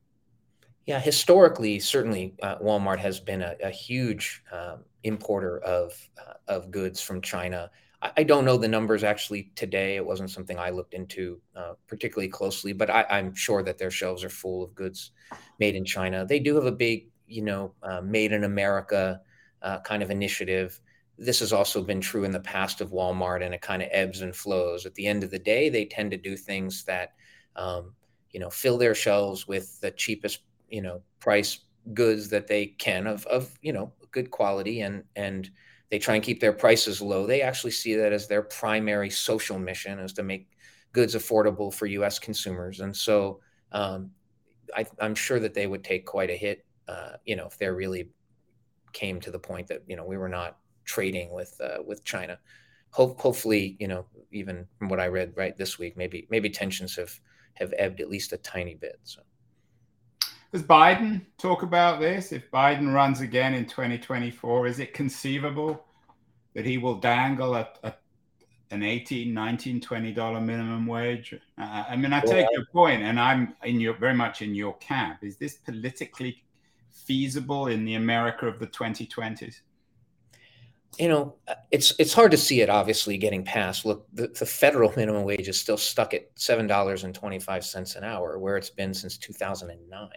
Yeah, 0.86 1.00
historically, 1.00 1.80
certainly 1.80 2.36
uh, 2.42 2.58
Walmart 2.58 3.00
has 3.00 3.20
been 3.20 3.42
a, 3.42 3.56
a 3.64 3.70
huge 3.70 4.44
um, 4.52 4.84
importer 5.04 5.60
of 5.60 5.94
uh, 6.18 6.34
of 6.48 6.72
goods 6.72 7.02
from 7.02 7.22
China. 7.22 7.70
I, 8.02 8.12
I, 8.18 8.24
don't 8.24 8.46
know 8.46 8.58
the 8.58 8.68
numbers 8.68 9.04
actually 9.04 9.52
today. 9.56 9.96
It 9.96 10.06
wasn't 10.06 10.32
something 10.32 10.58
I 10.58 10.72
looked 10.72 10.94
into 10.94 11.40
uh, 11.56 11.74
particularly 11.88 12.30
closely, 12.30 12.74
but 12.74 12.90
I, 12.90 13.06
am 13.10 13.36
sure 13.36 13.64
that 13.64 13.78
their 13.78 13.92
shelves 13.92 14.24
are 14.24 14.30
full 14.30 14.64
of 14.64 14.74
goods 14.76 15.12
made 15.60 15.76
in 15.76 15.86
China. 15.86 16.26
They 16.26 16.40
do 16.40 16.56
have 16.56 16.66
a 16.66 16.72
big, 16.72 17.10
you 17.28 17.44
know, 17.44 17.74
uh, 17.84 18.02
made 18.02 18.32
in 18.32 18.44
America 18.44 19.22
uh, 19.62 19.80
kind 19.82 20.02
of 20.02 20.12
initiative. 20.12 20.80
This 21.18 21.40
has 21.42 21.52
also 21.52 21.84
been 21.84 22.02
true 22.02 22.24
in 22.24 22.32
the 22.32 22.40
past 22.40 22.82
of 22.82 22.92
Walmart, 22.92 23.44
and 23.44 23.54
it 23.54 23.62
kind 23.62 23.82
of 23.82 23.90
ebbs 23.92 24.22
and 24.22 24.36
flows. 24.36 24.86
At 24.86 24.96
the 24.96 25.06
end 25.06 25.24
of 25.24 25.32
the 25.32 25.40
day, 25.40 25.70
they 25.70 25.86
tend 25.86 26.12
to 26.12 26.18
do 26.18 26.38
things 26.38 26.86
that, 26.86 27.14
um, 27.56 27.94
you 28.32 28.40
know, 28.40 28.50
fill 28.50 28.78
their 28.78 28.96
shelves 28.96 29.48
with 29.48 29.80
the 29.82 29.92
cheapest, 29.92 30.44
you 30.70 30.82
know, 30.82 31.02
price 31.20 31.60
goods 31.94 32.30
that 32.30 32.48
they 32.48 32.68
can 32.68 33.08
of, 33.08 33.26
of 33.26 33.58
you 33.62 33.74
know, 33.74 33.92
good 34.12 34.32
quality, 34.32 34.82
and 34.82 35.04
and 35.16 35.50
they 35.90 36.00
try 36.00 36.16
and 36.16 36.24
keep 36.24 36.40
their 36.40 36.54
prices 36.54 37.02
low. 37.02 37.26
They 37.26 37.42
actually 37.42 37.72
see 37.72 37.96
that 37.96 38.14
as 38.14 38.28
their 38.28 38.44
primary 38.44 39.10
social 39.10 39.58
mission 39.58 40.00
is 40.00 40.14
to 40.14 40.24
make 40.24 40.50
goods 40.94 41.16
affordable 41.16 41.74
for 41.74 41.86
U.S. 41.86 42.20
consumers. 42.20 42.80
And 42.80 42.96
so 42.96 43.40
um, 43.72 44.12
I, 44.76 44.86
am 45.00 45.16
sure 45.16 45.40
that 45.40 45.54
they 45.54 45.68
would 45.68 45.84
take 45.84 46.06
quite 46.06 46.30
a 46.30 46.36
hit, 46.36 46.66
uh, 46.88 47.14
you 47.26 47.36
know, 47.36 47.48
if 47.48 47.58
there 47.58 47.76
really 47.76 48.10
came 48.94 49.20
to 49.22 49.32
the 49.32 49.40
point 49.40 49.68
that 49.68 49.84
you 49.88 49.96
know 49.96 50.04
we 50.04 50.18
were 50.18 50.30
not 50.30 50.58
trading 50.86 51.32
with 51.32 51.60
uh, 51.64 51.82
with 51.86 52.04
China. 52.04 52.40
Hope, 52.92 53.20
hopefully, 53.20 53.78
you 53.80 53.88
know, 53.88 54.06
even 54.32 54.66
from 54.80 54.90
what 54.90 55.00
I 55.00 55.08
read 55.08 55.34
right 55.36 55.56
this 55.56 55.78
week, 55.78 55.96
maybe 55.96 56.28
maybe 56.30 56.50
tensions 56.50 56.96
have 56.96 57.20
have 57.54 57.74
ebbed 57.78 58.02
at 58.02 58.10
least 58.10 58.34
a 58.34 58.38
tiny 58.38 58.76
bit. 58.76 59.00
So. 59.04 59.22
Does 60.52 60.64
Biden 60.64 61.22
talk 61.38 61.62
about 61.62 62.00
this? 62.00 62.32
If 62.32 62.50
Biden 62.50 62.92
runs 62.94 63.22
again 63.22 63.54
in 63.54 63.66
2024, 63.66 64.68
is 64.68 64.80
it 64.80 64.94
conceivable 64.94 65.86
that 66.56 66.66
he 66.66 66.80
will 66.80 66.96
dangle 66.96 67.56
a, 67.56 67.68
a 67.84 67.94
an 68.72 68.84
18 68.84 69.34
19 69.34 69.82
20 69.82 70.12
dollar 70.14 70.40
minimum 70.40 70.86
wage? 70.86 71.34
Uh, 71.34 71.84
i 71.90 71.96
mean 71.96 72.14
i 72.14 72.20
take 72.20 72.46
your 72.52 72.66
point 72.72 73.02
and 73.02 73.20
i'm 73.20 73.56
in 73.64 73.80
your 73.80 73.96
very 73.96 74.14
much 74.14 74.44
in 74.44 74.54
your 74.54 74.78
camp. 74.78 75.24
Is 75.24 75.38
this 75.38 75.56
politically 75.56 76.44
feasible 76.92 77.68
in 77.68 77.84
the 77.84 77.96
america 77.96 78.46
of 78.46 78.60
the 78.60 78.68
2020s 78.68 79.62
you 81.00 81.08
know 81.08 81.36
it's 81.72 81.94
it's 81.98 82.14
hard 82.14 82.32
to 82.32 82.38
see 82.38 82.62
it 82.62 82.70
obviously 82.70 83.18
getting 83.18 83.44
passed. 83.44 83.86
Look 83.86 84.08
the, 84.14 84.28
the 84.28 84.46
federal 84.46 84.92
minimum 84.96 85.24
wage 85.24 85.48
is 85.48 85.60
still 85.60 85.78
stuck 85.78 86.14
at 86.14 86.36
$7.25 86.36 87.96
an 87.96 88.04
hour 88.04 88.40
where 88.40 88.58
it's 88.58 88.70
been 88.70 88.94
since 88.94 89.18
2009 89.18 90.10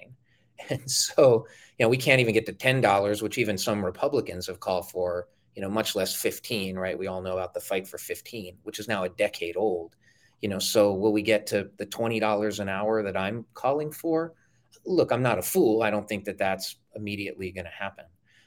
and 0.70 0.90
so 0.90 1.46
you 1.78 1.84
know 1.84 1.88
we 1.88 1.96
can't 1.96 2.20
even 2.20 2.34
get 2.34 2.46
to 2.46 2.52
$10 2.52 3.22
which 3.22 3.38
even 3.38 3.58
some 3.58 3.84
republicans 3.84 4.46
have 4.46 4.60
called 4.60 4.90
for 4.90 5.26
you 5.54 5.62
know, 5.62 5.68
much 5.68 5.94
less 5.94 6.14
15, 6.14 6.76
right? 6.76 6.98
We 6.98 7.06
all 7.06 7.22
know 7.22 7.34
about 7.34 7.54
the 7.54 7.60
fight 7.60 7.86
for 7.86 7.98
15, 7.98 8.56
which 8.62 8.78
is 8.78 8.88
now 8.88 9.04
a 9.04 9.08
decade 9.10 9.56
old. 9.56 9.96
You 10.40 10.48
know, 10.48 10.58
so 10.58 10.92
will 10.92 11.12
we 11.12 11.22
get 11.22 11.46
to 11.48 11.70
the 11.76 11.86
$20 11.86 12.60
an 12.60 12.68
hour 12.68 13.02
that 13.02 13.16
I'm 13.16 13.44
calling 13.54 13.92
for? 13.92 14.32
Look, 14.84 15.12
I'm 15.12 15.22
not 15.22 15.38
a 15.38 15.42
fool. 15.42 15.82
I 15.82 15.90
don't 15.90 16.08
think 16.08 16.24
that 16.24 16.38
that's 16.38 16.76
immediately 16.96 17.52
going 17.52 17.66
to 17.66 17.70
happen. 17.70 18.06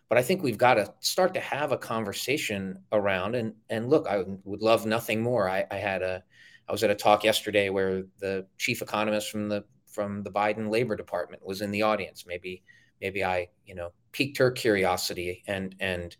But 0.09 0.18
I 0.18 0.24
think 0.24 0.43
we've 0.43 0.57
got 0.57 0.76
to 0.76 0.93
start 0.99 1.34
to 1.36 1.39
have 1.39 1.72
a 1.72 1.78
conversation 1.78 2.80
around 2.91 3.36
and 3.36 3.53
and 3.70 3.89
look, 3.89 4.07
I 4.07 4.24
would 4.43 4.61
love 4.61 4.86
nothing 4.86 5.22
more. 5.22 5.49
I, 5.49 5.66
I 5.72 5.78
had 5.78 6.03
a 6.03 6.24
I 6.68 6.72
was 6.72 6.84
at 6.84 6.91
a 6.91 6.95
talk 6.95 7.24
yesterday 7.24 7.70
where 7.70 8.03
the 8.20 8.45
chief 8.57 8.84
economist 8.84 9.32
from 9.32 9.49
the 9.49 9.63
from 9.96 10.22
the 10.24 10.32
Biden 10.32 10.70
Labor 10.70 10.96
Department 10.96 11.46
was 11.46 11.62
in 11.62 11.72
the 11.72 11.82
audience. 11.82 12.26
Maybe 12.28 12.62
maybe 13.02 13.24
I, 13.24 13.48
you 13.66 13.76
know, 13.76 13.91
piqued 14.12 14.38
her 14.38 14.52
curiosity 14.52 15.43
and 15.48 15.76
and 15.80 16.16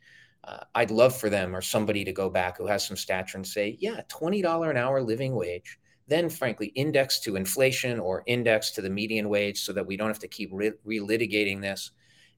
uh, 0.46 0.64
I'd 0.76 0.92
love 0.92 1.16
for 1.16 1.30
them 1.30 1.56
or 1.56 1.62
somebody 1.62 2.06
to 2.06 2.14
go 2.14 2.30
back 2.30 2.58
who 2.58 2.68
has 2.68 2.88
some 2.88 2.98
stature 2.98 3.38
and 3.38 3.48
say, 3.48 3.78
yeah, 3.80 4.02
$20 4.10 4.70
an 4.70 4.78
hour 4.78 5.02
living 5.02 5.36
wage, 5.36 5.80
then 6.08 6.30
frankly, 6.30 6.68
index 6.76 7.20
to 7.22 7.36
inflation 7.36 8.00
or 8.00 8.24
index 8.28 8.70
to 8.72 8.82
the 8.82 8.90
median 8.90 9.28
wage 9.28 9.62
so 9.62 9.74
that 9.74 9.86
we 9.86 9.98
don't 9.98 10.08
have 10.08 10.20
to 10.20 10.28
keep 10.28 10.52
re- 10.54 10.72
relitigating 10.86 11.62
this 11.62 11.92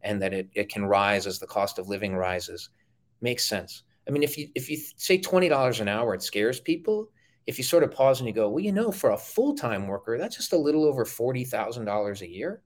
and 0.03 0.21
that 0.21 0.33
it, 0.33 0.47
it 0.53 0.69
can 0.69 0.85
rise 0.85 1.27
as 1.27 1.37
the 1.37 1.47
cost 1.47 1.79
of 1.79 1.89
living 1.89 2.15
rises 2.15 2.69
makes 3.19 3.43
sense. 3.45 3.83
I 4.07 4.11
mean, 4.11 4.23
if 4.23 4.37
you 4.37 4.47
if 4.55 4.69
you 4.69 4.77
say 4.95 5.17
$20 5.19 5.81
an 5.81 5.87
hour, 5.89 6.13
it 6.13 6.23
scares 6.23 6.61
people. 6.61 7.09
If 7.47 7.57
you 7.57 7.63
sort 7.63 7.83
of 7.83 7.91
pause 7.91 8.19
and 8.19 8.27
you 8.27 8.33
go, 8.33 8.49
well, 8.49 8.63
you 8.63 8.71
know, 8.71 8.91
for 8.91 9.11
a 9.11 9.17
full-time 9.17 9.87
worker, 9.87 10.17
that's 10.17 10.35
just 10.35 10.53
a 10.53 10.57
little 10.57 10.85
over 10.85 11.05
$40,000 11.05 12.21
a 12.21 12.29
year 12.29 12.61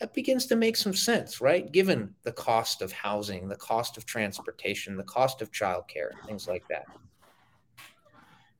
that 0.00 0.14
begins 0.14 0.46
to 0.46 0.56
make 0.56 0.76
some 0.76 0.94
sense, 0.94 1.40
right? 1.40 1.70
Given 1.70 2.14
the 2.22 2.32
cost 2.32 2.80
of 2.80 2.90
housing, 2.90 3.48
the 3.48 3.56
cost 3.56 3.96
of 3.98 4.06
transportation, 4.06 4.96
the 4.96 5.04
cost 5.04 5.42
of 5.42 5.52
childcare, 5.52 6.10
things 6.26 6.48
like 6.48 6.64
that. 6.68 6.86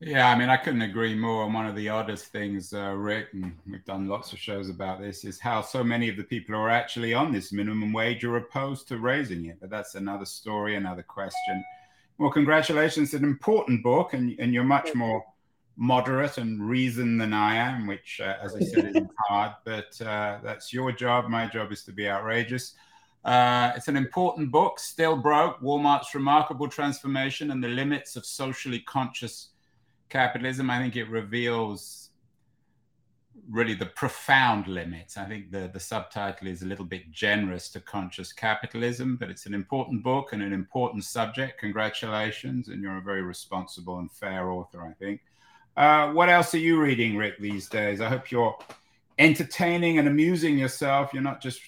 Yeah, 0.02 0.30
I 0.30 0.34
mean, 0.36 0.48
I 0.48 0.56
couldn't 0.56 0.82
agree 0.82 1.14
more. 1.14 1.44
And 1.44 1.52
one 1.52 1.66
of 1.66 1.76
the 1.76 1.88
oddest 1.88 2.26
things, 2.26 2.72
uh, 2.72 2.92
Rick, 2.92 3.28
and 3.32 3.54
we've 3.66 3.84
done 3.84 4.08
lots 4.08 4.32
of 4.32 4.38
shows 4.38 4.70
about 4.70 5.00
this, 5.00 5.24
is 5.24 5.38
how 5.38 5.60
so 5.60 5.84
many 5.84 6.08
of 6.08 6.16
the 6.16 6.24
people 6.24 6.54
who 6.54 6.60
are 6.60 6.70
actually 6.70 7.12
on 7.12 7.32
this 7.32 7.52
minimum 7.52 7.92
wage 7.92 8.24
are 8.24 8.36
opposed 8.36 8.88
to 8.88 8.98
raising 8.98 9.46
it. 9.46 9.58
But 9.60 9.68
that's 9.68 9.94
another 9.94 10.24
story, 10.24 10.76
another 10.76 11.02
question. 11.02 11.62
Well, 12.16 12.30
congratulations. 12.30 13.12
It's 13.12 13.22
an 13.22 13.28
important 13.28 13.82
book, 13.82 14.14
and, 14.14 14.38
and 14.38 14.54
you're 14.54 14.64
much 14.64 14.94
more 14.94 15.22
moderate 15.80 16.36
and 16.36 16.62
reason 16.62 17.16
than 17.16 17.32
I 17.32 17.56
am, 17.56 17.86
which, 17.86 18.20
uh, 18.22 18.36
as 18.42 18.54
I 18.54 18.60
said, 18.60 18.90
isn't 18.90 19.10
hard, 19.28 19.52
but 19.64 19.98
uh, 20.02 20.38
that's 20.44 20.74
your 20.74 20.92
job. 20.92 21.26
My 21.28 21.46
job 21.46 21.72
is 21.72 21.82
to 21.84 21.92
be 21.92 22.06
outrageous. 22.06 22.74
Uh, 23.24 23.72
it's 23.74 23.88
an 23.88 23.96
important 23.96 24.50
book, 24.50 24.78
Still 24.78 25.16
Broke 25.16 25.58
Walmart's 25.62 26.14
Remarkable 26.14 26.68
Transformation 26.68 27.50
and 27.50 27.64
the 27.64 27.68
Limits 27.68 28.14
of 28.14 28.26
Socially 28.26 28.80
Conscious 28.80 29.48
Capitalism. 30.10 30.68
I 30.68 30.78
think 30.80 30.96
it 30.96 31.08
reveals 31.08 32.10
really 33.48 33.74
the 33.74 33.86
profound 33.86 34.66
limits. 34.66 35.16
I 35.16 35.24
think 35.24 35.50
the, 35.50 35.70
the 35.72 35.80
subtitle 35.80 36.46
is 36.46 36.60
a 36.60 36.66
little 36.66 36.84
bit 36.84 37.10
generous 37.10 37.70
to 37.70 37.80
conscious 37.80 38.34
capitalism, 38.34 39.16
but 39.16 39.30
it's 39.30 39.46
an 39.46 39.54
important 39.54 40.02
book 40.02 40.34
and 40.34 40.42
an 40.42 40.52
important 40.52 41.04
subject. 41.04 41.58
Congratulations. 41.58 42.68
And 42.68 42.82
you're 42.82 42.98
a 42.98 43.02
very 43.02 43.22
responsible 43.22 43.98
and 43.98 44.12
fair 44.12 44.50
author, 44.50 44.84
I 44.84 44.92
think. 45.02 45.22
Uh, 45.76 46.12
what 46.12 46.28
else 46.28 46.54
are 46.54 46.58
you 46.58 46.80
reading, 46.80 47.16
Rick, 47.16 47.38
these 47.38 47.68
days? 47.68 48.00
I 48.00 48.08
hope 48.08 48.30
you're 48.30 48.56
entertaining 49.18 49.98
and 49.98 50.08
amusing 50.08 50.58
yourself. 50.58 51.12
You're 51.12 51.22
not 51.22 51.40
just 51.40 51.60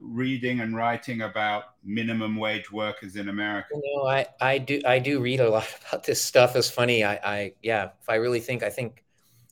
reading 0.00 0.60
and 0.60 0.76
writing 0.76 1.22
about 1.22 1.64
minimum 1.82 2.36
wage 2.36 2.70
workers 2.70 3.16
in 3.16 3.28
America. 3.28 3.68
No, 3.74 4.06
I, 4.06 4.26
I 4.40 4.58
do 4.58 4.80
I 4.86 4.98
do 4.98 5.20
read 5.20 5.40
a 5.40 5.48
lot 5.48 5.66
about 5.88 6.04
this 6.04 6.22
stuff. 6.22 6.56
It's 6.56 6.70
funny. 6.70 7.04
I, 7.04 7.14
I 7.24 7.52
yeah, 7.62 7.90
if 8.00 8.08
I 8.08 8.16
really 8.16 8.40
think 8.40 8.62
I 8.62 8.70
think, 8.70 9.04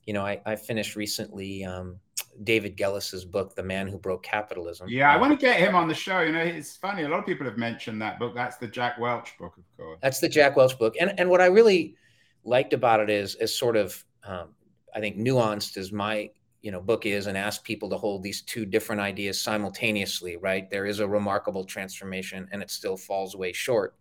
you 0.07 0.12
know, 0.12 0.24
I, 0.24 0.40
I 0.45 0.57
finished 0.57 0.97
recently 0.97 1.64
um, 1.64 1.97
David 2.45 2.76
Gelles's 2.76 3.24
book, 3.24 3.55
The 3.55 3.62
Man 3.62 3.86
Who 3.86 3.99
Broke 3.99 4.22
Capitalism. 4.22 4.88
Yeah, 4.88 5.12
I 5.12 5.16
want 5.16 5.32
to 5.32 5.38
get 5.38 5.59
him 5.59 5.74
on 5.74 5.88
the 5.88 5.95
show. 5.95 6.20
You 6.20 6.32
know, 6.32 6.40
it's 6.40 6.76
funny. 6.76 7.03
A 7.03 7.09
lot 7.09 7.20
of 7.20 7.26
people 7.26 7.47
have 7.47 7.59
mentioned 7.59 8.01
that 8.03 8.18
book. 8.18 8.34
That's 8.34 8.57
the 8.57 8.68
Jack 8.68 8.99
Welch 8.99 9.36
book, 9.38 9.57
of 9.57 9.76
course. 9.76 9.99
That's 10.03 10.20
the 10.20 10.28
Jack 10.28 10.57
Welch 10.57 10.78
book. 10.78 10.95
And 11.01 11.18
and 11.18 11.30
what 11.30 11.40
I 11.40 11.47
really 11.47 11.97
liked 12.45 12.72
about 12.72 13.01
it 13.01 13.11
is 13.11 13.34
is 13.36 13.57
sort 13.57 13.76
of 13.76 14.05
um, 14.24 14.49
I 14.95 15.01
think 15.01 15.16
nuanced 15.16 15.76
as 15.76 15.93
my 15.93 16.30
you 16.61 16.70
know 16.70 16.80
book 16.80 17.07
is 17.07 17.26
and 17.26 17.36
ask 17.36 17.64
people 17.64 17.90
to 17.90 17.97
hold 17.97 18.22
these 18.22 18.43
two 18.43 18.64
different 18.64 19.01
ideas 19.01 19.40
simultaneously 19.40 20.36
right? 20.36 20.70
There 20.70 20.86
is 20.86 21.01
a 21.01 21.09
remarkable 21.09 21.64
transformation 21.64 22.49
and 22.53 22.62
it 22.62 22.70
still 22.70 22.97
falls 22.97 23.36
way 23.36 23.53
short. 23.53 23.95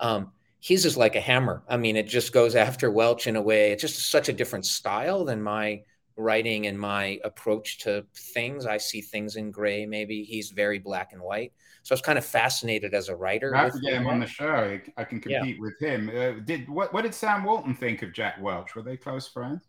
Um, 0.00 0.32
his 0.60 0.84
is 0.84 0.96
like 0.96 1.16
a 1.16 1.20
hammer. 1.20 1.62
I 1.68 1.76
mean 1.76 1.96
it 1.96 2.08
just 2.08 2.32
goes 2.32 2.54
after 2.66 2.90
welch 2.90 3.26
in 3.26 3.36
a 3.36 3.42
way. 3.42 3.72
It's 3.72 3.82
just 3.82 4.10
such 4.10 4.28
a 4.28 4.32
different 4.32 4.66
style 4.66 5.24
than 5.24 5.42
my 5.42 5.82
writing 6.18 6.66
and 6.66 6.78
my 6.78 7.18
approach 7.24 7.78
to 7.78 8.04
things 8.14 8.66
i 8.66 8.76
see 8.76 9.00
things 9.00 9.36
in 9.36 9.50
gray 9.50 9.86
maybe 9.86 10.24
he's 10.24 10.50
very 10.50 10.78
black 10.78 11.12
and 11.12 11.22
white 11.22 11.52
so 11.88 11.94
I 11.94 11.96
was 11.96 12.02
kind 12.02 12.18
of 12.18 12.26
fascinated 12.26 12.92
as 12.92 13.08
a 13.08 13.16
writer. 13.16 13.56
I 13.56 13.62
have 13.62 13.72
to 13.72 13.80
get 13.80 13.94
him 13.94 14.06
on 14.06 14.20
the 14.20 14.26
show. 14.26 14.78
I 14.98 15.04
can 15.04 15.22
compete 15.22 15.56
yeah. 15.56 15.58
with 15.58 15.80
him. 15.80 16.10
Uh, 16.14 16.38
did 16.44 16.68
what? 16.68 16.92
What 16.92 17.00
did 17.00 17.14
Sam 17.14 17.44
Walton 17.44 17.74
think 17.74 18.02
of 18.02 18.12
Jack 18.12 18.42
Welch? 18.42 18.74
Were 18.74 18.82
they 18.82 18.98
close 18.98 19.26
friends? 19.26 19.62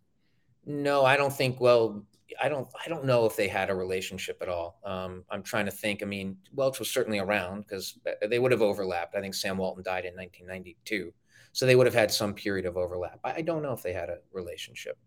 No, 0.65 1.05
I 1.05 1.15
don't 1.15 1.31
think. 1.31 1.61
Well, 1.61 2.03
I 2.43 2.49
don't. 2.49 2.67
I 2.85 2.89
don't 2.89 3.05
know 3.05 3.25
if 3.25 3.37
they 3.37 3.47
had 3.47 3.69
a 3.69 3.73
relationship 3.73 4.39
at 4.41 4.49
all. 4.49 4.81
Um, 4.83 5.23
I'm 5.29 5.43
trying 5.43 5.63
to 5.67 5.71
think. 5.71 6.03
I 6.03 6.07
mean, 6.07 6.35
Welch 6.53 6.79
was 6.79 6.89
certainly 6.89 7.19
around 7.19 7.61
because 7.61 7.97
they 8.27 8.37
would 8.37 8.51
have 8.51 8.61
overlapped. 8.61 9.15
I 9.15 9.21
think 9.21 9.33
Sam 9.33 9.57
Walton 9.57 9.83
died 9.83 10.03
in 10.03 10.13
1992, 10.13 11.13
so 11.53 11.65
they 11.65 11.77
would 11.77 11.87
have 11.87 11.93
had 11.93 12.11
some 12.11 12.33
period 12.33 12.65
of 12.65 12.75
overlap. 12.75 13.21
I, 13.23 13.35
I 13.35 13.41
don't 13.43 13.63
know 13.63 13.71
if 13.71 13.81
they 13.81 13.93
had 13.93 14.09
a 14.09 14.17
relationship. 14.33 14.97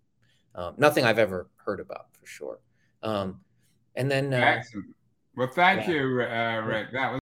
Um, 0.55 0.75
nothing 0.77 1.05
I've 1.05 1.19
ever 1.19 1.49
heard 1.57 1.81
about 1.81 2.07
for 2.13 2.27
sure. 2.27 2.59
Um, 3.03 3.41
and 3.97 4.11
then 4.11 4.33
uh, 4.33 4.63
well, 5.37 5.49
thank 5.49 5.87
yeah. 5.87 5.95
you, 5.95 6.23
uh, 6.23 6.63
Rick. 6.67 6.89
That 6.93 7.13
was 7.13 7.21